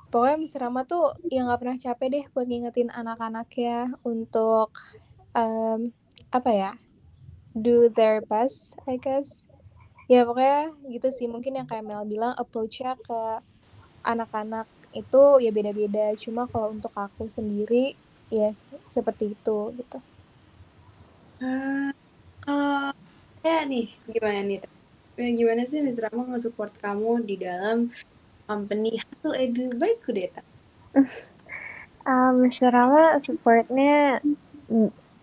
Pokoknya 0.08 0.38
Miss 0.40 0.56
Rama 0.56 0.88
tuh 0.88 1.20
yang 1.28 1.52
nggak 1.52 1.60
pernah 1.60 1.78
capek 1.78 2.08
deh 2.08 2.26
buat 2.32 2.48
ngingetin 2.48 2.88
anak-anaknya 2.88 4.00
untuk 4.08 4.72
um, 5.36 5.92
apa 6.32 6.52
ya 6.56 6.72
do 7.60 7.90
their 7.90 8.22
best, 8.26 8.78
I 8.86 9.02
guess. 9.02 9.46
Ya 10.08 10.24
pokoknya 10.24 10.72
gitu 10.88 11.08
sih, 11.12 11.28
mungkin 11.28 11.60
yang 11.60 11.68
kayak 11.68 11.84
Mel 11.84 12.08
bilang 12.08 12.32
approach-nya 12.40 12.96
ke 12.96 13.44
anak-anak 14.08 14.68
itu 14.96 15.24
ya 15.44 15.52
beda-beda. 15.52 16.16
Cuma 16.16 16.48
kalau 16.48 16.72
untuk 16.72 16.94
aku 16.96 17.28
sendiri 17.28 17.98
ya 18.32 18.56
seperti 18.88 19.36
itu 19.36 19.58
gitu. 19.76 20.00
Uh, 21.38 21.94
kalau 22.42 22.92
ya 23.46 23.68
nih 23.68 23.92
gimana 24.10 24.40
nih? 24.48 24.60
Ya, 25.18 25.30
gimana 25.34 25.62
sih 25.66 25.82
Miss 25.82 25.98
Rama 25.98 26.30
nge-support 26.30 26.78
kamu 26.78 27.26
di 27.26 27.36
dalam 27.42 27.90
company 28.48 29.02
Hasil 29.02 29.32
Edu 29.34 29.74
by 29.76 29.98
Kudeta? 30.06 30.42
uh, 32.06 32.32
Miss 32.40 32.62
Rama 32.64 33.18
supportnya 33.20 34.24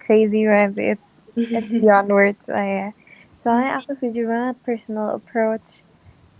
crazy 0.04 0.44
banget 0.44 0.76
it's 0.76 1.24
it's 1.34 1.72
beyond 1.82 2.12
words. 2.12 2.46
Lah 2.52 2.64
ya 2.68 2.88
soalnya 3.40 3.80
aku 3.80 3.96
setuju 3.96 4.28
banget 4.28 4.56
personal 4.60 5.16
approach. 5.16 5.82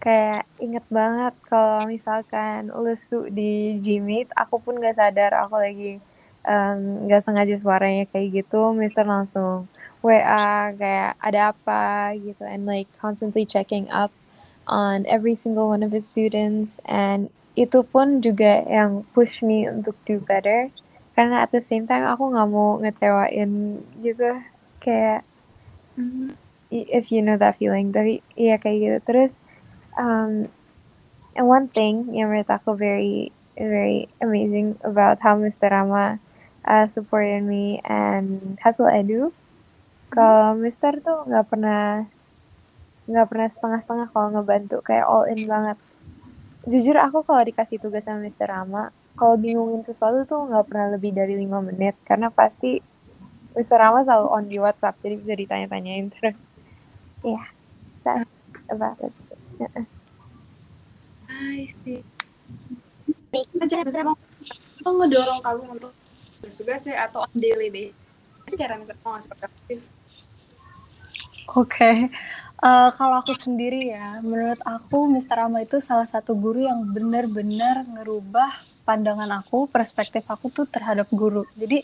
Kayak 0.00 0.44
inget 0.60 0.84
banget 0.92 1.32
kalau 1.48 1.88
misalkan 1.88 2.68
lesu 2.68 3.32
di 3.32 3.80
Gmeet 3.80 4.28
aku 4.36 4.60
pun 4.60 4.76
gak 4.76 5.00
sadar. 5.00 5.32
Aku 5.48 5.56
lagi 5.56 5.96
um, 6.44 7.08
gak 7.08 7.24
sengaja 7.24 7.56
suaranya 7.56 8.04
kayak 8.12 8.44
gitu. 8.44 8.76
Mister 8.76 9.08
langsung 9.08 9.64
WA 10.04 10.76
kayak 10.76 11.16
ada 11.16 11.56
apa 11.56 12.12
gitu. 12.20 12.44
And 12.44 12.68
like 12.68 12.92
constantly 13.00 13.48
checking 13.48 13.88
up 13.88 14.12
on 14.68 15.08
every 15.08 15.32
single 15.32 15.72
one 15.72 15.80
of 15.80 15.96
his 15.96 16.04
students. 16.04 16.84
And 16.84 17.32
itu 17.56 17.86
pun 17.88 18.20
juga 18.20 18.66
yang 18.68 19.08
push 19.16 19.40
me 19.40 19.64
untuk 19.64 19.96
do 20.04 20.20
better 20.20 20.68
karena 21.14 21.46
at 21.46 21.50
the 21.54 21.62
same 21.62 21.86
time 21.86 22.04
aku 22.04 22.34
nggak 22.34 22.48
mau 22.50 22.78
ngecewain 22.82 23.80
gitu. 24.02 24.30
Kayak 24.82 25.22
mm, 25.94 26.34
if 26.70 27.14
you 27.14 27.22
know 27.22 27.38
that 27.38 27.54
feeling. 27.54 27.94
Tapi 27.94 28.20
iya 28.34 28.58
kayak 28.58 28.78
gitu. 28.82 28.98
Terus 29.06 29.38
um, 29.94 30.50
and 31.38 31.46
one 31.46 31.70
thing 31.70 32.10
yang 32.10 32.30
menurut 32.30 32.50
aku 32.50 32.74
very 32.74 33.30
very 33.54 34.10
amazing 34.18 34.74
about 34.82 35.22
how 35.22 35.38
Mr. 35.38 35.70
Rama 35.70 36.18
uh, 36.66 36.86
supported 36.90 37.46
me 37.46 37.78
and 37.86 38.58
Hustle 38.58 38.90
Edu 38.90 39.30
kalau 40.10 40.54
Mister 40.54 40.98
tuh 41.02 41.26
nggak 41.26 41.46
pernah 41.50 42.06
nggak 43.04 43.26
pernah 43.30 43.48
setengah-setengah 43.50 44.08
kalau 44.10 44.28
ngebantu. 44.34 44.82
Kayak 44.82 45.06
all 45.06 45.26
in 45.30 45.46
banget. 45.46 45.78
Jujur 46.66 46.96
aku 46.96 47.22
kalau 47.22 47.42
dikasih 47.44 47.78
tugas 47.78 48.06
sama 48.06 48.22
Mr. 48.24 48.50
Rama 48.50 48.90
kalau 49.14 49.38
bingungin 49.38 49.82
sesuatu 49.86 50.26
tuh 50.26 50.50
nggak 50.50 50.66
pernah 50.66 50.88
lebih 50.98 51.14
dari 51.14 51.38
lima 51.38 51.62
menit 51.62 51.94
karena 52.02 52.30
pasti 52.34 52.82
Mr. 53.54 53.78
Rama 53.78 54.02
selalu 54.02 54.28
on 54.34 54.44
di 54.50 54.58
WhatsApp 54.58 54.98
jadi 54.98 55.14
bisa 55.14 55.34
ditanya-tanyain 55.38 56.10
terus. 56.10 56.50
Ya, 57.22 57.38
yeah, 57.38 57.46
that's 58.02 58.50
about 58.66 58.98
it. 58.98 59.14
I 61.30 61.70
see. 61.86 62.02
Rama 63.94 64.18
mau 64.84 64.92
ngedorong 65.00 65.40
kamu 65.42 65.62
untuk 65.78 65.92
tugas-tugasnya 66.42 66.98
atau 67.06 67.24
on 67.24 67.34
daily 67.38 67.70
basis 67.70 68.58
cara 68.58 68.76
Mr. 68.76 68.98
Rama 69.00 69.18
seperti 69.22 69.42
apa 69.46 69.58
sih? 69.70 69.78
Oke, 71.54 71.68
okay. 71.70 71.96
uh, 72.64 72.90
kalau 72.98 73.20
aku 73.20 73.36
sendiri 73.36 73.92
ya, 73.92 74.18
menurut 74.24 74.58
aku 74.66 75.06
Mr. 75.08 75.44
Rama 75.44 75.62
itu 75.62 75.78
salah 75.78 76.08
satu 76.08 76.34
guru 76.34 76.66
yang 76.66 76.82
benar-benar 76.90 77.84
ngerubah 77.84 78.73
pandangan 78.84 79.28
aku, 79.40 79.66
perspektif 79.66 80.22
aku 80.28 80.52
tuh 80.52 80.68
terhadap 80.68 81.08
guru. 81.10 81.48
Jadi 81.56 81.82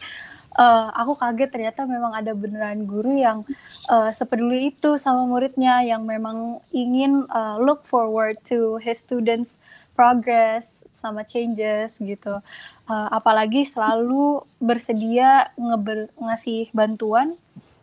uh, 0.54 0.88
aku 0.94 1.16
kaget 1.16 1.50
ternyata 1.50 1.88
memang 1.88 2.12
ada 2.14 2.36
beneran 2.36 2.84
guru 2.84 3.16
yang 3.16 3.42
uh, 3.88 4.12
sepeduli 4.12 4.70
itu 4.70 5.00
sama 5.00 5.24
muridnya, 5.26 5.82
yang 5.82 6.04
memang 6.04 6.60
ingin 6.70 7.26
uh, 7.32 7.56
look 7.58 7.88
forward 7.88 8.36
to 8.44 8.76
his 8.78 9.00
students 9.00 9.56
progress 9.96 10.80
sama 10.96 11.24
changes 11.26 12.00
gitu. 12.00 12.40
Uh, 12.88 13.08
apalagi 13.12 13.68
selalu 13.68 14.40
bersedia 14.60 15.52
ngeber 15.60 16.08
ngasih 16.16 16.72
bantuan 16.72 17.36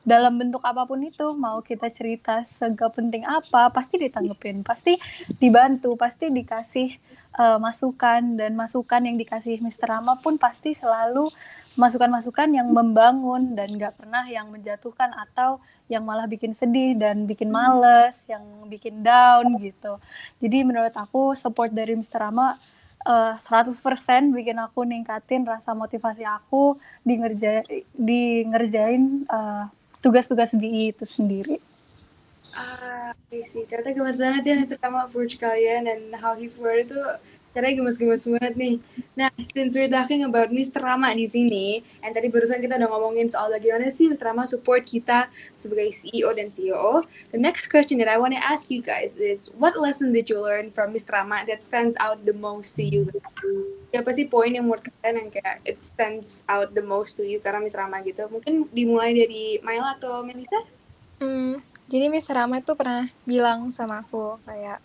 dalam 0.07 0.39
bentuk 0.39 0.63
apa 0.63 0.87
pun 0.87 1.03
itu 1.03 1.35
mau 1.35 1.59
kita 1.59 1.91
cerita 1.91 2.47
segak 2.47 2.95
penting 2.95 3.27
apa 3.27 3.67
pasti 3.75 3.99
ditanggepin 3.99 4.63
pasti 4.63 4.95
dibantu 5.35 5.99
pasti 5.99 6.31
dikasih 6.31 6.95
uh, 7.35 7.59
masukan 7.59 8.39
dan 8.39 8.55
masukan 8.55 9.03
yang 9.03 9.19
dikasih 9.19 9.59
Mr. 9.59 9.91
Rama 9.91 10.15
pun 10.23 10.39
pasti 10.39 10.71
selalu 10.71 11.27
masukan-masukan 11.75 12.55
yang 12.55 12.71
membangun 12.71 13.53
dan 13.53 13.75
nggak 13.75 13.99
pernah 13.99 14.25
yang 14.25 14.49
menjatuhkan 14.49 15.13
atau 15.13 15.61
yang 15.91 16.01
malah 16.07 16.25
bikin 16.25 16.51
sedih 16.51 16.97
dan 16.97 17.29
bikin 17.29 17.53
males, 17.53 18.25
yang 18.25 18.43
bikin 18.65 19.05
down 19.05 19.55
gitu. 19.61 20.01
Jadi 20.41 20.65
menurut 20.65 20.91
aku 20.97 21.37
support 21.37 21.69
dari 21.69 21.93
Mr. 21.93 22.17
Rama 22.17 22.57
uh, 23.05 23.37
100% 23.37 23.77
bikin 24.33 24.57
aku 24.57 24.83
ningkatin 24.83 25.45
rasa 25.45 25.77
motivasi 25.77 26.25
aku 26.25 26.81
di 27.05 27.13
ngerjain 27.21 27.63
di 27.93 28.43
ngerjain 28.49 29.29
uh, 29.29 29.69
tugas-tugas 30.01 30.53
BI 30.53 30.93
itu 30.93 31.05
sendiri. 31.05 31.57
Ah, 32.55 33.13
sih. 33.29 33.63
Ternyata 33.67 33.93
gemas 33.93 34.17
banget 34.17 34.43
ya 34.49 34.57
sama 34.77 35.05
approach 35.05 35.37
kalian 35.37 35.85
dan 35.85 35.99
how 36.17 36.33
his 36.33 36.57
word 36.57 36.89
itu 36.89 36.99
caranya 37.57 37.81
gemas-gemas 37.81 38.21
banget 38.21 38.53
nih. 38.53 38.75
Nah, 39.17 39.33
since 39.41 39.73
we're 39.73 39.89
talking 39.89 40.21
about 40.21 40.53
Mr. 40.53 40.77
Rama 40.77 41.09
di 41.17 41.25
sini, 41.25 41.81
and 42.05 42.13
tadi 42.13 42.29
barusan 42.29 42.61
kita 42.61 42.77
udah 42.77 42.85
ngomongin 42.85 43.33
soal 43.33 43.49
bagaimana 43.49 43.89
sih 43.89 44.05
Mr. 44.05 44.29
Rama 44.29 44.45
support 44.45 44.85
kita 44.85 45.25
sebagai 45.57 45.89
CEO 45.89 46.29
dan 46.37 46.53
CEO. 46.53 47.01
The 47.33 47.41
next 47.41 47.73
question 47.73 47.97
that 48.05 48.13
I 48.13 48.21
want 48.21 48.37
to 48.37 48.41
ask 48.45 48.69
you 48.69 48.85
guys 48.85 49.17
is, 49.17 49.49
what 49.57 49.73
lesson 49.73 50.13
did 50.13 50.29
you 50.29 50.37
learn 50.37 50.69
from 50.69 50.93
Mr. 50.93 51.17
Rama 51.17 51.49
that 51.49 51.65
stands 51.65 51.97
out 51.97 52.29
the 52.29 52.37
most 52.37 52.77
to 52.77 52.85
you? 52.85 53.09
Siapa 53.89 54.13
sih 54.13 54.29
poin 54.29 54.53
yang 54.53 54.69
menurut 54.69 54.85
kalian 55.01 55.25
yang 55.25 55.29
kayak 55.33 55.65
it 55.65 55.81
stands 55.81 56.45
out 56.45 56.77
the 56.77 56.85
most 56.85 57.17
to 57.17 57.25
you 57.25 57.41
karena 57.41 57.65
Miss 57.65 57.73
Rama 57.73 58.05
gitu? 58.05 58.29
Mungkin 58.29 58.69
dimulai 58.69 59.17
dari 59.17 59.57
Maila 59.65 59.97
atau 59.97 60.21
Melissa? 60.21 60.61
Hmm, 61.17 61.65
jadi 61.89 62.13
Miss 62.13 62.29
Rama 62.29 62.61
itu 62.61 62.77
pernah 62.77 63.09
bilang 63.25 63.73
sama 63.73 64.05
aku 64.05 64.37
kayak 64.45 64.77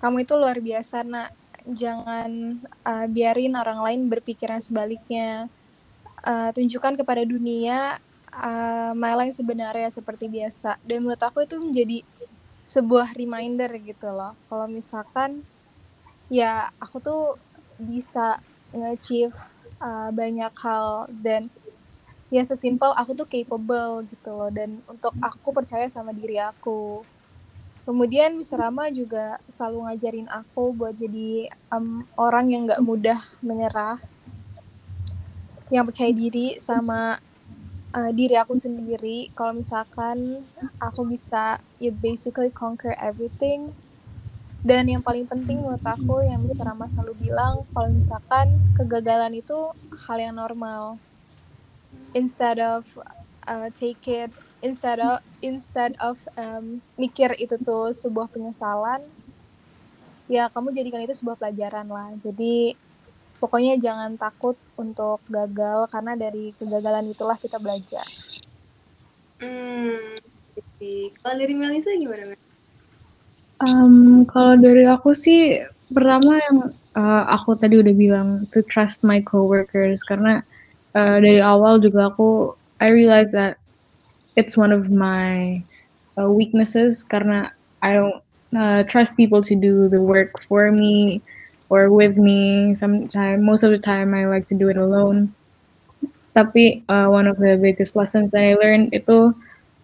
kamu 0.00 0.24
itu 0.24 0.34
luar 0.38 0.56
biasa 0.62 1.02
nak 1.04 1.34
jangan 1.68 2.60
uh, 2.84 3.06
biarin 3.08 3.56
orang 3.56 3.80
lain 3.84 4.00
berpikiran 4.08 4.60
sebaliknya. 4.64 5.48
Uh, 6.18 6.50
tunjukkan 6.50 6.98
kepada 6.98 7.22
dunia 7.22 8.02
uh, 8.34 8.90
Maila 8.90 9.22
yang 9.28 9.36
sebenarnya 9.36 9.88
seperti 9.92 10.26
biasa. 10.26 10.80
Dan 10.82 11.04
menurut 11.04 11.20
aku 11.22 11.44
itu 11.44 11.60
menjadi 11.60 12.02
sebuah 12.64 13.14
reminder 13.16 13.70
gitu 13.80 14.08
loh. 14.10 14.34
Kalau 14.48 14.66
misalkan 14.66 15.44
ya 16.28 16.68
aku 16.82 17.00
tuh 17.00 17.22
bisa 17.78 18.42
nge-achieve 18.74 19.36
uh, 19.80 20.10
banyak 20.12 20.52
hal 20.58 21.08
dan 21.22 21.48
ya 22.28 22.44
sesimpel 22.44 22.92
aku 22.92 23.14
tuh 23.14 23.28
capable 23.30 24.04
gitu 24.10 24.30
loh. 24.34 24.50
Dan 24.50 24.82
untuk 24.90 25.14
aku 25.22 25.54
percaya 25.54 25.86
sama 25.86 26.10
diri 26.10 26.40
aku 26.42 27.06
kemudian 27.88 28.36
Miss 28.36 28.52
Rama 28.52 28.92
juga 28.92 29.40
selalu 29.48 29.88
ngajarin 29.88 30.28
aku 30.28 30.76
buat 30.76 30.92
jadi 30.92 31.48
um, 31.72 32.04
orang 32.20 32.52
yang 32.52 32.68
nggak 32.68 32.84
mudah 32.84 33.16
menyerah 33.40 33.96
yang 35.72 35.88
percaya 35.88 36.12
diri 36.12 36.60
sama 36.60 37.16
uh, 37.96 38.12
diri 38.12 38.36
aku 38.36 38.60
sendiri 38.60 39.32
kalau 39.32 39.56
misalkan 39.56 40.44
aku 40.76 41.08
bisa 41.08 41.64
ya 41.80 41.88
basically 41.88 42.52
conquer 42.52 42.92
everything 43.00 43.72
dan 44.60 44.84
yang 44.84 45.00
paling 45.00 45.24
penting 45.24 45.64
menurut 45.64 45.80
aku 45.80 46.20
yang 46.28 46.44
Mr. 46.44 46.68
Rama 46.68 46.92
selalu 46.92 47.32
bilang 47.32 47.64
kalau 47.72 47.88
misalkan 47.88 48.68
kegagalan 48.76 49.32
itu 49.32 49.72
hal 50.04 50.20
yang 50.20 50.36
normal 50.36 51.00
instead 52.12 52.60
of 52.60 52.84
uh, 53.48 53.72
take 53.72 54.04
it 54.12 54.28
instead 54.60 54.98
of 54.98 55.22
instead 55.44 55.94
of 56.02 56.18
um, 56.34 56.82
mikir 56.98 57.34
itu 57.38 57.54
tuh 57.60 57.94
sebuah 57.94 58.30
penyesalan 58.30 59.04
ya 60.28 60.50
kamu 60.52 60.74
jadikan 60.74 61.02
itu 61.02 61.14
sebuah 61.16 61.40
pelajaran 61.40 61.88
lah 61.88 62.12
jadi 62.20 62.76
pokoknya 63.38 63.78
jangan 63.78 64.18
takut 64.18 64.58
untuk 64.74 65.22
gagal 65.30 65.86
karena 65.88 66.18
dari 66.18 66.52
kegagalan 66.58 67.10
itulah 67.14 67.38
kita 67.38 67.56
belajar. 67.62 68.04
Hmm, 69.38 70.18
kalau 71.22 71.36
dari 71.38 71.54
Melisa 71.54 71.94
gimana? 71.94 72.34
Um, 73.62 74.26
kalau 74.26 74.58
dari 74.58 74.86
aku 74.86 75.14
sih 75.14 75.62
pertama 75.90 76.38
yang 76.38 76.58
uh, 76.98 77.24
aku 77.30 77.54
tadi 77.58 77.78
udah 77.78 77.94
bilang 77.94 78.28
to 78.50 78.62
trust 78.66 79.02
my 79.06 79.22
coworkers 79.22 80.02
karena 80.06 80.42
uh, 80.94 81.18
dari 81.18 81.42
awal 81.42 81.78
juga 81.78 82.10
aku 82.10 82.54
I 82.78 82.94
realize 82.94 83.34
that 83.34 83.58
it's 84.38 84.54
one 84.54 84.70
of 84.70 84.86
my 84.94 85.58
uh, 86.14 86.30
weaknesses 86.30 87.02
karena 87.02 87.50
I 87.82 87.98
don't 87.98 88.22
uh, 88.54 88.86
trust 88.86 89.18
people 89.18 89.42
to 89.42 89.58
do 89.58 89.90
the 89.90 89.98
work 89.98 90.38
for 90.46 90.70
me 90.70 91.18
or 91.66 91.90
with 91.90 92.14
me. 92.14 92.72
Sometimes 92.78 93.42
most 93.42 93.66
of 93.66 93.74
the 93.74 93.82
time 93.82 94.14
I 94.14 94.30
like 94.30 94.46
to 94.54 94.56
do 94.56 94.70
it 94.70 94.78
alone. 94.78 95.34
Tapi 96.38 96.86
uh, 96.86 97.10
one 97.10 97.26
of 97.26 97.42
the 97.42 97.58
biggest 97.58 97.98
lessons 97.98 98.30
that 98.30 98.46
I 98.46 98.54
learned 98.54 98.94
itu 98.94 99.34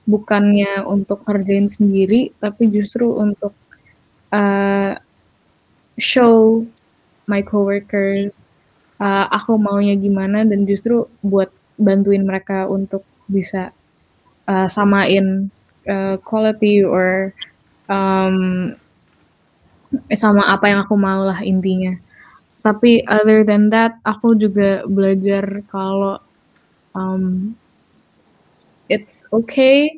bukannya 0.07 0.87
untuk 0.87 1.27
kerjain 1.27 1.67
sendiri, 1.67 2.31
tapi 2.39 2.71
justru 2.71 3.11
untuk 3.11 3.51
uh, 4.31 4.95
show 5.99 6.63
my 7.27 7.43
coworkers 7.43 8.39
uh, 9.03 9.27
aku 9.33 9.59
maunya 9.59 9.99
gimana 9.99 10.47
dan 10.47 10.69
justru 10.69 11.11
buat 11.25 11.51
bantuin 11.81 12.23
mereka 12.23 12.71
untuk 12.71 13.03
bisa 13.27 13.73
uh, 14.49 14.69
samain 14.69 15.51
uh, 15.89 16.17
quality 16.23 16.85
or 16.85 17.33
um, 17.89 18.73
sama 20.15 20.43
apa 20.51 20.71
yang 20.73 20.81
aku 20.83 20.95
mau 20.99 21.25
lah 21.25 21.41
intinya. 21.45 21.95
Tapi 22.65 23.05
other 23.05 23.45
than 23.45 23.69
that, 23.69 24.01
aku 24.09 24.33
juga 24.35 24.89
belajar 24.89 25.61
kalau 25.69 26.17
um, 26.97 27.53
it's 28.89 29.29
okay 29.33 29.93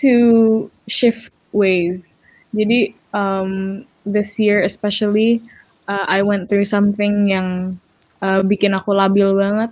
to 0.00 0.66
shift 0.88 1.36
ways. 1.52 2.16
Jadi 2.56 2.96
um, 3.12 3.84
this 4.08 4.40
year 4.40 4.64
especially 4.64 5.42
uh, 5.88 6.06
I 6.08 6.22
went 6.22 6.48
through 6.48 6.66
something 6.66 7.28
yang 7.28 7.78
uh, 8.24 8.40
bikin 8.44 8.72
aku 8.72 8.96
labil 8.96 9.36
banget 9.36 9.70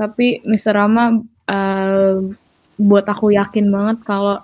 tapi 0.00 0.40
Mr. 0.48 0.76
Rama 0.76 1.20
uh, 1.48 2.16
buat 2.80 3.04
aku 3.04 3.36
yakin 3.36 3.68
banget 3.68 4.00
kalau 4.08 4.40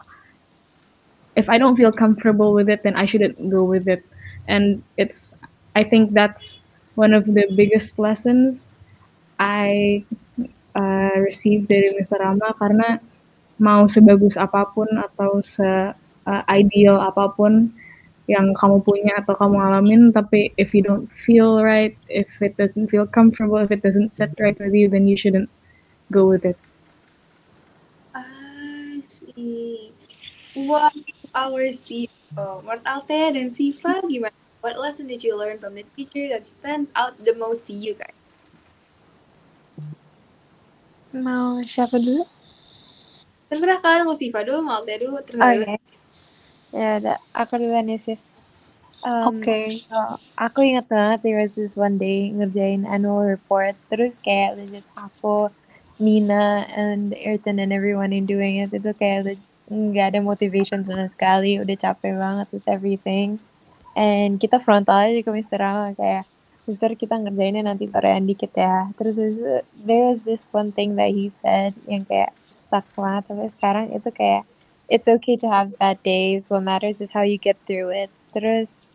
if 1.37 1.49
I 1.49 1.57
don't 1.57 1.77
feel 1.77 1.93
comfortable 1.93 2.53
with 2.53 2.69
it 2.69 2.85
then 2.85 2.93
I 2.93 3.09
shouldn't 3.09 3.41
go 3.49 3.65
with 3.65 3.89
it 3.89 4.05
and 4.45 4.85
it's 5.01 5.33
I 5.73 5.85
think 5.85 6.13
that's 6.13 6.61
one 6.97 7.13
of 7.17 7.25
the 7.25 7.49
biggest 7.57 7.97
lessons 7.97 8.69
I 9.41 10.05
uh, 10.77 11.17
received 11.21 11.69
dari 11.69 11.93
Mr. 11.97 12.21
Rama 12.21 12.57
karena 12.57 13.01
mau 13.57 13.89
sebagus 13.89 14.37
apa 14.37 14.69
pun 14.73 14.89
atau 15.01 15.41
se 15.41 15.65
uh, 16.29 16.43
ideal 16.53 17.01
apa 17.01 17.33
pun 17.33 17.73
yang 18.27 18.53
kamu 18.59 18.83
punya 18.83 19.23
atau 19.23 19.39
kamu 19.39 19.57
alamin 19.63 20.11
tapi 20.11 20.51
if 20.59 20.75
you 20.75 20.83
don't 20.83 21.07
feel 21.15 21.63
right 21.63 21.95
if 22.11 22.29
it 22.43 22.59
doesn't 22.59 22.91
feel 22.91 23.07
comfortable 23.07 23.57
if 23.63 23.71
it 23.71 23.81
doesn't 23.87 24.11
set 24.11 24.35
right 24.43 24.59
with 24.59 24.75
you 24.75 24.91
then 24.91 25.07
you 25.07 25.15
shouldn't 25.15 25.47
go 26.11 26.27
with 26.27 26.43
it 26.43 26.59
what 30.57 30.97
our 31.37 31.69
CEO 31.71 32.65
Mart 32.65 32.81
Alte 32.89 33.37
dan 33.37 33.53
Siva 33.53 34.01
gimana 34.09 34.35
what 34.65 34.81
lesson 34.81 35.07
did 35.07 35.23
you 35.23 35.37
learn 35.37 35.61
from 35.61 35.77
the 35.77 35.85
teacher 35.95 36.27
that 36.33 36.49
stands 36.49 36.89
out 36.97 37.15
the 37.23 37.37
most 37.37 37.69
to 37.69 37.77
you 37.77 37.93
guys 37.95 38.17
Mau 41.17 41.65
siapa 41.65 41.97
dulu? 41.97 42.29
Terserah 43.49 43.81
kalian 43.81 44.05
mau 44.05 44.19
Siva 44.19 44.45
dulu, 44.45 44.61
mau 44.61 44.85
Altea 44.85 45.01
dulu, 45.01 45.17
Oh 45.17 45.25
terserah 45.25 45.65
ya. 45.65 45.79
Ya 46.77 46.91
udah, 47.01 47.19
aku 47.33 47.57
duluan 47.57 47.89
ya 47.89 47.97
sih. 47.97 48.19
Um, 49.07 49.39
Oke. 49.39 49.87
so, 49.87 50.19
aku 50.35 50.67
ingat 50.67 50.89
banget 50.91 51.23
there 51.23 51.39
was 51.39 51.55
this 51.55 51.79
one 51.79 51.95
day 52.01 52.33
ngerjain 52.33 52.89
annual 52.89 53.23
report 53.23 53.77
terus 53.93 54.19
kayak 54.19 54.57
legit 54.57 54.83
aku 54.99 55.53
Nina 55.97 56.69
and 56.73 57.17
Ayrton 57.17 57.57
and 57.59 57.73
everyone 57.73 58.13
in 58.13 58.29
doing 58.29 58.61
it. 58.61 58.73
Itu 58.73 58.93
kayak 58.93 59.41
nggak 59.67 60.15
ada 60.15 60.21
motivation 60.23 60.85
sama 60.85 61.09
sekali. 61.09 61.59
Udah 61.59 61.77
capek 61.77 62.15
banget 62.17 62.47
with 62.53 62.67
everything. 62.69 63.41
And 63.97 64.37
kita 64.37 64.61
frontal 64.61 65.09
aja 65.09 65.25
ke 65.25 65.31
Mr. 65.33 65.57
Rama 65.57 65.97
kayak 65.97 66.29
Mister 66.67 66.93
kita 66.99 67.15
ngerjainnya 67.17 67.63
nanti 67.63 67.87
sorean 67.87 68.27
dikit 68.27 68.53
ya. 68.53 68.91
Terus 68.99 69.15
there 69.73 70.11
was 70.11 70.27
this 70.27 70.51
one 70.51 70.75
thing 70.75 70.99
that 70.99 71.15
he 71.15 71.31
said 71.31 71.79
yang 71.87 72.03
kayak 72.03 72.35
stuck 72.51 72.85
banget 72.99 73.31
sampai 73.31 73.49
sekarang. 73.49 73.87
Itu 73.95 74.11
kayak 74.11 74.45
it's 74.91 75.07
okay 75.07 75.39
to 75.39 75.47
have 75.47 75.79
bad 75.79 76.03
days. 76.03 76.51
What 76.51 76.67
matters 76.67 76.99
is 76.99 77.15
how 77.15 77.23
you 77.23 77.39
get 77.39 77.57
through 77.65 77.95
it. 77.95 78.11
Terus 78.35 78.91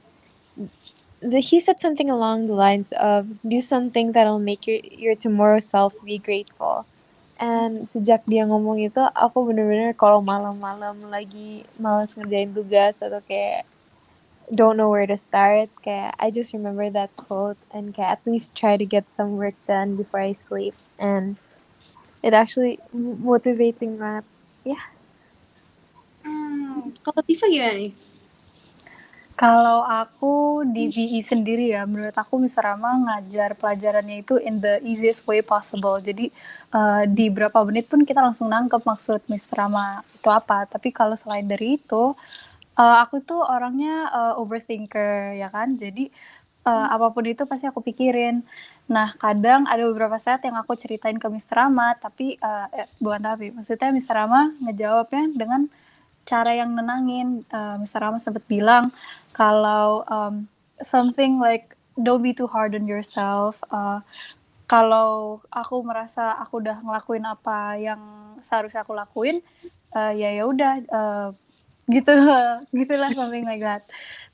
the, 1.22 1.39
he 1.39 1.59
said 1.59 1.80
something 1.80 2.09
along 2.09 2.47
the 2.47 2.53
lines 2.53 2.91
of 2.93 3.28
do 3.47 3.61
something 3.61 4.11
that'll 4.11 4.39
make 4.39 4.65
your 4.65 4.82
your 4.97 5.15
tomorrow 5.15 5.59
self 5.59 5.95
be 6.03 6.17
grateful. 6.17 6.86
And 7.41 7.89
sejak 7.89 8.26
dia 8.30 8.45
ngomong 8.45 8.82
itu 8.86 9.01
aku 9.17 9.49
bener-bener 9.49 9.97
kalau 9.97 10.22
malam-malam 10.22 11.09
lagi 11.09 11.65
malas 11.82 12.13
ngerjain 12.13 12.53
tugas 12.53 13.01
atau 13.01 13.22
kayak 13.26 13.65
don't 14.51 14.78
know 14.78 14.89
where 14.89 15.07
to 15.09 15.17
start 15.17 15.72
kayak 15.82 16.13
I 16.22 16.30
just 16.30 16.53
remember 16.53 16.89
that 16.93 17.13
quote 17.17 17.57
and 17.74 17.93
kayak 17.97 18.22
at 18.22 18.24
least 18.30 18.53
try 18.53 18.78
to 18.78 18.86
get 18.86 19.09
some 19.09 19.38
work 19.41 19.57
done 19.65 19.97
before 19.97 20.22
I 20.22 20.34
sleep. 20.34 20.78
And 21.01 21.38
it 22.22 22.34
actually 22.34 22.78
motivating 22.93 23.97
banget. 23.97 24.26
Yeah. 24.61 24.86
Hmm, 26.22 26.93
kalau 27.01 27.26
Tifa 27.26 27.49
gimana 27.49 27.74
nih? 27.78 27.93
Kalau 29.42 29.82
aku 29.82 30.62
di 30.70 30.86
VE 30.94 31.26
sendiri 31.26 31.74
ya, 31.74 31.82
menurut 31.89 32.14
aku 32.14 32.38
Mr. 32.38 32.62
Rama 32.62 32.94
ngajar 33.10 33.58
pelajarannya 33.58 34.22
itu 34.22 34.38
in 34.38 34.62
the 34.62 34.78
easiest 34.86 35.26
way 35.26 35.42
possible. 35.42 35.98
Jadi 35.98 36.30
uh, 36.70 37.10
di 37.10 37.26
berapa 37.34 37.58
menit 37.66 37.89
pun 37.89 38.06
kita 38.06 38.22
langsung 38.22 38.54
nangkep 38.54 38.86
maksud 38.86 39.26
Mr. 39.26 39.66
Rama 39.66 40.06
itu 40.14 40.30
apa. 40.30 40.70
Tapi 40.70 40.94
kalau 40.94 41.18
selain 41.18 41.50
dari 41.50 41.82
itu, 41.82 42.14
uh, 42.78 42.98
aku 43.02 43.26
tuh 43.26 43.42
orangnya 43.42 44.14
uh, 44.14 44.34
overthinker 44.38 45.34
ya 45.34 45.50
kan. 45.50 45.74
Jadi 45.74 46.14
uh, 46.70 46.88
apa 46.94 47.10
pun 47.10 47.26
itu 47.26 47.42
pasti 47.50 47.66
aku 47.66 47.82
pikirin. 47.82 48.46
Nah 48.94 49.18
kadang 49.18 49.66
ada 49.66 49.82
beberapa 49.89 50.22
saat 50.22 50.46
yang 50.46 50.54
aku 50.54 50.78
ceritain 50.78 51.18
ke 51.18 51.26
Mr. 51.26 51.66
Rama, 51.66 51.98
tapi 51.98 52.38
uh, 52.46 52.70
eh, 52.78 52.86
bukan 53.02 53.26
tapi, 53.26 53.50
maksudnya 53.50 53.89
Mr. 53.89 54.14
Rama 54.14 54.54
ngejawabnya 54.70 55.34
dengan 55.34 55.66
cara 56.30 56.54
yang 56.54 56.78
nenangin. 56.78 57.42
Uh, 57.50 57.82
Mr. 57.82 58.00
Rama 58.06 58.18
sempat 58.22 58.46
bilang 58.46 58.94
kalau 59.34 60.03
um, 60.07 60.47
something 60.84 61.39
like 61.39 61.75
don't 61.99 62.23
be 62.23 62.34
too 62.34 62.47
hard 62.47 62.75
on 62.75 62.88
yourself. 62.88 63.59
Uh, 63.71 64.01
kalau 64.67 65.41
aku 65.51 65.84
merasa 65.84 66.32
aku 66.39 66.63
udah 66.63 66.79
ngelakuin 66.79 67.25
apa 67.27 67.75
yang 67.75 68.01
seharusnya 68.39 68.84
aku 68.88 68.95
lakuin, 68.95 69.43
uh, 69.95 70.11
ya 70.15 70.32
ya 70.32 70.43
udah 70.47 70.71
uh, 70.91 71.27
gitu 71.91 72.11
gitulah 72.79 73.11
something 73.11 73.43
like 73.43 73.61
that. 73.63 73.84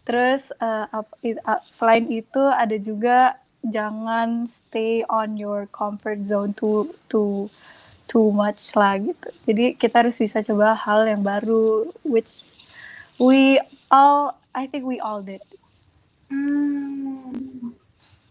Terus 0.05 0.53
uh, 0.61 0.85
ap- 0.93 1.17
it- 1.25 1.41
uh, 1.45 1.61
selain 1.73 2.05
itu 2.09 2.43
ada 2.53 2.77
juga 2.77 3.37
jangan 3.65 4.45
stay 4.47 5.03
on 5.09 5.35
your 5.35 5.65
comfort 5.73 6.23
zone 6.29 6.53
too 6.55 6.93
too 7.09 7.49
too 8.07 8.31
much 8.31 8.71
lah 8.77 8.95
gitu. 9.01 9.27
Jadi 9.49 9.75
kita 9.75 10.05
harus 10.05 10.17
bisa 10.21 10.39
coba 10.45 10.77
hal 10.77 11.05
yang 11.09 11.21
baru, 11.25 11.91
which 12.07 12.47
we 13.19 13.59
all, 13.91 14.35
I 14.58 14.66
think 14.66 14.89
we 14.89 14.97
all 14.97 15.22
did. 15.22 15.45
Hmm, 16.34 17.78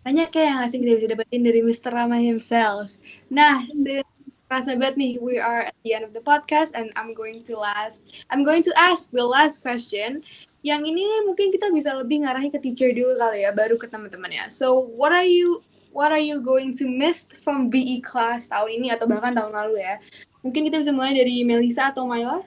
banyak 0.03 0.29
ya 0.35 0.43
yang 0.51 0.59
asik 0.67 0.83
kita 0.83 0.99
bisa 0.99 1.09
dapetin 1.15 1.47
dari 1.47 1.63
Mr. 1.63 1.95
Rama 1.95 2.19
himself. 2.19 2.91
Nah, 3.31 3.63
since 3.71 4.03
Rasa 4.47 4.79
banget 4.79 4.95
nih, 4.95 5.13
we 5.19 5.43
are 5.43 5.67
at 5.67 5.77
the 5.83 5.91
end 5.91 6.07
of 6.07 6.15
the 6.15 6.23
podcast 6.23 6.71
and 6.79 6.95
I'm 6.95 7.19
going 7.19 7.43
to 7.51 7.59
last, 7.59 8.23
I'm 8.31 8.47
going 8.47 8.63
to 8.63 8.73
ask 8.79 9.11
the 9.11 9.27
last 9.27 9.59
question. 9.59 10.23
Yang 10.63 10.95
ini 10.95 11.03
mungkin 11.27 11.51
kita 11.51 11.67
bisa 11.75 11.99
lebih 11.99 12.23
ngarahin 12.23 12.55
ke 12.55 12.63
teacher 12.63 12.95
dulu 12.95 13.19
kali 13.19 13.43
ya, 13.43 13.51
baru 13.51 13.75
ke 13.75 13.91
teman-temannya. 13.91 14.47
So, 14.55 14.79
what 14.95 15.11
are 15.11 15.27
you 15.27 15.67
what 15.91 16.15
are 16.15 16.23
you 16.23 16.39
going 16.39 16.71
to 16.79 16.87
miss 16.87 17.27
from 17.43 17.75
BE 17.75 18.07
class 18.07 18.47
tahun 18.47 18.79
ini 18.79 18.95
atau 18.95 19.11
bahkan 19.11 19.35
tahun 19.35 19.51
lalu 19.51 19.83
ya? 19.83 19.99
Mungkin 20.47 20.71
kita 20.71 20.79
bisa 20.79 20.95
mulai 20.95 21.19
dari 21.19 21.43
Melisa 21.43 21.91
atau 21.91 22.07
Myla. 22.07 22.47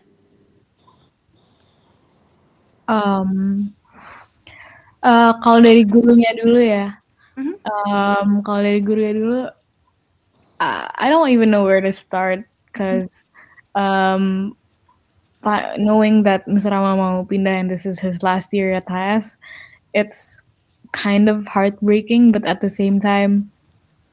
Um, 2.90 3.70
uh, 5.06 5.38
kalau 5.46 5.62
dari 5.62 5.86
gurunya 5.86 6.34
dulu 6.42 6.58
ya, 6.58 6.98
Mhm. 7.38 7.54
um, 7.70 8.30
kalau 8.42 8.66
dari 8.66 8.82
gurunya 8.82 9.14
dulu, 9.14 9.42
uh, 10.60 10.86
I 10.98 11.08
don't 11.14 11.30
even 11.30 11.54
know 11.54 11.64
where 11.64 11.80
to 11.86 11.94
start, 11.94 12.44
cause 12.74 13.30
um, 13.78 14.58
knowing 15.78 16.26
that 16.26 16.44
Mr. 16.50 16.74
Rama 16.74 16.98
mau 16.98 17.24
pindah 17.24 17.62
and 17.64 17.70
this 17.70 17.86
is 17.86 18.02
his 18.02 18.26
last 18.26 18.52
year 18.52 18.74
at 18.74 18.90
HAS, 18.90 19.38
it's 19.94 20.44
kind 20.92 21.30
of 21.30 21.46
heartbreaking, 21.46 22.34
but 22.34 22.44
at 22.50 22.60
the 22.60 22.70
same 22.70 23.00
time, 23.00 23.48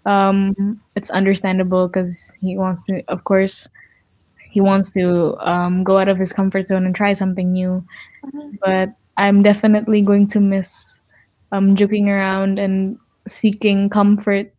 um, 0.05 0.55
it's 0.95 1.11
understandable 1.11 1.89
because 1.89 2.37
he 2.39 2.55
wants 2.57 2.87
to, 2.87 3.03
of 3.09 3.25
course, 3.25 3.67
he 4.57 4.63
wants 4.63 4.91
to 4.95 5.37
um, 5.45 5.85
go 5.85 5.99
out 5.99 6.09
of 6.09 6.17
his 6.17 6.33
comfort 6.33 6.67
zone 6.67 6.87
and 6.87 6.97
try 6.97 7.13
something 7.13 7.53
new. 7.53 7.85
But 8.65 8.89
I'm 9.19 9.43
definitely 9.43 10.01
going 10.01 10.29
to 10.29 10.41
miss 10.41 11.03
um, 11.53 11.77
joking 11.77 12.09
around 12.09 12.59
and 12.59 12.99
seeking 13.29 13.91
comfort 13.91 14.51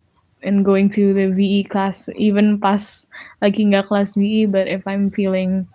and 0.44 0.64
going 0.64 0.90
to 0.92 1.16
the 1.16 1.34
VE 1.34 1.64
class, 1.64 2.10
even 2.16 2.62
past 2.62 3.08
like 3.42 3.56
nggak 3.56 3.88
class 3.88 4.14
VE. 4.14 4.46
But 4.46 4.68
if 4.68 4.86
I'm 4.86 5.10
feeling, 5.10 5.68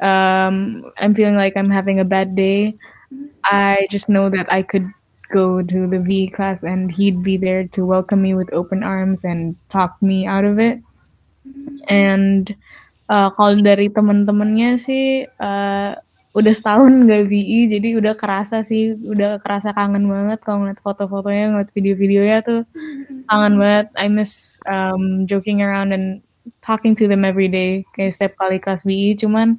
um, 0.00 0.90
I'm 0.96 1.12
feeling 1.12 1.36
like 1.36 1.52
I'm 1.54 1.68
having 1.68 2.00
a 2.00 2.08
bad 2.08 2.34
day, 2.34 2.72
I 3.44 3.86
just 3.90 4.08
know 4.08 4.30
that 4.30 4.50
I 4.50 4.62
could 4.62 4.88
go 5.30 5.60
to 5.60 5.86
the 5.86 6.00
VE 6.00 6.28
class 6.28 6.62
and 6.62 6.90
he'd 6.90 7.22
be 7.22 7.36
there 7.36 7.68
to 7.76 7.84
welcome 7.84 8.22
me 8.22 8.32
with 8.32 8.48
open 8.54 8.82
arms 8.82 9.24
and 9.24 9.56
talk 9.68 10.00
me 10.00 10.24
out 10.26 10.46
of 10.46 10.58
it. 10.58 10.80
And 11.88 12.56
uh, 13.08 13.28
kalau 13.34 13.58
dari 13.60 13.88
teman-temannya 13.90 14.76
sih 14.78 15.24
uh, 15.40 15.92
udah 16.36 16.54
setahun 16.54 17.08
nggak 17.08 17.26
VE, 17.26 17.66
jadi 17.72 17.98
udah 17.98 18.14
kerasa 18.14 18.62
sih, 18.62 18.94
udah 18.94 19.42
kerasa 19.42 19.74
kangen 19.74 20.06
banget 20.06 20.38
kalau 20.46 20.62
ngeliat 20.62 20.78
foto-fotonya, 20.84 21.50
ngeliat 21.50 21.70
video-videonya 21.74 22.38
tuh 22.46 22.60
kangen 23.26 23.58
banget. 23.58 23.90
I 23.98 24.06
miss 24.06 24.62
um, 24.70 25.26
joking 25.26 25.64
around 25.64 25.90
and 25.90 26.22
talking 26.62 26.94
to 26.94 27.10
them 27.10 27.26
every 27.26 27.50
day, 27.50 27.82
kayak 27.98 28.14
setiap 28.14 28.38
kali 28.38 28.62
kelas 28.62 28.86
VE. 28.86 29.18
Cuman 29.18 29.58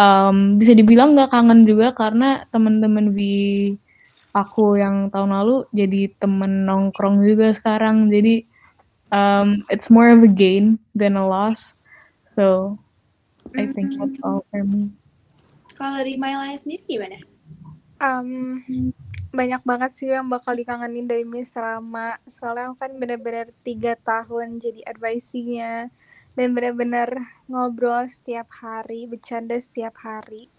um, 0.00 0.56
bisa 0.56 0.72
dibilang 0.72 1.12
nggak 1.12 1.36
kangen 1.36 1.68
juga 1.68 1.92
karena 1.92 2.48
teman-teman 2.48 3.12
VE 3.12 3.76
aku 4.36 4.76
yang 4.76 5.08
tahun 5.08 5.32
lalu 5.32 5.64
jadi 5.72 6.12
temen 6.16 6.64
nongkrong 6.64 7.24
juga 7.28 7.52
sekarang. 7.52 8.08
Jadi 8.08 8.44
um, 9.12 9.60
it's 9.68 9.92
more 9.92 10.08
of 10.08 10.24
a 10.24 10.30
gain 10.30 10.80
than 10.96 11.20
a 11.20 11.24
loss. 11.24 11.75
So 12.36 12.76
I 13.56 13.72
think 13.72 13.96
that's 13.96 14.20
all 14.20 14.44
for 14.52 14.60
me. 14.60 14.92
Kalau 15.72 16.04
dari 16.04 16.20
Myla 16.20 16.52
sendiri 16.60 16.84
gimana? 16.84 17.16
Um, 17.96 18.60
banyak 19.32 19.64
banget 19.64 19.90
sih 19.96 20.12
yang 20.12 20.28
bakal 20.28 20.52
dikangenin 20.52 21.08
dari 21.08 21.24
Miss 21.24 21.56
Rama. 21.56 22.20
Soalnya 22.28 22.72
aku 22.72 22.76
kan 22.76 22.92
bener-bener 23.00 23.48
tiga 23.64 23.96
tahun 23.96 24.60
jadi 24.60 24.84
advisee-nya. 24.84 25.88
Dan 26.36 26.52
bener-bener 26.52 27.08
ngobrol 27.48 28.04
setiap 28.04 28.52
hari, 28.60 29.08
bercanda 29.08 29.56
setiap 29.56 29.96
hari. 30.04 30.52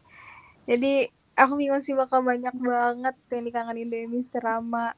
Jadi 0.65 1.13
aku 1.37 1.61
bingung 1.61 1.85
sih 1.85 1.93
bakal 1.93 2.25
banyak 2.25 2.57
banget 2.57 3.13
yang 3.29 3.45
dikangenin 3.45 3.89
dari 3.93 4.09
Miss 4.09 4.33
Rama. 4.33 4.97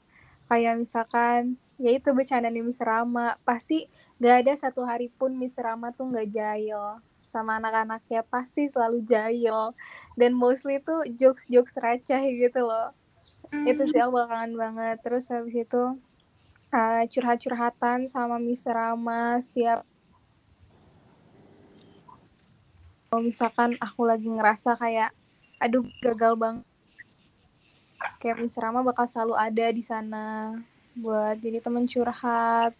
Kayak 0.49 0.81
misalkan, 0.81 1.61
ya 1.77 1.93
itu 1.93 2.09
bercanda 2.11 2.49
nih 2.49 2.65
Miss 2.65 2.81
Rama. 2.81 3.37
Pasti 3.45 3.85
gak 4.17 4.43
ada 4.45 4.53
satu 4.57 4.81
hari 4.83 5.13
pun 5.13 5.37
Miss 5.37 5.55
Rama 5.61 5.93
tuh 5.93 6.09
gak 6.09 6.27
jahil. 6.33 6.99
Sama 7.29 7.61
anak-anaknya 7.61 8.25
pasti 8.25 8.65
selalu 8.65 9.05
jahil. 9.05 9.77
Dan 10.17 10.33
mostly 10.33 10.81
tuh 10.81 11.05
jokes-jokes 11.13 11.77
receh 11.77 12.25
gitu 12.33 12.65
loh 12.65 12.97
itu 13.49 13.83
sih 13.89 13.97
aku 13.97 14.21
kangen 14.29 14.53
banget 14.53 14.97
terus 15.01 15.25
habis 15.33 15.55
itu 15.57 15.83
uh, 16.69 17.03
curhat-curhatan 17.09 18.05
sama 18.05 18.37
Miss 18.37 18.61
Rama 18.69 19.41
setiap 19.41 19.81
kalau 23.09 23.25
misalkan 23.25 23.73
aku 23.81 24.05
lagi 24.05 24.29
ngerasa 24.29 24.77
kayak 24.77 25.09
aduh 25.57 25.81
gagal 26.05 26.37
banget 26.37 26.68
kayak 28.19 28.39
Miss 28.39 28.59
Rama 28.59 28.83
bakal 28.83 29.05
selalu 29.07 29.35
ada 29.35 29.67
di 29.71 29.83
sana 29.83 30.55
buat 30.95 31.39
jadi 31.39 31.63
teman 31.63 31.87
curhat 31.87 32.75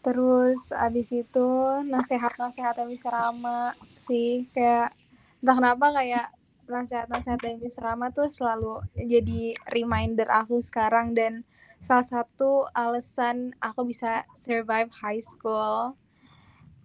Terus 0.00 0.72
abis 0.72 1.12
itu 1.12 1.48
nasehat-nasehat 1.84 2.80
Miss 2.88 3.04
Rama 3.04 3.76
sih 4.00 4.48
kayak 4.56 4.96
entah 5.44 5.56
kenapa 5.60 5.86
kayak 5.92 6.26
nasehat-nasehat 6.64 7.60
Miss 7.60 7.76
Rama 7.76 8.08
tuh 8.08 8.32
selalu 8.32 8.80
jadi 8.96 9.52
reminder 9.68 10.24
aku 10.32 10.56
sekarang 10.64 11.12
dan 11.12 11.44
salah 11.84 12.04
satu 12.04 12.64
alasan 12.72 13.52
aku 13.60 13.92
bisa 13.92 14.24
survive 14.32 14.88
high 15.04 15.20
school. 15.20 15.92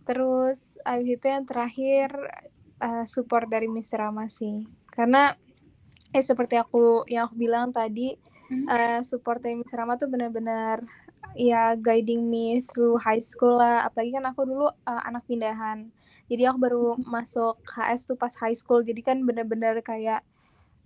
Terus 0.04 0.76
abis 0.84 1.16
itu 1.16 1.26
yang 1.32 1.48
terakhir 1.48 2.12
uh, 2.84 3.08
support 3.08 3.48
dari 3.48 3.72
Miss 3.72 3.96
Rama 3.96 4.28
sih. 4.28 4.68
Karena 4.92 5.32
eh 6.16 6.24
seperti 6.24 6.56
aku 6.56 7.04
yang 7.12 7.28
aku 7.28 7.36
bilang 7.36 7.76
tadi 7.76 8.16
uh, 8.72 9.04
support 9.04 9.44
dari 9.44 9.60
Miss 9.60 9.76
Rama 9.76 10.00
tuh 10.00 10.08
benar-benar 10.08 10.80
ya 11.36 11.76
guiding 11.76 12.32
me 12.32 12.64
through 12.64 12.96
high 13.04 13.20
school 13.20 13.60
lah. 13.60 13.84
Apalagi 13.84 14.16
kan 14.16 14.24
aku 14.24 14.48
dulu 14.48 14.72
uh, 14.72 15.02
anak 15.04 15.28
pindahan. 15.28 15.92
Jadi 16.32 16.48
aku 16.48 16.58
baru 16.58 16.86
masuk 17.04 17.60
HS 17.68 18.08
tuh 18.08 18.16
pas 18.16 18.32
high 18.40 18.56
school. 18.56 18.80
Jadi 18.80 19.04
kan 19.04 19.20
bener-bener 19.28 19.84
kayak 19.84 20.24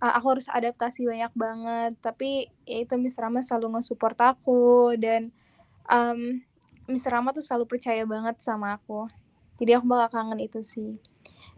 uh, 0.02 0.12
aku 0.18 0.34
harus 0.34 0.50
adaptasi 0.50 1.06
banyak 1.06 1.30
banget. 1.38 1.94
Tapi 2.02 2.50
ya 2.66 2.82
itu 2.82 2.98
Miss 2.98 3.14
Rama 3.14 3.38
selalu 3.38 3.78
nge-support 3.78 4.18
aku. 4.18 4.98
Dan 4.98 5.30
um, 5.86 6.42
Miss 6.90 7.06
Rama 7.06 7.30
tuh 7.30 7.46
selalu 7.46 7.70
percaya 7.70 8.02
banget 8.02 8.42
sama 8.42 8.74
aku. 8.82 9.06
Jadi 9.62 9.78
aku 9.78 9.86
bakal 9.86 10.10
kangen 10.10 10.42
itu 10.42 10.58
sih 10.66 10.98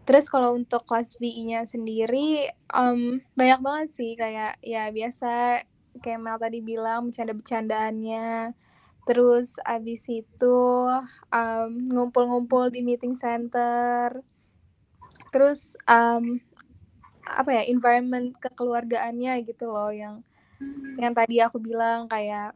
Terus 0.03 0.27
kalau 0.27 0.55
untuk 0.59 0.83
kelas 0.83 1.15
BI-nya 1.15 1.63
sendiri 1.63 2.51
um, 2.75 3.23
banyak 3.39 3.59
banget 3.63 3.87
sih 3.95 4.19
kayak 4.19 4.59
ya 4.59 4.91
biasa 4.91 5.63
kayak 6.03 6.19
Mel 6.19 6.35
tadi 6.35 6.59
bilang 6.59 7.07
bercanda-bercandaannya 7.07 8.51
Terus 9.03 9.59
abis 9.67 10.07
itu 10.07 10.59
um, 11.27 11.71
ngumpul-ngumpul 11.91 12.71
di 12.71 12.79
meeting 12.79 13.19
center. 13.19 14.23
Terus 15.35 15.75
um, 15.83 16.39
apa 17.23 17.49
ya 17.51 17.63
environment 17.67 18.35
kekeluargaannya 18.39 19.43
gitu 19.47 19.71
loh 19.71 19.91
yang 19.91 20.23
yang 20.99 21.11
tadi 21.15 21.39
aku 21.43 21.59
bilang 21.59 22.07
kayak 22.07 22.55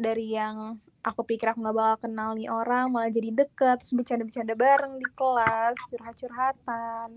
dari 0.00 0.32
yang 0.32 0.80
aku 1.02 1.22
pikir 1.24 1.50
aku 1.50 1.62
nggak 1.62 1.76
bakal 1.76 1.96
kenal 2.08 2.30
nih 2.34 2.50
orang 2.50 2.90
malah 2.90 3.10
jadi 3.10 3.30
deket 3.32 3.80
terus 3.80 3.94
bercanda-bercanda 3.94 4.54
bareng 4.58 4.98
di 4.98 5.06
kelas 5.14 5.76
curhat-curhatan 5.90 7.10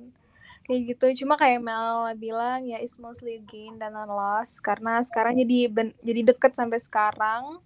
kayak 0.66 0.82
gitu. 0.94 1.26
Cuma 1.26 1.36
kayak 1.36 1.60
Mel 1.60 2.14
bilang 2.16 2.64
ya 2.64 2.78
is 2.80 2.96
mostly 3.02 3.42
gain 3.50 3.82
dan 3.82 3.98
loss 4.08 4.62
karena 4.62 5.02
sekarang 5.02 5.36
jadi 5.42 5.68
ben 5.68 5.92
jadi 6.06 6.34
deket 6.34 6.54
sampai 6.54 6.80
sekarang. 6.80 7.60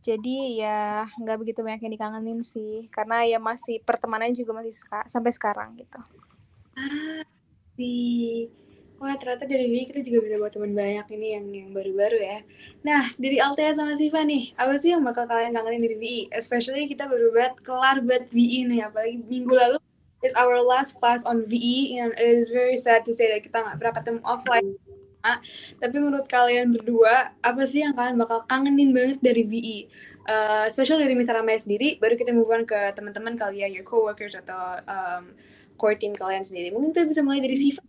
Jadi 0.00 0.64
ya 0.64 1.04
nggak 1.20 1.38
begitu 1.44 1.60
banyak 1.60 1.84
yang 1.84 1.92
dikangenin 1.92 2.40
sih 2.40 2.88
karena 2.88 3.28
ya 3.28 3.36
masih 3.36 3.84
pertemanan 3.84 4.32
juga 4.32 4.56
masih 4.56 4.72
sampai 5.04 5.32
sekarang 5.34 5.76
gitu. 5.76 6.00
Ah 6.78 7.22
sih 7.80 8.52
Wah 9.00 9.16
ternyata 9.16 9.48
dari 9.48 9.64
VI 9.72 9.88
kita 9.88 10.04
juga 10.04 10.28
bisa 10.28 10.36
buat 10.36 10.52
teman 10.52 10.76
banyak 10.76 11.06
ini 11.16 11.26
yang 11.32 11.46
yang 11.48 11.70
baru-baru 11.72 12.20
ya. 12.20 12.38
Nah 12.84 13.08
dari 13.16 13.40
Altea 13.40 13.72
sama 13.72 13.96
Siva 13.96 14.20
nih, 14.28 14.52
apa 14.60 14.76
sih 14.76 14.92
yang 14.92 15.00
bakal 15.00 15.24
kalian 15.24 15.56
kangenin 15.56 15.80
dari 15.80 15.96
VI? 15.96 16.16
Especially 16.36 16.84
kita 16.84 17.08
baru 17.08 17.32
buat 17.32 17.64
kelar 17.64 18.04
buat 18.04 18.28
VI 18.28 18.68
nih, 18.68 18.80
apalagi 18.84 19.24
minggu 19.24 19.56
lalu 19.56 19.80
is 20.20 20.36
our 20.36 20.60
last 20.60 21.00
class 21.00 21.24
on 21.24 21.48
VI 21.48 21.96
and 21.96 22.12
it 22.20 22.44
is 22.44 22.52
very 22.52 22.76
sad 22.76 23.08
to 23.08 23.16
say 23.16 23.32
that 23.32 23.40
kita 23.40 23.56
nggak 23.56 23.80
pernah 23.80 23.94
ketemu 23.96 24.20
offline 24.20 24.76
tapi 25.76 25.96
menurut 26.00 26.24
kalian 26.24 26.72
berdua, 26.72 27.36
apa 27.44 27.62
sih 27.68 27.84
yang 27.84 27.92
kalian 27.92 28.16
bakal 28.16 28.44
kangenin 28.48 28.96
banget 28.96 29.20
dari 29.20 29.44
VE? 29.44 29.78
Uh, 30.24 30.66
special 30.72 30.96
dari 30.96 31.12
Miss 31.12 31.28
Ramaya 31.28 31.60
sendiri, 31.60 32.00
baru 32.00 32.16
kita 32.16 32.32
move 32.32 32.48
on 32.48 32.64
ke 32.64 32.96
teman-teman 32.96 33.36
kalian, 33.36 33.68
your 33.68 33.84
coworkers 33.84 34.32
atau 34.32 34.80
um, 34.88 35.36
core 35.76 35.96
team 36.00 36.16
kalian 36.16 36.44
sendiri. 36.44 36.72
Mungkin 36.72 36.96
kita 36.96 37.04
bisa 37.04 37.20
mulai 37.20 37.44
dari 37.44 37.56
Siva. 37.56 37.84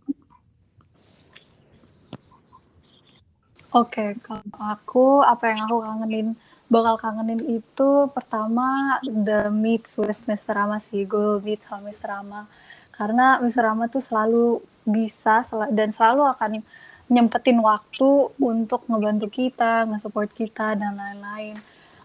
Oke, 3.72 4.04
okay, 4.04 4.20
kalau 4.20 4.44
aku 4.60 5.06
apa 5.24 5.48
yang 5.48 5.64
aku 5.64 5.80
kangenin 5.80 6.36
bakal 6.68 7.00
kangenin 7.00 7.40
itu 7.48 7.90
pertama 8.12 9.00
the 9.00 9.48
meets 9.48 9.96
with 9.96 10.20
Mr. 10.28 10.52
Rama 10.60 10.76
sih, 10.76 11.08
Google 11.08 11.40
Meet 11.40 11.64
sama 11.64 11.88
Mr. 11.88 12.12
Rama. 12.12 12.52
Karena 12.92 13.40
Mr. 13.40 13.64
Rama 13.64 13.88
tuh 13.88 14.04
selalu 14.04 14.60
bisa 14.84 15.40
dan 15.72 15.88
selalu 15.88 16.20
akan 16.36 16.60
nyempetin 17.08 17.64
waktu 17.64 18.36
untuk 18.36 18.84
ngebantu 18.92 19.32
kita, 19.32 19.88
nge-support 19.88 20.28
kita 20.36 20.76
dan 20.76 20.92
lain-lain. 20.92 21.56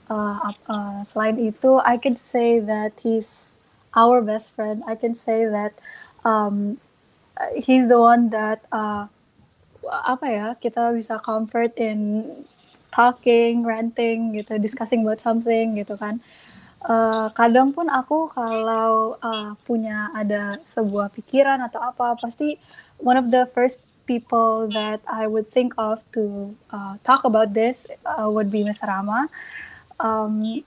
Uh, 0.07 0.55
uh, 0.71 1.03
selain 1.03 1.35
itu, 1.35 1.83
I 1.83 1.99
can 1.99 2.15
say 2.15 2.63
that 2.63 2.95
he's 3.03 3.51
our 3.91 4.23
best 4.23 4.55
friend. 4.55 4.87
I 4.87 4.95
can 4.95 5.19
say 5.19 5.43
that 5.43 5.75
um, 6.23 6.79
he's 7.59 7.91
the 7.91 7.99
one 7.99 8.31
that 8.31 8.63
uh, 8.71 9.11
apa 9.89 10.25
ya 10.27 10.47
kita 10.59 10.91
bisa 10.93 11.19
comfort 11.19 11.75
in 11.79 12.25
talking, 12.91 13.61
ranting 13.67 14.33
gitu, 14.33 14.57
discussing 14.57 15.03
about 15.03 15.19
something 15.21 15.77
gitu 15.77 15.95
kan. 15.99 16.19
Uh, 16.77 17.27
kadang 17.33 17.73
pun 17.73 17.89
aku 17.89 18.29
kalau 18.31 19.17
uh, 19.19 19.57
punya 19.65 20.13
ada 20.13 20.61
sebuah 20.61 21.09
pikiran 21.11 21.59
atau 21.59 21.81
apa 21.81 22.15
pasti 22.15 22.55
one 23.01 23.17
of 23.17 23.33
the 23.33 23.49
first 23.51 23.81
people 24.07 24.69
that 24.71 25.03
I 25.03 25.27
would 25.27 25.51
think 25.51 25.75
of 25.75 25.99
to 26.15 26.55
uh, 26.71 26.95
talk 27.03 27.27
about 27.27 27.51
this 27.51 27.89
uh, 28.07 28.29
would 28.31 28.53
be 28.53 28.63
Miss 28.63 28.79
Rama. 28.79 29.27
Um, 29.99 30.63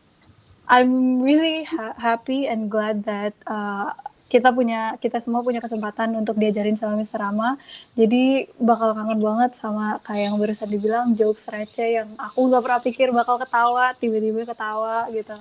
I'm 0.71 1.23
really 1.23 1.65
ha 1.65 1.95
happy 1.99 2.47
and 2.47 2.71
glad 2.71 3.03
that 3.09 3.35
uh, 3.47 3.97
kita 4.31 4.55
punya 4.55 4.95
kita 5.03 5.19
semua 5.19 5.43
punya 5.43 5.59
kesempatan 5.59 6.15
untuk 6.15 6.39
diajarin 6.39 6.79
sama 6.79 6.95
Miss 6.95 7.11
Rama. 7.11 7.59
Jadi 7.99 8.47
bakal 8.63 8.95
kangen 8.95 9.19
banget 9.19 9.59
sama 9.59 9.99
kayak 10.07 10.31
yang 10.31 10.39
barusan 10.39 10.71
dibilang 10.71 11.07
jokes 11.19 11.51
receh 11.51 11.99
yang 11.99 12.09
aku 12.15 12.47
nggak 12.47 12.63
pernah 12.63 12.81
pikir 12.81 13.11
bakal 13.11 13.43
ketawa, 13.43 13.91
tiba-tiba 13.99 14.47
ketawa 14.47 15.11
gitu. 15.11 15.35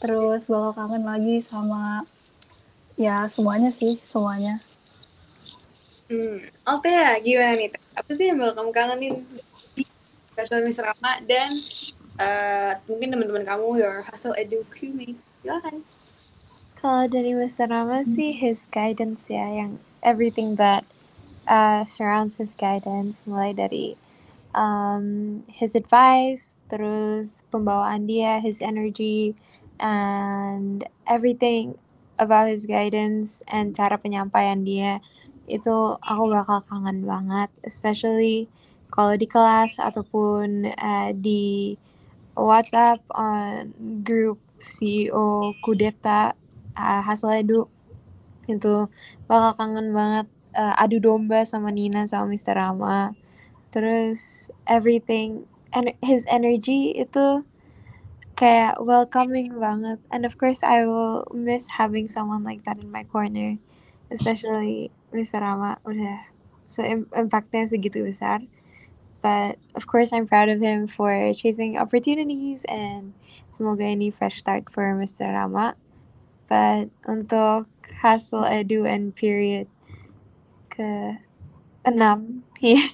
Terus 0.00 0.48
bakal 0.48 0.72
kangen 0.72 1.04
lagi 1.04 1.44
sama 1.44 2.08
ya 2.96 3.28
semuanya 3.28 3.68
sih, 3.68 4.00
semuanya. 4.00 4.64
Hmm, 6.08 6.48
Altea, 6.64 7.20
gimana 7.20 7.52
nih? 7.60 7.70
Apa 7.92 8.10
sih 8.16 8.32
yang 8.32 8.40
bakal 8.40 8.64
kamu 8.64 8.70
kangenin 8.72 9.14
di 9.76 9.84
Special 10.32 10.64
Miss 10.64 10.80
Rama 10.80 11.12
dan 11.28 11.52
uh, 12.16 12.72
mungkin 12.88 13.12
teman-teman 13.12 13.44
kamu, 13.44 13.68
your 13.84 14.00
hustle 14.08 14.36
edu 14.36 14.64
crewmate? 14.72 15.20
Silahkan. 15.44 15.80
Kalau 16.84 17.08
dari 17.08 17.32
Mr. 17.32 17.72
Rama 17.72 18.04
hmm. 18.04 18.12
sih, 18.12 18.36
his 18.36 18.68
guidance 18.68 19.32
ya, 19.32 19.48
yang 19.48 19.80
everything 20.04 20.60
that 20.60 20.84
uh, 21.48 21.80
surrounds 21.80 22.36
his 22.36 22.52
guidance, 22.52 23.24
mulai 23.24 23.56
dari 23.56 23.96
um, 24.52 25.40
his 25.48 25.72
advice, 25.72 26.60
terus 26.68 27.40
pembawaan 27.48 28.04
dia, 28.04 28.36
his 28.36 28.60
energy, 28.60 29.32
and 29.80 30.84
everything 31.08 31.80
about 32.20 32.52
his 32.52 32.68
guidance 32.68 33.40
and 33.48 33.72
cara 33.72 33.96
penyampaian 33.96 34.60
dia 34.60 35.00
itu 35.48 35.96
aku 36.04 36.28
bakal 36.28 36.60
kangen 36.68 37.08
banget, 37.08 37.48
especially 37.64 38.44
kalau 38.92 39.16
di 39.16 39.24
kelas 39.24 39.80
ataupun 39.80 40.68
uh, 40.76 41.16
di 41.16 41.80
WhatsApp 42.36 43.00
on 43.08 43.72
grup 44.04 44.36
CEO 44.60 45.56
Kudeta 45.64 46.43
uh, 46.76 47.02
Hasledu 47.02 47.66
itu 48.44 48.88
bakal 49.24 49.56
kangen 49.56 49.96
banget 49.96 50.26
uh, 50.52 50.74
adu 50.76 51.00
domba 51.00 51.42
sama 51.48 51.72
Nina 51.72 52.04
sama 52.04 52.30
Mr. 52.30 52.54
Rama. 52.58 53.16
Terus 53.72 54.50
everything 54.68 55.50
and 55.74 55.96
his 55.98 56.22
energy 56.30 56.94
itu 56.94 57.42
kayak 58.38 58.78
welcoming 58.82 59.58
banget. 59.58 59.98
And 60.10 60.22
of 60.22 60.38
course 60.38 60.62
I 60.62 60.86
will 60.86 61.26
miss 61.34 61.80
having 61.80 62.06
someone 62.06 62.46
like 62.46 62.62
that 62.68 62.78
in 62.78 62.90
my 62.90 63.02
corner, 63.06 63.58
especially 64.10 64.94
Mr. 65.10 65.42
Rama 65.42 65.78
udah 65.86 66.30
se 66.66 66.82
impactnya 67.14 67.66
segitu 67.66 68.02
besar. 68.02 68.46
But 69.24 69.56
of 69.72 69.88
course, 69.88 70.12
I'm 70.12 70.28
proud 70.28 70.52
of 70.52 70.60
him 70.60 70.84
for 70.84 71.32
chasing 71.32 71.80
opportunities 71.80 72.68
and 72.68 73.16
semoga 73.48 73.88
ini 73.88 74.12
fresh 74.12 74.36
start 74.36 74.68
for 74.68 74.84
Mr. 74.92 75.32
Rama. 75.32 75.80
But 76.44 76.92
untuk 77.08 77.68
hasil 78.04 78.44
edu 78.44 78.84
and 78.84 79.16
period 79.16 79.68
ke 80.68 81.20
enam, 81.84 82.44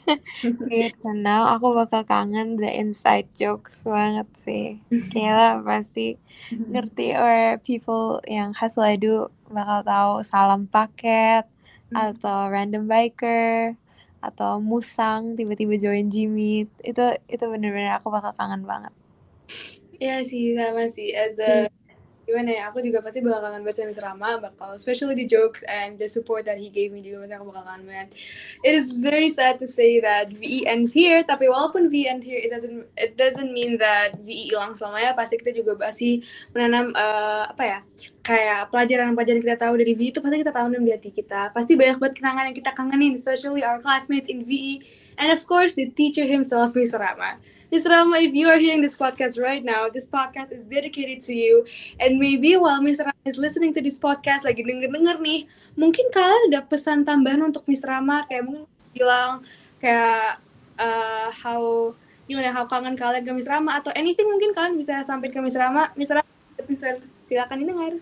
period 0.66 0.94
ke 0.98 1.08
enam, 1.10 1.50
aku 1.50 1.74
bakal 1.74 2.02
kangen 2.06 2.58
the 2.58 2.70
inside 2.70 3.26
jokes 3.34 3.82
banget 3.82 4.28
sih. 4.34 4.66
Kayla 5.10 5.62
pasti 5.66 6.18
ngerti 6.50 7.14
or 7.14 7.58
people 7.62 8.22
yang 8.26 8.54
hasil 8.54 8.86
edu 8.86 9.30
bakal 9.50 9.82
tahu 9.82 10.12
salam 10.22 10.70
paket, 10.70 11.46
atau 11.90 12.46
random 12.46 12.86
biker 12.86 13.74
atau 14.20 14.60
musang 14.60 15.32
tiba-tiba 15.32 15.80
join 15.80 16.12
Jimmy 16.12 16.68
itu 16.84 17.04
itu 17.26 17.44
bener-bener 17.48 17.96
aku 17.98 18.12
bakal 18.12 18.36
kangen 18.36 18.62
banget. 18.68 18.92
Ya 19.96 20.20
sih 20.24 20.54
sama 20.56 20.86
sih 20.92 21.12
as 21.12 21.40
a 21.40 21.66
gimana 22.30 22.50
ya, 22.54 22.62
aku 22.70 22.78
juga 22.78 23.02
pasti 23.02 23.18
bakal 23.18 23.50
kangen 23.50 23.66
banget 23.66 23.76
sama. 23.82 24.14
Rama, 24.14 24.30
bakal 24.38 24.78
especially 24.78 25.18
the 25.18 25.26
jokes 25.26 25.66
and 25.66 25.98
the 25.98 26.06
support 26.06 26.46
that 26.46 26.62
he 26.62 26.70
gave 26.70 26.94
me 26.94 27.02
juga 27.02 27.26
pasti 27.26 27.34
aku 27.34 27.46
bakal 27.50 27.64
kangen 27.66 27.84
banget. 27.90 28.08
It 28.62 28.78
is 28.78 28.94
very 28.94 29.28
sad 29.28 29.58
to 29.58 29.66
say 29.66 29.98
that 29.98 30.30
VE 30.30 30.70
ends 30.70 30.94
here, 30.94 31.26
tapi 31.26 31.50
walaupun 31.50 31.90
VE 31.90 32.06
end 32.06 32.22
here, 32.22 32.38
it 32.38 32.54
doesn't 32.54 32.86
it 32.94 33.18
doesn't 33.18 33.50
mean 33.50 33.82
that 33.82 34.14
VE 34.22 34.54
hilang 34.54 34.78
selamanya. 34.78 35.18
Pasti 35.18 35.36
kita 35.42 35.50
juga 35.50 35.74
pasti 35.74 36.22
menanam 36.54 36.94
uh, 36.94 37.50
apa 37.50 37.64
ya, 37.66 37.78
kayak 38.22 38.70
pelajaran-pelajaran 38.70 39.42
kita 39.42 39.56
tahu 39.58 39.74
dari 39.74 39.92
VE 39.98 40.14
itu 40.14 40.20
pasti 40.22 40.36
kita 40.38 40.54
tanam 40.54 40.80
di 40.80 40.92
hati 40.94 41.10
kita. 41.10 41.50
Pasti 41.50 41.74
banyak 41.74 41.98
banget 41.98 42.14
kenangan 42.22 42.44
yang 42.46 42.56
kita 42.56 42.70
kangenin, 42.72 43.12
especially 43.18 43.66
our 43.66 43.82
classmates 43.82 44.30
in 44.30 44.46
VE, 44.46 44.86
and 45.18 45.34
of 45.34 45.42
course 45.50 45.74
the 45.74 45.90
teacher 45.90 46.24
himself, 46.24 46.72
Mr. 46.78 47.02
Rama. 47.02 47.42
Rama, 47.70 48.18
if 48.18 48.34
you 48.34 48.50
are 48.50 48.58
hearing 48.58 48.82
this 48.82 48.98
podcast 48.98 49.38
right 49.38 49.62
now, 49.62 49.86
this 49.86 50.02
podcast 50.02 50.50
is 50.50 50.66
dedicated 50.66 51.22
to 51.22 51.34
you. 51.34 51.62
And 52.02 52.18
maybe 52.18 52.58
while 52.58 52.82
Mr. 52.82 53.06
Rama 53.06 53.22
is 53.22 53.38
listening 53.38 53.70
to 53.78 53.82
this 53.82 53.94
podcast, 54.02 54.42
lagi 54.42 54.66
denger-denger 54.66 55.22
nih, 55.22 55.46
mungkin 55.78 56.10
kalian 56.10 56.50
ada 56.50 56.66
pesan 56.66 57.06
tambahan 57.06 57.46
untuk 57.46 57.62
Mr. 57.70 57.94
Rama, 57.94 58.26
kayak 58.26 58.42
mungkin 58.42 58.66
bilang 58.90 59.46
kayak 59.78 60.42
uh, 60.82 61.30
how 61.30 61.94
gimana 62.26 62.50
how 62.50 62.66
kangen 62.66 62.98
kalian 62.98 63.22
ke 63.22 63.30
Mr. 63.38 63.54
Rama 63.54 63.78
atau 63.78 63.94
anything 63.94 64.26
mungkin 64.26 64.50
kalian 64.50 64.74
bisa 64.74 65.06
sampaikan 65.06 65.46
ke 65.46 65.54
Mr. 65.54 65.62
Rama. 65.62 65.94
Mr. 65.94 66.18
Rama, 66.18 66.30
Mr. 66.66 66.98
silakan 67.30 67.56
didengar. 67.62 67.92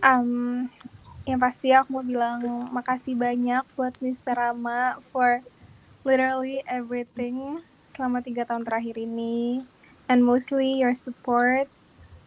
Um, 0.00 0.72
yang 1.28 1.36
pasti 1.36 1.68
aku 1.76 2.00
mau 2.00 2.04
bilang 2.04 2.40
makasih 2.72 3.12
banyak 3.12 3.60
buat 3.76 3.92
Mr. 4.00 4.32
Rama 4.32 5.04
for 5.12 5.44
literally 6.00 6.64
everything 6.64 7.60
selama 7.96 8.20
tiga 8.20 8.44
tahun 8.44 8.68
terakhir 8.68 9.00
ini 9.00 9.64
and 10.12 10.20
mostly 10.20 10.76
your 10.76 10.92
support 10.92 11.64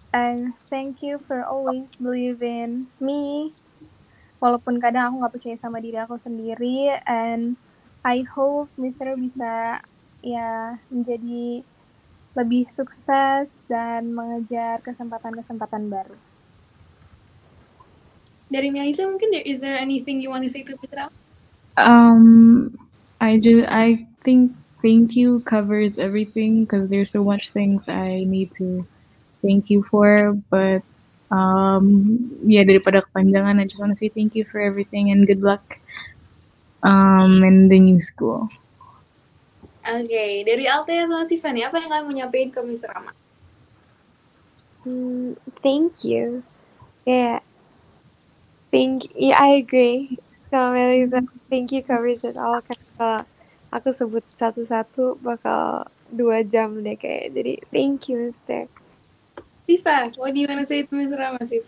and 0.10 0.58
thank 0.74 1.06
you 1.06 1.22
for 1.30 1.46
always 1.46 1.94
believe 2.02 2.42
in 2.42 2.90
me 2.98 3.54
walaupun 4.42 4.82
kadang 4.82 5.14
aku 5.14 5.16
nggak 5.22 5.34
percaya 5.38 5.58
sama 5.62 5.78
diri 5.78 6.02
aku 6.02 6.18
sendiri 6.18 6.98
and 7.06 7.54
I 8.02 8.26
hope 8.26 8.74
Mister 8.82 9.14
bisa 9.14 9.86
ya 10.26 10.82
menjadi 10.90 11.62
lebih 12.34 12.66
sukses 12.72 13.68
dan 13.68 14.16
mengejar 14.16 14.80
kesempatan-kesempatan 14.86 15.92
baru. 15.92 16.16
Dari 18.50 18.70
Melissa 18.74 19.06
mungkin 19.06 19.30
there, 19.30 19.46
is 19.46 19.62
there 19.62 19.78
anything 19.78 20.24
you 20.24 20.32
want 20.32 20.42
to 20.42 20.50
say 20.50 20.66
to 20.66 20.74
Mr. 20.74 21.12
Um, 21.78 22.74
I 23.22 23.38
do. 23.38 23.68
I 23.68 24.08
think 24.26 24.56
thank 24.82 25.16
you 25.16 25.42
covers 25.42 25.98
everything 25.98 26.64
because 26.64 26.90
there's 26.90 27.12
so 27.12 27.24
much 27.24 27.50
things 27.52 27.88
I 27.90 28.24
need 28.24 28.52
to 28.54 28.86
thank 29.42 29.70
you 29.70 29.84
for. 29.84 30.34
But 30.50 30.84
um, 31.32 32.32
yeah, 32.44 32.64
daripada 32.64 33.04
kepanjangan, 33.06 33.60
I 33.60 33.66
just 33.66 33.80
want 33.80 33.92
to 33.94 34.00
say 34.00 34.10
thank 34.10 34.36
you 34.36 34.46
for 34.46 34.60
everything 34.60 35.12
and 35.12 35.28
good 35.28 35.42
luck 35.42 35.80
um, 36.84 37.44
in 37.44 37.68
the 37.68 37.80
new 37.80 38.02
school. 38.02 38.50
Oke, 39.90 40.06
okay. 40.06 40.44
dari 40.44 40.68
Altea 40.68 41.08
sama 41.08 41.24
Sifani, 41.24 41.64
apa 41.64 41.80
yang 41.80 41.90
kalian 41.90 42.06
mau 42.06 42.14
nyampein 42.14 42.52
ke 42.52 42.60
Mr. 42.62 42.92
Rama? 42.92 43.16
Mm, 44.86 45.40
thank 45.64 46.04
you. 46.04 46.44
Yeah. 47.08 47.42
Thank 48.70 49.10
yeah, 49.18 49.40
I 49.40 49.66
agree. 49.66 50.20
So 50.52 50.74
Melissa, 50.74 51.26
thank 51.50 51.72
you 51.72 51.82
covers 51.82 52.22
it 52.22 52.38
all. 52.38 52.62
Karena 52.62 53.26
aku 53.70 53.90
sebut 53.94 54.26
satu-satu 54.34 55.22
bakal 55.22 55.90
dua 56.10 56.42
jam 56.42 56.82
deh 56.82 56.98
kayak. 56.98 57.34
Jadi 57.34 57.54
thank 57.70 58.10
you, 58.10 58.30
Mister. 58.30 58.66
Siva, 59.70 60.10
what 60.18 60.34
do 60.34 60.42
you 60.42 60.50
wanna 60.50 60.66
say 60.66 60.82
to 60.82 60.94
Mr. 60.98 61.22
Rama, 61.22 61.46
Sif? 61.46 61.62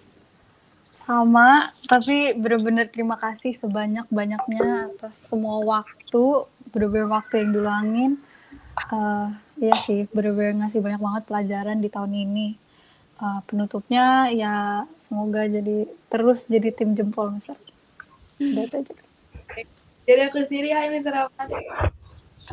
Sama, 0.92 1.72
tapi 1.86 2.34
bener-bener 2.34 2.90
terima 2.90 3.16
kasih 3.16 3.54
sebanyak-banyaknya 3.54 4.92
atas 4.92 5.22
semua 5.30 5.62
waktu, 5.62 6.50
bener-bener 6.74 7.08
waktu 7.08 7.46
yang 7.46 7.50
duluangin. 7.54 8.12
Uh, 8.90 9.30
iya 9.62 9.78
sih, 9.78 10.10
bener-bener 10.10 10.66
ngasih 10.66 10.82
banyak 10.82 10.98
banget 10.98 11.24
pelajaran 11.30 11.78
di 11.78 11.90
tahun 11.94 12.14
ini. 12.18 12.48
Uh, 13.22 13.38
penutupnya 13.46 14.34
ya 14.34 14.90
semoga 14.98 15.46
jadi 15.46 15.86
terus 16.10 16.50
jadi 16.50 16.74
tim 16.74 16.98
jempol 16.98 17.30
Mister. 17.30 17.54
Itu 18.42 18.66
aja. 18.66 19.11
Jadi 20.08 20.22
aku 20.26 20.38
sendiri, 20.42 20.70
hai 20.74 20.90
Mr. 20.90 21.14
Rama. 21.14 21.44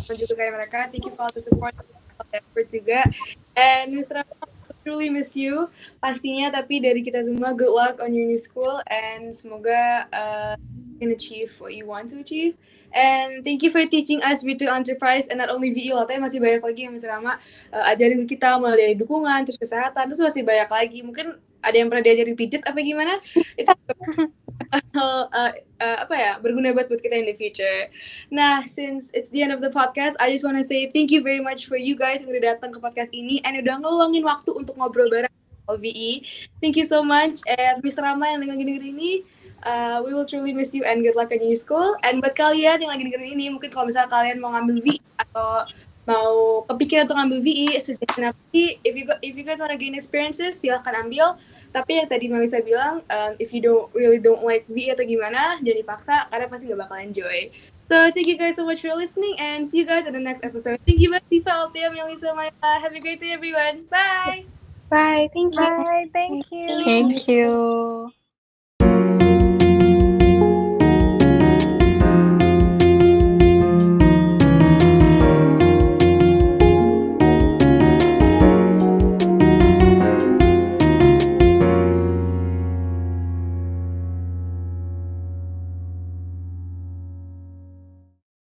Aku 0.05 0.13
juga 0.15 0.33
kayak 0.37 0.53
mereka, 0.53 0.79
thank 0.93 1.05
you 1.05 1.13
for 1.17 1.27
all 1.27 1.33
the 1.33 1.41
support, 1.41 1.73
all 1.75 2.27
the 2.29 2.39
effort 2.45 2.69
juga. 2.69 3.09
And 3.57 3.97
Mr. 3.97 4.21
Rama, 4.21 4.59
truly 4.89 5.13
miss 5.13 5.37
you 5.37 5.69
pastinya 6.01 6.49
tapi 6.49 6.81
dari 6.81 7.05
kita 7.05 7.21
semua 7.21 7.53
good 7.53 7.69
luck 7.69 8.01
on 8.01 8.17
your 8.17 8.25
new 8.25 8.41
school 8.41 8.81
and 8.89 9.37
semoga 9.37 10.09
uh, 10.09 10.57
can 10.97 11.13
achieve 11.13 11.53
what 11.61 11.77
you 11.77 11.85
want 11.85 12.09
to 12.09 12.17
achieve 12.25 12.57
and 12.97 13.45
thank 13.45 13.61
you 13.61 13.69
for 13.69 13.85
teaching 13.85 14.25
us 14.25 14.41
virtual 14.41 14.73
enterprise 14.73 15.29
and 15.29 15.45
not 15.45 15.53
only 15.53 15.69
VE 15.77 15.93
loh 15.93 16.09
tapi 16.09 16.17
masih 16.17 16.41
banyak 16.41 16.65
lagi 16.65 16.81
yang 16.89 16.97
Mas 16.97 17.05
Rama 17.05 17.37
uh, 17.69 17.85
ajarin 17.93 18.25
kita 18.25 18.57
mulai 18.57 18.81
dari 18.81 18.95
dukungan 18.97 19.45
terus 19.45 19.61
kesehatan 19.61 20.09
terus 20.09 20.25
masih 20.25 20.41
banyak 20.41 20.73
lagi 20.73 20.99
mungkin 21.05 21.37
ada 21.61 21.77
yang 21.77 21.93
pernah 21.93 22.09
diajarin 22.09 22.33
pijit 22.33 22.65
apa 22.65 22.81
gimana 22.81 23.21
itu 23.61 23.69
uh, 24.99 25.25
uh, 25.31 25.53
apa 25.79 26.15
ya 26.15 26.33
berguna 26.43 26.75
buat 26.75 26.91
buat 26.91 27.01
kita 27.01 27.17
in 27.19 27.27
the 27.31 27.37
future. 27.37 27.89
Nah, 28.31 28.67
since 28.67 29.11
it's 29.15 29.31
the 29.31 29.43
end 29.43 29.55
of 29.55 29.63
the 29.63 29.71
podcast, 29.71 30.19
I 30.19 30.35
just 30.35 30.43
wanna 30.43 30.67
say 30.67 30.91
thank 30.91 31.11
you 31.15 31.23
very 31.23 31.41
much 31.41 31.67
for 31.71 31.79
you 31.79 31.95
guys 31.95 32.21
yang 32.23 32.31
udah 32.35 32.57
datang 32.57 32.75
ke 32.75 32.79
podcast 32.83 33.15
ini 33.15 33.41
and 33.47 33.59
udah 33.63 33.79
ngeluangin 33.81 34.25
waktu 34.27 34.51
untuk 34.55 34.75
ngobrol 34.75 35.09
bareng 35.09 35.31
OVE. 35.69 36.25
Thank 36.65 36.81
you 36.81 36.89
so 36.89 37.05
much 37.05 37.45
and 37.45 37.85
Mr. 37.85 38.03
Rama 38.03 38.25
yang 38.33 38.41
lagi 38.43 38.65
dengerin 38.65 38.97
ini. 38.97 39.13
Uh, 39.59 39.99
we 40.07 40.15
will 40.15 40.25
truly 40.25 40.55
miss 40.55 40.71
you 40.71 40.87
and 40.87 41.03
good 41.03 41.19
luck 41.19 41.35
in 41.35 41.43
your 41.43 41.59
school. 41.59 41.99
And 42.07 42.23
buat 42.23 42.39
kalian 42.39 42.79
yang 42.79 42.91
lagi 42.95 43.11
dengerin 43.11 43.37
ini, 43.37 43.47
mungkin 43.51 43.69
kalau 43.75 43.91
misalnya 43.91 44.09
kalian 44.09 44.39
mau 44.39 44.55
ngambil 44.55 44.81
VE 44.81 45.03
atau 45.19 45.67
mau 46.09 46.65
kepikiran 46.65 47.05
untuk 47.05 47.21
ngambil 47.21 47.41
VE, 47.45 47.69
suggestion 47.85 48.33
nanti, 48.33 48.81
if 48.81 48.97
you 48.97 49.05
if 49.21 49.37
you 49.37 49.45
guys 49.45 49.61
wanna 49.61 49.77
gain 49.77 49.93
experiences, 49.93 50.57
silahkan 50.57 51.05
ambil. 51.05 51.37
Tapi 51.69 52.01
yang 52.01 52.09
tadi 52.09 52.33
Melissa 52.33 52.65
bilang, 52.65 53.05
um, 53.13 53.33
if 53.37 53.53
you 53.53 53.61
don't 53.61 53.93
really 53.93 54.17
don't 54.17 54.41
like 54.41 54.65
VE 54.73 54.97
atau 54.97 55.05
gimana, 55.05 55.61
jangan 55.61 55.79
dipaksa 55.85 56.17
karena 56.33 56.49
pasti 56.49 56.65
nggak 56.73 56.81
bakal 56.89 56.99
enjoy. 56.99 57.53
So 57.93 58.09
thank 58.13 58.29
you 58.29 58.41
guys 58.41 58.57
so 58.57 58.65
much 58.65 58.81
for 58.81 58.93
listening 58.97 59.37
and 59.37 59.69
see 59.69 59.85
you 59.85 59.89
guys 59.89 60.09
in 60.09 60.17
the 60.17 60.21
next 60.21 60.45
episode. 60.45 60.81
Thank 60.89 61.01
you, 61.01 61.13
Sifa, 61.29 61.69
Althea, 61.69 61.93
Melissa, 61.93 62.33
Maya. 62.33 62.53
Have 62.61 62.93
a 62.93 63.01
great 63.01 63.21
day, 63.21 63.33
everyone. 63.33 63.89
Bye. 63.89 64.45
Bye. 64.89 65.29
Thank 65.33 65.57
you. 65.57 65.61
Bye. 65.61 66.09
Thank 66.13 66.53
you. 66.53 66.69
Thank 66.85 67.29
you. 67.29 68.13